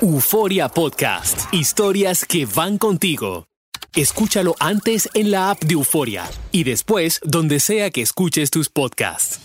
Euforia 0.00 0.68
Podcast. 0.68 1.52
Historias 1.52 2.24
que 2.24 2.46
van 2.46 2.78
contigo. 2.78 3.46
Escúchalo 3.94 4.54
antes 4.58 5.08
en 5.14 5.30
la 5.30 5.50
app 5.50 5.62
de 5.62 5.74
Euforia 5.74 6.24
y 6.50 6.64
después 6.64 7.20
donde 7.24 7.60
sea 7.60 7.90
que 7.90 8.02
escuches 8.02 8.50
tus 8.50 8.68
podcasts. 8.68 9.40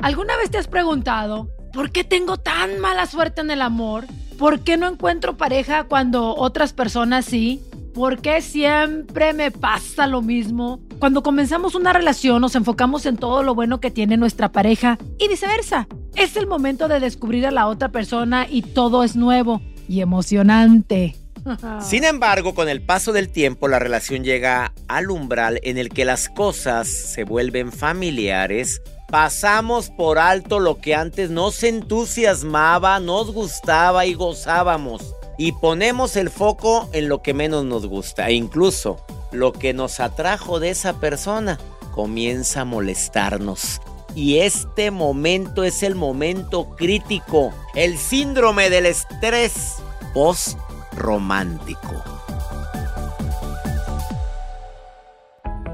¿Alguna 0.00 0.36
vez 0.36 0.50
te 0.50 0.58
has 0.58 0.68
preguntado 0.68 1.50
por 1.72 1.90
qué 1.90 2.04
tengo 2.04 2.36
tan 2.38 2.78
mala 2.78 3.06
suerte 3.06 3.40
en 3.40 3.50
el 3.50 3.60
amor? 3.60 4.06
¿Por 4.38 4.60
qué 4.60 4.76
no 4.76 4.88
encuentro 4.88 5.36
pareja 5.36 5.84
cuando 5.84 6.36
otras 6.36 6.72
personas 6.72 7.24
sí? 7.24 7.60
¿Por 7.92 8.20
qué 8.20 8.40
siempre 8.40 9.32
me 9.32 9.50
pasa 9.50 10.06
lo 10.06 10.22
mismo? 10.22 10.85
Cuando 10.98 11.22
comenzamos 11.22 11.74
una 11.74 11.92
relación 11.92 12.40
nos 12.40 12.54
enfocamos 12.54 13.04
en 13.04 13.18
todo 13.18 13.42
lo 13.42 13.54
bueno 13.54 13.80
que 13.80 13.90
tiene 13.90 14.16
nuestra 14.16 14.50
pareja 14.50 14.98
y 15.18 15.28
viceversa. 15.28 15.88
Es 16.14 16.36
el 16.36 16.46
momento 16.46 16.88
de 16.88 17.00
descubrir 17.00 17.46
a 17.46 17.50
la 17.50 17.66
otra 17.66 17.90
persona 17.90 18.46
y 18.48 18.62
todo 18.62 19.04
es 19.04 19.14
nuevo 19.14 19.60
y 19.88 20.00
emocionante. 20.00 21.16
Sin 21.80 22.04
embargo, 22.04 22.54
con 22.54 22.68
el 22.68 22.80
paso 22.80 23.12
del 23.12 23.28
tiempo, 23.28 23.68
la 23.68 23.78
relación 23.78 24.24
llega 24.24 24.72
al 24.88 25.10
umbral 25.10 25.60
en 25.62 25.76
el 25.76 25.90
que 25.90 26.06
las 26.06 26.28
cosas 26.30 26.88
se 26.88 27.24
vuelven 27.24 27.72
familiares. 27.72 28.80
Pasamos 29.08 29.90
por 29.90 30.18
alto 30.18 30.58
lo 30.58 30.80
que 30.80 30.94
antes 30.94 31.30
nos 31.30 31.62
entusiasmaba, 31.62 32.98
nos 33.00 33.32
gustaba 33.32 34.06
y 34.06 34.14
gozábamos. 34.14 35.14
Y 35.38 35.52
ponemos 35.52 36.16
el 36.16 36.30
foco 36.30 36.88
en 36.92 37.08
lo 37.08 37.22
que 37.22 37.34
menos 37.34 37.64
nos 37.66 37.86
gusta. 37.86 38.28
E 38.28 38.32
incluso 38.32 39.04
lo 39.36 39.52
que 39.52 39.72
nos 39.72 40.00
atrajo 40.00 40.58
de 40.58 40.70
esa 40.70 40.94
persona 40.94 41.58
comienza 41.92 42.62
a 42.62 42.64
molestarnos. 42.64 43.80
Y 44.14 44.38
este 44.38 44.90
momento 44.90 45.62
es 45.62 45.82
el 45.82 45.94
momento 45.94 46.74
crítico. 46.76 47.52
El 47.74 47.98
síndrome 47.98 48.70
del 48.70 48.86
estrés 48.86 49.76
post-romántico. 50.14 52.02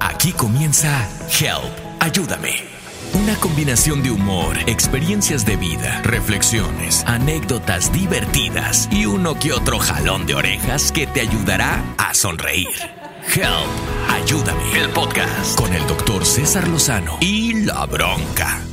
Aquí 0.01 0.33
comienza 0.33 1.09
Help, 1.41 1.73
ayúdame. 2.01 2.73
Una 3.15 3.37
combinación 3.37 4.03
de 4.03 4.11
humor, 4.11 4.57
experiencias 4.67 5.45
de 5.45 5.57
vida, 5.57 6.01
reflexiones, 6.03 7.05
anécdotas 7.07 7.93
divertidas 7.93 8.89
y 8.91 9.07
uno 9.07 9.39
que 9.39 9.53
otro 9.53 9.79
jalón 9.79 10.27
de 10.27 10.35
orejas 10.35 10.93
que 10.93 11.07
te 11.07 11.21
ayudará 11.21 11.85
a 11.99 12.15
sonreír. 12.15 13.02
Help, 13.27 14.11
ayúdame. 14.11 14.81
El 14.81 14.91
podcast 14.91 15.57
con 15.57 15.73
el 15.73 15.87
doctor 15.87 16.25
César 16.25 16.69
Lozano 16.69 17.19
y 17.21 17.65
la 17.65 17.87
bronca. 17.87 18.72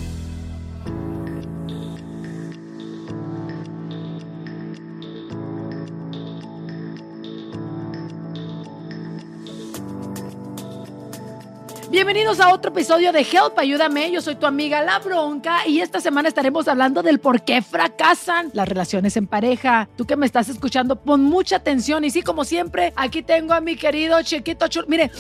Bienvenidos 11.99 12.39
a 12.39 12.53
otro 12.53 12.71
episodio 12.71 13.11
de 13.11 13.19
Help, 13.19 13.59
ayúdame. 13.59 14.09
Yo 14.09 14.21
soy 14.21 14.35
tu 14.35 14.45
amiga 14.45 14.81
La 14.81 14.99
Bronca 14.99 15.67
y 15.67 15.81
esta 15.81 15.99
semana 15.99 16.29
estaremos 16.29 16.65
hablando 16.69 17.03
del 17.03 17.19
por 17.19 17.43
qué 17.43 17.61
fracasan 17.61 18.51
las 18.53 18.69
relaciones 18.69 19.17
en 19.17 19.27
pareja. 19.27 19.89
Tú 19.97 20.05
que 20.05 20.15
me 20.15 20.25
estás 20.25 20.47
escuchando, 20.47 20.95
pon 20.95 21.25
mucha 21.25 21.57
atención. 21.57 22.05
Y 22.05 22.09
sí, 22.09 22.21
como 22.21 22.45
siempre, 22.45 22.93
aquí 22.95 23.21
tengo 23.21 23.53
a 23.53 23.59
mi 23.59 23.75
querido 23.75 24.21
chiquito 24.21 24.69
chul. 24.69 24.85
Mire, 24.87 25.11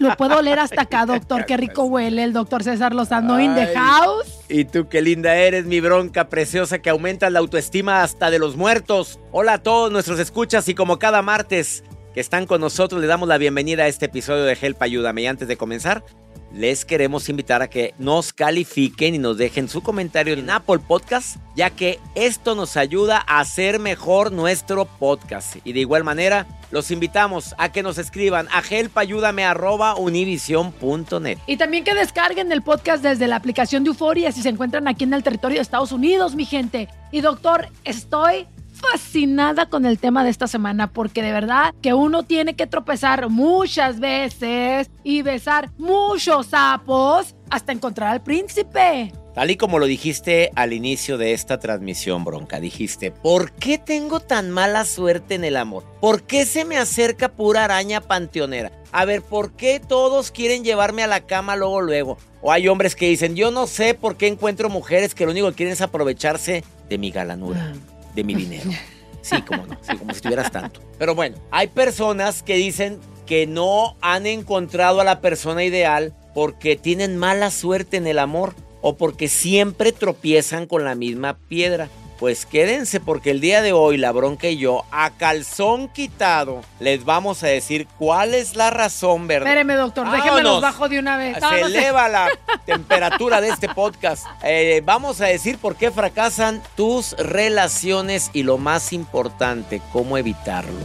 lo 0.00 0.16
puedo 0.16 0.38
oler 0.38 0.58
hasta 0.58 0.82
acá, 0.82 1.06
doctor. 1.06 1.46
Qué 1.46 1.56
rico 1.56 1.84
huele 1.84 2.24
el 2.24 2.32
doctor 2.32 2.64
César 2.64 2.92
Lozano 2.92 3.38
in 3.38 3.54
the 3.54 3.68
Ay. 3.68 3.74
house. 3.76 4.40
Y 4.48 4.64
tú 4.64 4.88
qué 4.88 5.02
linda 5.02 5.36
eres, 5.36 5.64
mi 5.66 5.78
bronca 5.78 6.28
preciosa 6.28 6.80
que 6.80 6.90
aumentas 6.90 7.30
la 7.30 7.38
autoestima 7.38 8.02
hasta 8.02 8.32
de 8.32 8.40
los 8.40 8.56
muertos. 8.56 9.20
Hola 9.30 9.52
a 9.52 9.58
todos 9.62 9.92
nuestros 9.92 10.18
escuchas 10.18 10.68
y 10.68 10.74
como 10.74 10.98
cada 10.98 11.22
martes 11.22 11.84
que 12.14 12.20
están 12.20 12.46
con 12.46 12.60
nosotros, 12.60 13.00
le 13.00 13.06
damos 13.06 13.28
la 13.28 13.38
bienvenida 13.38 13.84
a 13.84 13.88
este 13.88 14.06
episodio 14.06 14.42
de 14.44 14.58
Help 14.60 14.82
Ayúdame. 14.82 15.22
Y 15.22 15.26
antes 15.26 15.46
de 15.48 15.56
comenzar, 15.56 16.04
les 16.52 16.84
queremos 16.84 17.28
invitar 17.28 17.62
a 17.62 17.70
que 17.70 17.94
nos 17.98 18.32
califiquen 18.32 19.14
y 19.14 19.18
nos 19.18 19.38
dejen 19.38 19.68
su 19.68 19.82
comentario 19.82 20.34
en 20.34 20.50
Apple 20.50 20.80
Podcast, 20.80 21.36
ya 21.54 21.70
que 21.70 22.00
esto 22.16 22.56
nos 22.56 22.76
ayuda 22.76 23.24
a 23.26 23.38
hacer 23.38 23.78
mejor 23.78 24.32
nuestro 24.32 24.86
podcast. 24.86 25.58
Y 25.64 25.72
de 25.72 25.78
igual 25.80 26.02
manera, 26.02 26.48
los 26.72 26.90
invitamos 26.90 27.54
a 27.58 27.70
que 27.70 27.84
nos 27.84 27.98
escriban 27.98 28.48
a 28.50 28.62
helpayúdame@univision.net. 28.62 31.38
Y 31.46 31.56
también 31.56 31.84
que 31.84 31.94
descarguen 31.94 32.50
el 32.50 32.62
podcast 32.62 33.04
desde 33.04 33.28
la 33.28 33.36
aplicación 33.36 33.84
de 33.84 33.90
Euforia 33.90 34.32
si 34.32 34.42
se 34.42 34.48
encuentran 34.48 34.88
aquí 34.88 35.04
en 35.04 35.14
el 35.14 35.22
territorio 35.22 35.58
de 35.58 35.62
Estados 35.62 35.92
Unidos, 35.92 36.34
mi 36.34 36.44
gente. 36.44 36.88
Y 37.12 37.20
doctor, 37.20 37.68
estoy 37.84 38.48
fascinada 38.80 39.68
con 39.68 39.84
el 39.86 39.98
tema 39.98 40.24
de 40.24 40.30
esta 40.30 40.46
semana 40.46 40.92
porque 40.92 41.22
de 41.22 41.32
verdad 41.32 41.74
que 41.82 41.94
uno 41.94 42.22
tiene 42.22 42.54
que 42.56 42.66
tropezar 42.66 43.28
muchas 43.28 44.00
veces 44.00 44.90
y 45.04 45.22
besar 45.22 45.70
muchos 45.78 46.46
sapos 46.46 47.34
hasta 47.50 47.72
encontrar 47.72 48.10
al 48.10 48.22
príncipe. 48.22 49.12
Tal 49.34 49.50
y 49.50 49.56
como 49.56 49.78
lo 49.78 49.86
dijiste 49.86 50.50
al 50.56 50.72
inicio 50.72 51.16
de 51.16 51.32
esta 51.32 51.60
transmisión, 51.60 52.24
Bronca, 52.24 52.58
dijiste, 52.58 53.12
¿por 53.12 53.52
qué 53.52 53.78
tengo 53.78 54.18
tan 54.18 54.50
mala 54.50 54.84
suerte 54.84 55.36
en 55.36 55.44
el 55.44 55.56
amor? 55.56 55.84
¿Por 56.00 56.24
qué 56.24 56.44
se 56.44 56.64
me 56.64 56.76
acerca 56.76 57.28
pura 57.28 57.64
araña 57.64 58.00
panteonera? 58.00 58.72
A 58.90 59.04
ver, 59.04 59.22
¿por 59.22 59.52
qué 59.52 59.80
todos 59.80 60.32
quieren 60.32 60.64
llevarme 60.64 61.04
a 61.04 61.06
la 61.06 61.20
cama 61.20 61.54
luego, 61.54 61.80
luego? 61.80 62.18
O 62.42 62.50
hay 62.50 62.66
hombres 62.66 62.96
que 62.96 63.08
dicen, 63.08 63.36
yo 63.36 63.52
no 63.52 63.68
sé 63.68 63.94
por 63.94 64.16
qué 64.16 64.26
encuentro 64.26 64.68
mujeres 64.68 65.14
que 65.14 65.26
lo 65.26 65.30
único 65.30 65.48
que 65.50 65.56
quieren 65.56 65.74
es 65.74 65.80
aprovecharse 65.80 66.64
de 66.88 66.98
mi 66.98 67.12
galanura, 67.12 67.72
de 68.14 68.24
mi 68.24 68.34
dinero. 68.34 68.70
Sí, 69.22 69.42
como 69.42 69.66
no, 69.66 69.76
sí, 69.82 69.94
como 69.98 70.14
si 70.14 70.22
tuvieras 70.22 70.50
tanto. 70.50 70.80
Pero 70.98 71.14
bueno, 71.14 71.36
hay 71.50 71.66
personas 71.68 72.42
que 72.42 72.54
dicen 72.54 72.98
que 73.26 73.46
no 73.46 73.94
han 74.00 74.24
encontrado 74.24 75.02
a 75.02 75.04
la 75.04 75.20
persona 75.20 75.62
ideal 75.62 76.14
porque 76.34 76.76
tienen 76.76 77.18
mala 77.18 77.50
suerte 77.50 77.98
en 77.98 78.06
el 78.06 78.18
amor 78.18 78.54
o 78.80 78.96
porque 78.96 79.28
siempre 79.28 79.92
tropiezan 79.92 80.66
con 80.66 80.84
la 80.84 80.94
misma 80.94 81.36
piedra. 81.36 81.90
Pues 82.20 82.44
quédense 82.44 83.00
porque 83.00 83.30
el 83.30 83.40
día 83.40 83.62
de 83.62 83.72
hoy 83.72 83.96
la 83.96 84.12
bronca 84.12 84.46
y 84.46 84.58
yo, 84.58 84.84
a 84.90 85.08
calzón 85.08 85.88
quitado, 85.88 86.60
les 86.78 87.06
vamos 87.06 87.42
a 87.42 87.46
decir 87.46 87.88
cuál 87.98 88.34
es 88.34 88.56
la 88.56 88.68
razón, 88.68 89.26
¿verdad? 89.26 89.48
Espéreme, 89.48 89.72
doctor, 89.72 90.04
déjeme 90.04 90.42
los 90.42 90.60
Vámonos. 90.60 90.60
bajo 90.60 90.88
de 90.90 90.98
una 90.98 91.16
vez. 91.16 91.36
Se 91.36 91.40
Vámonos. 91.40 91.70
eleva 91.70 92.08
la 92.10 92.28
temperatura 92.66 93.40
de 93.40 93.48
este 93.48 93.70
podcast. 93.70 94.26
Eh, 94.42 94.82
vamos 94.84 95.22
a 95.22 95.28
decir 95.28 95.56
por 95.56 95.76
qué 95.76 95.90
fracasan 95.90 96.62
tus 96.76 97.12
relaciones 97.12 98.28
y 98.34 98.42
lo 98.42 98.58
más 98.58 98.92
importante, 98.92 99.80
cómo 99.90 100.18
evitarlo. 100.18 100.78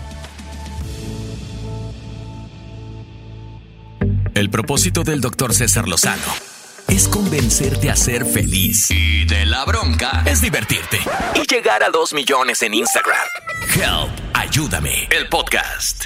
El 4.34 4.50
propósito 4.50 5.04
del 5.04 5.20
doctor 5.20 5.54
César 5.54 5.90
Lozano 5.90 6.55
es 6.96 7.10
convencerte 7.10 7.90
a 7.90 7.96
ser 7.98 8.26
feliz. 8.26 8.90
Y 8.90 9.26
de 9.26 9.46
la 9.46 9.66
bronca 9.66 10.24
es 10.26 10.42
divertirte. 10.42 10.98
Y 11.36 11.46
llegar 11.54 11.84
a 11.84 11.90
2 11.90 12.14
millones 12.14 12.62
en 12.62 12.74
Instagram. 12.74 13.28
Help, 13.76 14.12
ayúdame. 14.34 15.10
El 15.12 15.28
podcast. 15.28 16.06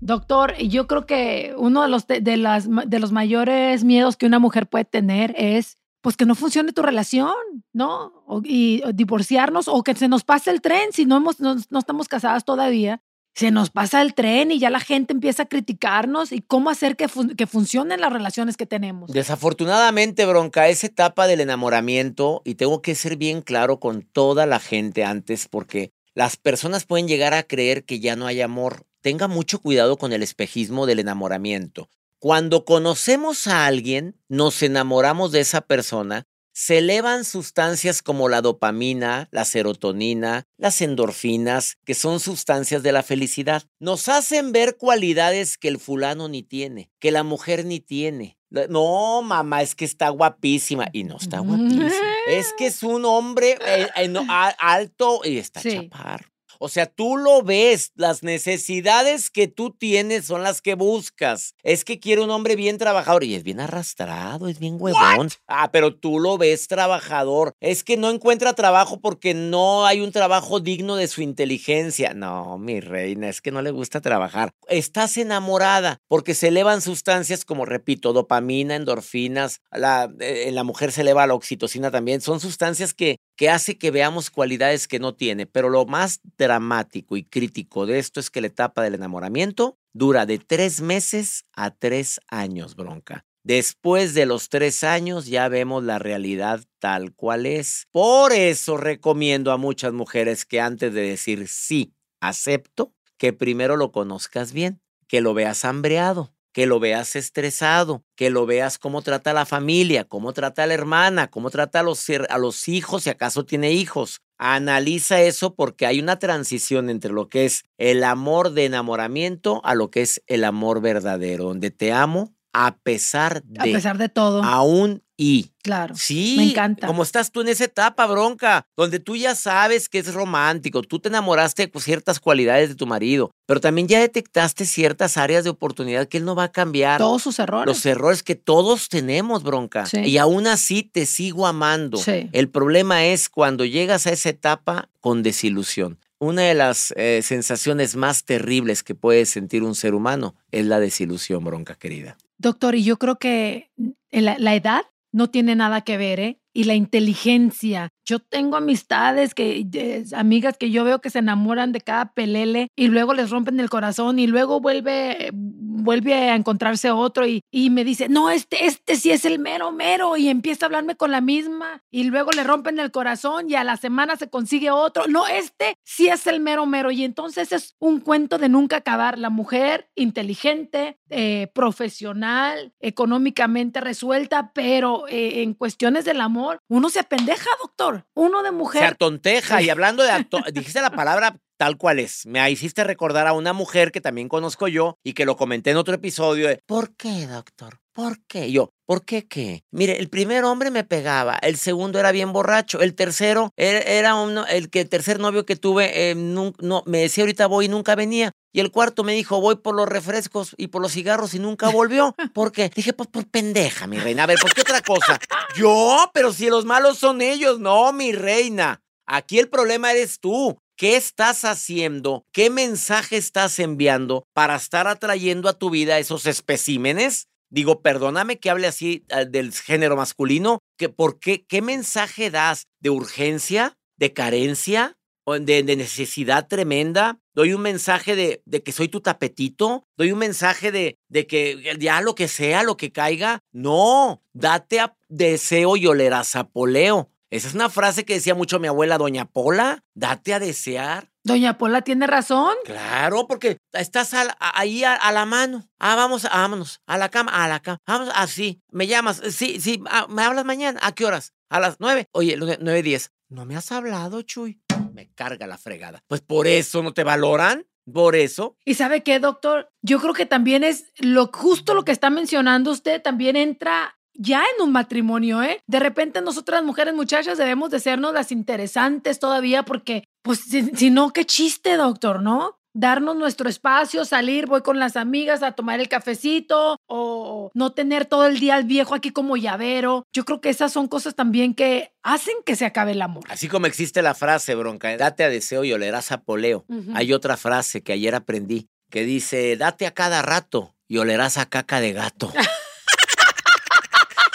Doctor, 0.00 0.56
yo 0.58 0.88
creo 0.88 1.06
que 1.06 1.54
uno 1.56 1.82
de 1.82 1.88
los, 1.88 2.06
de, 2.08 2.36
las, 2.36 2.66
de 2.68 2.98
los 2.98 3.12
mayores 3.12 3.84
miedos 3.84 4.16
que 4.16 4.26
una 4.26 4.40
mujer 4.40 4.66
puede 4.68 4.84
tener 4.84 5.32
es 5.38 5.78
pues 6.02 6.16
que 6.16 6.26
no 6.26 6.34
funcione 6.34 6.72
tu 6.72 6.82
relación, 6.82 7.32
¿no? 7.72 8.12
O- 8.26 8.42
y 8.44 8.82
o 8.84 8.92
divorciarnos 8.92 9.68
o 9.68 9.82
que 9.84 9.94
se 9.94 10.08
nos 10.08 10.24
pase 10.24 10.50
el 10.50 10.60
tren 10.60 10.92
si 10.92 11.06
no, 11.06 11.16
hemos, 11.18 11.38
no, 11.40 11.54
no 11.70 11.78
estamos 11.78 12.08
casadas 12.08 12.44
todavía. 12.44 13.00
Se 13.34 13.50
nos 13.50 13.70
pasa 13.70 14.00
el 14.00 14.14
tren 14.14 14.52
y 14.52 14.60
ya 14.60 14.70
la 14.70 14.78
gente 14.78 15.12
empieza 15.12 15.44
a 15.44 15.46
criticarnos 15.46 16.30
y 16.30 16.40
cómo 16.40 16.70
hacer 16.70 16.96
que, 16.96 17.08
que 17.36 17.46
funcionen 17.48 18.00
las 18.00 18.12
relaciones 18.12 18.56
que 18.56 18.64
tenemos. 18.64 19.10
Desafortunadamente, 19.10 20.24
bronca, 20.24 20.68
esa 20.68 20.86
etapa 20.86 21.26
del 21.26 21.40
enamoramiento, 21.40 22.42
y 22.44 22.54
tengo 22.54 22.80
que 22.80 22.94
ser 22.94 23.16
bien 23.16 23.42
claro 23.42 23.80
con 23.80 24.02
toda 24.02 24.46
la 24.46 24.60
gente 24.60 25.04
antes, 25.04 25.48
porque 25.48 25.90
las 26.14 26.36
personas 26.36 26.84
pueden 26.84 27.08
llegar 27.08 27.34
a 27.34 27.42
creer 27.42 27.84
que 27.84 27.98
ya 27.98 28.14
no 28.14 28.28
hay 28.28 28.40
amor. 28.40 28.86
Tenga 29.00 29.26
mucho 29.26 29.58
cuidado 29.58 29.98
con 29.98 30.12
el 30.12 30.22
espejismo 30.22 30.86
del 30.86 31.00
enamoramiento. 31.00 31.88
Cuando 32.20 32.64
conocemos 32.64 33.48
a 33.48 33.66
alguien, 33.66 34.16
nos 34.28 34.62
enamoramos 34.62 35.32
de 35.32 35.40
esa 35.40 35.60
persona, 35.60 36.24
se 36.54 36.78
elevan 36.78 37.24
sustancias 37.24 38.00
como 38.00 38.28
la 38.28 38.40
dopamina, 38.40 39.28
la 39.32 39.44
serotonina, 39.44 40.46
las 40.56 40.80
endorfinas, 40.80 41.76
que 41.84 41.94
son 41.94 42.20
sustancias 42.20 42.82
de 42.84 42.92
la 42.92 43.02
felicidad. 43.02 43.64
Nos 43.80 44.08
hacen 44.08 44.52
ver 44.52 44.76
cualidades 44.76 45.58
que 45.58 45.68
el 45.68 45.78
fulano 45.80 46.28
ni 46.28 46.42
tiene, 46.44 46.90
que 47.00 47.10
la 47.10 47.24
mujer 47.24 47.64
ni 47.66 47.80
tiene. 47.80 48.38
No, 48.68 49.20
mamá, 49.22 49.62
es 49.62 49.74
que 49.74 49.84
está 49.84 50.10
guapísima. 50.10 50.86
Y 50.92 51.02
no 51.02 51.16
está 51.16 51.40
guapísima. 51.40 51.90
Es 52.28 52.54
que 52.56 52.66
es 52.66 52.84
un 52.84 53.04
hombre 53.04 53.58
eh, 53.66 53.88
eh, 53.96 54.06
no, 54.08 54.24
alto 54.28 55.22
y 55.24 55.38
está 55.38 55.60
Sí. 55.60 55.74
chaparro. 55.90 56.28
O 56.58 56.68
sea, 56.68 56.86
tú 56.86 57.16
lo 57.16 57.42
ves, 57.42 57.92
las 57.94 58.22
necesidades 58.22 59.30
que 59.30 59.48
tú 59.48 59.70
tienes 59.70 60.26
son 60.26 60.42
las 60.42 60.62
que 60.62 60.74
buscas. 60.74 61.54
Es 61.62 61.84
que 61.84 62.00
quiere 62.00 62.22
un 62.22 62.30
hombre 62.30 62.56
bien 62.56 62.78
trabajador 62.78 63.24
y 63.24 63.34
es 63.34 63.42
bien 63.42 63.60
arrastrado, 63.60 64.48
es 64.48 64.58
bien 64.58 64.76
huevón. 64.78 65.30
Ah, 65.46 65.70
pero 65.72 65.94
tú 65.94 66.18
lo 66.18 66.38
ves 66.38 66.68
trabajador. 66.68 67.54
Es 67.60 67.84
que 67.84 67.96
no 67.96 68.10
encuentra 68.10 68.54
trabajo 68.54 69.00
porque 69.00 69.34
no 69.34 69.86
hay 69.86 70.00
un 70.00 70.12
trabajo 70.12 70.60
digno 70.60 70.96
de 70.96 71.08
su 71.08 71.22
inteligencia. 71.22 72.14
No, 72.14 72.58
mi 72.58 72.80
reina, 72.80 73.28
es 73.28 73.40
que 73.40 73.50
no 73.50 73.62
le 73.62 73.70
gusta 73.70 74.00
trabajar. 74.00 74.50
Estás 74.68 75.16
enamorada 75.16 75.98
porque 76.08 76.34
se 76.34 76.48
elevan 76.48 76.80
sustancias 76.80 77.44
como, 77.44 77.64
repito, 77.64 78.12
dopamina, 78.12 78.76
endorfinas. 78.76 79.60
La, 79.70 80.12
eh, 80.20 80.44
en 80.48 80.54
la 80.54 80.64
mujer 80.64 80.92
se 80.92 81.02
eleva 81.02 81.26
la 81.26 81.34
oxitocina 81.34 81.90
también. 81.90 82.20
Son 82.20 82.40
sustancias 82.40 82.94
que 82.94 83.18
que 83.36 83.50
hace 83.50 83.78
que 83.78 83.90
veamos 83.90 84.30
cualidades 84.30 84.88
que 84.88 84.98
no 84.98 85.14
tiene. 85.14 85.46
Pero 85.46 85.68
lo 85.68 85.86
más 85.86 86.20
dramático 86.38 87.16
y 87.16 87.24
crítico 87.24 87.86
de 87.86 87.98
esto 87.98 88.20
es 88.20 88.30
que 88.30 88.40
la 88.40 88.48
etapa 88.48 88.82
del 88.82 88.94
enamoramiento 88.94 89.78
dura 89.92 90.26
de 90.26 90.38
tres 90.38 90.80
meses 90.80 91.44
a 91.52 91.70
tres 91.70 92.20
años, 92.28 92.76
bronca. 92.76 93.24
Después 93.44 94.14
de 94.14 94.24
los 94.24 94.48
tres 94.48 94.82
años 94.84 95.26
ya 95.26 95.48
vemos 95.48 95.84
la 95.84 95.98
realidad 95.98 96.64
tal 96.78 97.12
cual 97.12 97.44
es. 97.44 97.86
Por 97.92 98.32
eso 98.32 98.78
recomiendo 98.78 99.52
a 99.52 99.58
muchas 99.58 99.92
mujeres 99.92 100.46
que 100.46 100.60
antes 100.60 100.94
de 100.94 101.02
decir 101.02 101.46
sí, 101.48 101.94
acepto, 102.20 102.94
que 103.18 103.32
primero 103.32 103.76
lo 103.76 103.92
conozcas 103.92 104.52
bien, 104.52 104.80
que 105.06 105.20
lo 105.20 105.34
veas 105.34 105.64
hambreado, 105.64 106.33
que 106.54 106.66
lo 106.66 106.78
veas 106.78 107.16
estresado, 107.16 108.04
que 108.14 108.30
lo 108.30 108.46
veas 108.46 108.78
cómo 108.78 109.02
trata 109.02 109.32
la 109.32 109.44
familia, 109.44 110.04
cómo 110.04 110.32
trata 110.32 110.62
a 110.62 110.66
la 110.68 110.74
hermana, 110.74 111.28
cómo 111.28 111.50
trata 111.50 111.80
a 111.80 111.82
los, 111.82 112.08
a 112.08 112.38
los 112.38 112.68
hijos, 112.68 113.02
si 113.02 113.10
acaso 113.10 113.44
tiene 113.44 113.72
hijos. 113.72 114.22
Analiza 114.38 115.20
eso 115.20 115.56
porque 115.56 115.84
hay 115.84 115.98
una 115.98 116.20
transición 116.20 116.90
entre 116.90 117.12
lo 117.12 117.28
que 117.28 117.44
es 117.44 117.64
el 117.76 118.04
amor 118.04 118.52
de 118.52 118.66
enamoramiento 118.66 119.60
a 119.64 119.74
lo 119.74 119.90
que 119.90 120.02
es 120.02 120.22
el 120.28 120.44
amor 120.44 120.80
verdadero, 120.80 121.46
donde 121.46 121.72
te 121.72 121.92
amo 121.92 122.32
a 122.54 122.76
pesar 122.76 123.42
A 123.58 123.64
de, 123.64 123.72
pesar 123.72 123.98
de 123.98 124.08
todo. 124.08 124.42
aún 124.42 125.02
y. 125.16 125.50
claro. 125.62 125.94
Sí, 125.96 126.34
Me 126.36 126.50
encanta. 126.50 126.86
Como 126.88 127.02
estás 127.04 127.30
tú 127.30 127.42
en 127.42 127.48
esa 127.48 127.64
etapa, 127.64 128.06
bronca, 128.06 128.66
donde 128.76 128.98
tú 128.98 129.14
ya 129.14 129.34
sabes 129.36 129.88
que 129.88 129.98
es 130.00 130.12
romántico, 130.12 130.82
tú 130.82 130.98
te 130.98 131.08
enamoraste 131.08 131.66
de 131.66 131.80
ciertas 131.80 132.18
cualidades 132.18 132.70
de 132.70 132.74
tu 132.74 132.86
marido, 132.86 133.30
pero 133.46 133.60
también 133.60 133.86
ya 133.86 134.00
detectaste 134.00 134.64
ciertas 134.64 135.16
áreas 135.16 135.44
de 135.44 135.50
oportunidad 135.50 136.08
que 136.08 136.16
él 136.16 136.24
no 136.24 136.34
va 136.34 136.44
a 136.44 136.52
cambiar. 136.52 136.98
Todos 136.98 137.22
sus 137.22 137.38
errores. 137.38 137.66
Los 137.66 137.86
errores 137.86 138.22
que 138.24 138.34
todos 138.34 138.88
tenemos, 138.88 139.42
bronca. 139.44 139.86
Sí. 139.86 139.98
Y 140.00 140.18
aún 140.18 140.46
así 140.48 140.82
te 140.82 141.06
sigo 141.06 141.46
amando. 141.46 141.98
Sí. 141.98 142.28
El 142.32 142.48
problema 142.48 143.04
es 143.04 143.28
cuando 143.28 143.64
llegas 143.64 144.06
a 144.08 144.10
esa 144.12 144.30
etapa 144.30 144.88
con 145.00 145.22
desilusión. 145.22 145.98
Una 146.18 146.42
de 146.42 146.54
las 146.54 146.92
eh, 146.96 147.20
sensaciones 147.22 147.96
más 147.96 148.24
terribles 148.24 148.82
que 148.82 148.94
puede 148.94 149.26
sentir 149.26 149.62
un 149.62 149.74
ser 149.74 149.94
humano 149.94 150.34
es 150.50 150.64
la 150.66 150.80
desilusión, 150.80 151.44
bronca 151.44 151.74
querida. 151.74 152.16
Doctor, 152.44 152.74
y 152.74 152.84
yo 152.84 152.98
creo 152.98 153.16
que 153.16 153.72
la, 154.10 154.36
la 154.38 154.54
edad 154.54 154.82
no 155.12 155.30
tiene 155.30 155.56
nada 155.56 155.80
que 155.80 155.96
ver, 155.96 156.20
¿eh? 156.20 156.40
Y 156.54 156.64
la 156.64 156.74
inteligencia. 156.74 157.90
Yo 158.06 158.18
tengo 158.18 158.56
amistades, 158.56 159.34
que, 159.34 160.04
amigas 160.14 160.56
que 160.58 160.70
yo 160.70 160.84
veo 160.84 161.00
que 161.00 161.10
se 161.10 161.18
enamoran 161.18 161.72
de 161.72 161.80
cada 161.80 162.12
pelele 162.12 162.68
y 162.76 162.88
luego 162.88 163.14
les 163.14 163.30
rompen 163.30 163.58
el 163.60 163.70
corazón 163.70 164.18
y 164.18 164.26
luego 164.26 164.60
vuelve, 164.60 165.30
vuelve 165.32 166.14
a 166.14 166.36
encontrarse 166.36 166.90
otro 166.90 167.26
y, 167.26 167.40
y 167.50 167.70
me 167.70 167.82
dice, 167.82 168.08
no, 168.08 168.30
este, 168.30 168.66
este 168.66 168.96
sí 168.96 169.10
es 169.10 169.24
el 169.24 169.38
mero 169.38 169.72
mero 169.72 170.16
y 170.16 170.28
empieza 170.28 170.64
a 170.64 170.68
hablarme 170.68 170.96
con 170.96 171.10
la 171.10 171.20
misma 171.20 171.82
y 171.90 172.04
luego 172.04 172.30
le 172.32 172.44
rompen 172.44 172.78
el 172.78 172.90
corazón 172.90 173.50
y 173.50 173.54
a 173.54 173.64
la 173.64 173.76
semana 173.76 174.16
se 174.16 174.28
consigue 174.28 174.70
otro. 174.70 175.06
No, 175.08 175.26
este 175.26 175.76
sí 175.82 176.08
es 176.08 176.26
el 176.26 176.40
mero 176.40 176.66
mero 176.66 176.90
y 176.90 177.04
entonces 177.04 177.52
es 177.52 177.74
un 177.78 178.00
cuento 178.00 178.38
de 178.38 178.48
nunca 178.48 178.76
acabar. 178.76 179.18
La 179.18 179.30
mujer 179.30 179.90
inteligente, 179.94 180.98
eh, 181.10 181.50
profesional, 181.54 182.72
económicamente 182.80 183.80
resuelta, 183.80 184.52
pero 184.54 185.08
eh, 185.08 185.42
en 185.42 185.54
cuestiones 185.54 186.04
del 186.04 186.20
amor, 186.20 186.43
uno 186.68 186.90
se 186.90 187.00
apendeja, 187.00 187.48
doctor. 187.62 188.04
Uno 188.14 188.42
de 188.42 188.48
Se 188.48 188.54
mujer. 188.54 188.84
atonteja. 188.84 189.62
Y 189.62 189.70
hablando 189.70 190.02
de 190.02 190.10
dijiste 190.52 190.80
la 190.80 190.90
palabra 190.90 191.36
tal 191.56 191.76
cual 191.76 192.00
es. 192.00 192.26
Me 192.26 192.50
hiciste 192.50 192.82
recordar 192.84 193.26
a 193.26 193.32
una 193.32 193.52
mujer 193.52 193.92
que 193.92 194.00
también 194.00 194.28
conozco 194.28 194.66
yo 194.68 194.96
y 195.04 195.12
que 195.14 195.24
lo 195.24 195.36
comenté 195.36 195.70
en 195.70 195.76
otro 195.76 195.94
episodio. 195.94 196.48
de, 196.48 196.60
¿Por 196.66 196.96
qué, 196.96 197.26
doctor? 197.26 197.78
¿Por 197.92 198.18
qué? 198.26 198.50
Yo, 198.50 198.70
¿por 198.86 199.04
qué 199.04 199.28
qué? 199.28 199.62
Mire, 199.70 200.00
el 200.00 200.08
primer 200.10 200.42
hombre 200.42 200.72
me 200.72 200.82
pegaba, 200.82 201.36
el 201.42 201.56
segundo 201.56 202.00
era 202.00 202.10
bien 202.10 202.32
borracho, 202.32 202.80
el 202.82 202.96
tercero 202.96 203.50
era, 203.56 203.78
era 203.78 204.14
uno- 204.16 204.44
el 204.48 204.68
que 204.68 204.80
el 204.80 204.88
tercer 204.88 205.20
novio 205.20 205.46
que 205.46 205.54
tuve 205.54 206.10
eh, 206.10 206.14
no, 206.16 206.52
me 206.86 206.98
decía 206.98 207.22
ahorita 207.22 207.46
voy 207.46 207.66
y 207.66 207.68
nunca 207.68 207.94
venía. 207.94 208.32
Y 208.54 208.60
el 208.60 208.70
cuarto 208.70 209.02
me 209.02 209.14
dijo, 209.14 209.40
voy 209.40 209.56
por 209.56 209.74
los 209.74 209.88
refrescos 209.88 210.54
y 210.56 210.68
por 210.68 210.80
los 210.80 210.92
cigarros 210.92 211.34
y 211.34 211.40
nunca 211.40 211.70
volvió. 211.70 212.14
¿Por 212.32 212.52
qué? 212.52 212.70
Dije, 212.72 212.92
pues 212.92 213.08
por 213.08 213.26
pendeja, 213.26 213.88
mi 213.88 213.98
reina. 213.98 214.22
A 214.22 214.26
ver, 214.26 214.38
¿por 214.38 214.54
qué 214.54 214.60
otra 214.60 214.80
cosa? 214.80 215.18
Yo, 215.56 216.08
pero 216.14 216.32
si 216.32 216.48
los 216.48 216.64
malos 216.64 216.96
son 216.96 217.20
ellos. 217.20 217.58
No, 217.58 217.92
mi 217.92 218.12
reina. 218.12 218.80
Aquí 219.06 219.40
el 219.40 219.48
problema 219.48 219.90
eres 219.90 220.20
tú. 220.20 220.56
¿Qué 220.76 220.94
estás 220.94 221.44
haciendo? 221.44 222.26
¿Qué 222.32 222.48
mensaje 222.48 223.16
estás 223.16 223.58
enviando 223.58 224.24
para 224.32 224.54
estar 224.54 224.86
atrayendo 224.86 225.48
a 225.48 225.58
tu 225.58 225.70
vida 225.70 225.98
esos 225.98 226.24
especímenes? 226.24 227.26
Digo, 227.50 227.82
perdóname 227.82 228.38
que 228.38 228.50
hable 228.50 228.68
así 228.68 229.04
eh, 229.08 229.26
del 229.28 229.52
género 229.52 229.96
masculino, 229.96 230.60
que 230.78 230.88
¿por 230.88 231.18
qué? 231.18 231.44
¿Qué 231.44 231.60
mensaje 231.60 232.30
das? 232.30 232.68
¿De 232.78 232.90
urgencia? 232.90 233.76
¿De 233.96 234.12
carencia? 234.12 234.96
¿O 235.24 235.38
de, 235.40 235.64
de 235.64 235.74
necesidad 235.74 236.46
tremenda? 236.46 237.18
¿Doy 237.34 237.52
un 237.52 237.62
mensaje 237.62 238.14
de, 238.16 238.42
de 238.46 238.62
que 238.62 238.72
soy 238.72 238.88
tu 238.88 239.00
tapetito? 239.00 239.86
¿Doy 239.96 240.12
un 240.12 240.18
mensaje 240.18 240.70
de, 240.72 240.98
de 241.08 241.26
que 241.26 241.76
ya 241.78 242.00
lo 242.00 242.14
que 242.14 242.28
sea, 242.28 242.62
lo 242.62 242.76
que 242.76 242.92
caiga? 242.92 243.40
No, 243.52 244.22
date 244.32 244.80
a 244.80 244.96
deseo 245.08 245.76
y 245.76 245.86
olerás 245.86 246.36
a 246.36 246.44
poleo. 246.48 247.10
Esa 247.30 247.48
es 247.48 247.54
una 247.54 247.68
frase 247.70 248.04
que 248.04 248.14
decía 248.14 248.36
mucho 248.36 248.60
mi 248.60 248.68
abuela, 248.68 248.96
doña 248.98 249.24
Pola. 249.24 249.82
Date 249.94 250.34
a 250.34 250.38
desear. 250.38 251.10
Doña 251.24 251.58
Pola 251.58 251.82
tiene 251.82 252.06
razón. 252.06 252.54
Claro, 252.64 253.26
porque 253.26 253.56
estás 253.72 254.14
al- 254.14 254.36
ahí 254.38 254.84
a, 254.84 254.94
a 254.94 255.10
la 255.10 255.24
mano. 255.24 255.68
Ah, 255.80 255.96
vamos, 255.96 256.26
ah, 256.26 256.38
vámonos. 256.42 256.80
A 256.86 256.96
la 256.98 257.08
cama, 257.08 257.32
a 257.32 257.48
la 257.48 257.60
cama. 257.60 257.78
Vamos, 257.86 258.10
así. 258.14 258.60
Me 258.70 258.86
llamas. 258.86 259.20
Sí, 259.30 259.60
sí. 259.60 259.82
ah, 259.90 260.06
¿Me 260.08 260.22
hablas 260.22 260.44
mañana? 260.44 260.78
¿A 260.84 260.92
qué 260.94 261.06
horas? 261.06 261.32
A 261.48 261.58
las 261.58 261.76
nueve. 261.80 262.06
Oye, 262.12 262.36
nue- 262.38 262.58
nueve 262.60 262.82
diez. 262.84 263.10
No 263.28 263.46
me 263.46 263.56
has 263.56 263.72
hablado, 263.72 264.22
Chuy. 264.22 264.60
Me 264.94 265.10
carga 265.10 265.46
la 265.46 265.58
fregada. 265.58 266.04
Pues 266.06 266.20
por 266.20 266.46
eso 266.46 266.82
no 266.82 266.94
te 266.94 267.04
valoran. 267.04 267.66
Por 267.92 268.16
eso. 268.16 268.56
¿Y 268.64 268.74
sabe 268.74 269.02
qué, 269.02 269.18
doctor? 269.18 269.68
Yo 269.82 270.00
creo 270.00 270.14
que 270.14 270.24
también 270.24 270.64
es 270.64 270.90
lo 270.96 271.26
justo 271.26 271.74
lo 271.74 271.84
que 271.84 271.92
está 271.92 272.08
mencionando 272.08 272.70
usted, 272.70 273.02
también 273.02 273.36
entra 273.36 273.98
ya 274.14 274.42
en 274.42 274.62
un 274.62 274.72
matrimonio, 274.72 275.42
¿eh? 275.42 275.60
De 275.66 275.80
repente 275.80 276.22
nosotras 276.22 276.64
mujeres 276.64 276.94
muchachas 276.94 277.36
debemos 277.36 277.70
de 277.70 277.80
sernos 277.80 278.14
las 278.14 278.32
interesantes 278.32 279.18
todavía 279.18 279.64
porque, 279.64 280.04
pues, 280.22 280.40
si, 280.40 280.62
si 280.74 280.88
no, 280.90 281.12
qué 281.12 281.26
chiste, 281.26 281.76
doctor, 281.76 282.22
¿no? 282.22 282.58
Darnos 282.76 283.16
nuestro 283.16 283.48
espacio, 283.48 284.04
salir, 284.04 284.46
voy 284.46 284.62
con 284.62 284.80
las 284.80 284.96
amigas 284.96 285.44
a 285.44 285.52
tomar 285.52 285.78
el 285.78 285.88
cafecito 285.88 286.80
o 286.86 287.52
no 287.54 287.72
tener 287.72 288.04
todo 288.04 288.26
el 288.26 288.40
día 288.40 288.56
al 288.56 288.64
viejo 288.64 288.96
aquí 288.96 289.10
como 289.10 289.36
llavero. 289.36 290.04
Yo 290.12 290.24
creo 290.24 290.40
que 290.40 290.50
esas 290.50 290.72
son 290.72 290.88
cosas 290.88 291.14
también 291.14 291.54
que 291.54 291.92
hacen 292.02 292.34
que 292.44 292.56
se 292.56 292.66
acabe 292.66 292.90
el 292.92 293.02
amor. 293.02 293.22
Así 293.28 293.46
como 293.46 293.66
existe 293.66 294.02
la 294.02 294.14
frase, 294.14 294.56
bronca, 294.56 294.96
date 294.96 295.22
a 295.22 295.28
deseo 295.28 295.62
y 295.62 295.72
olerás 295.72 296.10
a 296.10 296.22
poleo. 296.22 296.64
Hay 296.94 297.12
otra 297.12 297.36
frase 297.36 297.82
que 297.82 297.92
ayer 297.92 298.16
aprendí 298.16 298.68
que 298.90 299.04
dice, 299.04 299.56
date 299.56 299.86
a 299.86 299.94
cada 299.94 300.22
rato 300.22 300.74
y 300.88 300.98
olerás 300.98 301.38
a 301.38 301.46
caca 301.46 301.80
de 301.80 301.92
gato. 301.92 302.32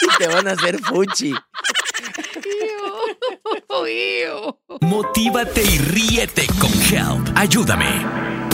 y 0.00 0.18
te 0.18 0.28
van 0.28 0.48
a 0.48 0.52
hacer 0.52 0.78
fuchi. 0.78 1.34
Motívate 4.82 5.62
y 5.62 5.78
ríete 5.78 6.46
con 6.60 6.70
Help. 6.92 7.28
Ayúdame. 7.34 7.86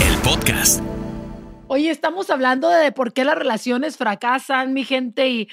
El 0.01 0.17
podcast. 0.23 0.81
Oye, 1.67 1.91
estamos 1.91 2.31
hablando 2.31 2.69
de 2.69 2.93
por 2.93 3.13
qué 3.13 3.25
las 3.25 3.37
relaciones 3.37 3.97
fracasan, 3.97 4.73
mi 4.73 4.85
gente, 4.85 5.29
y 5.29 5.49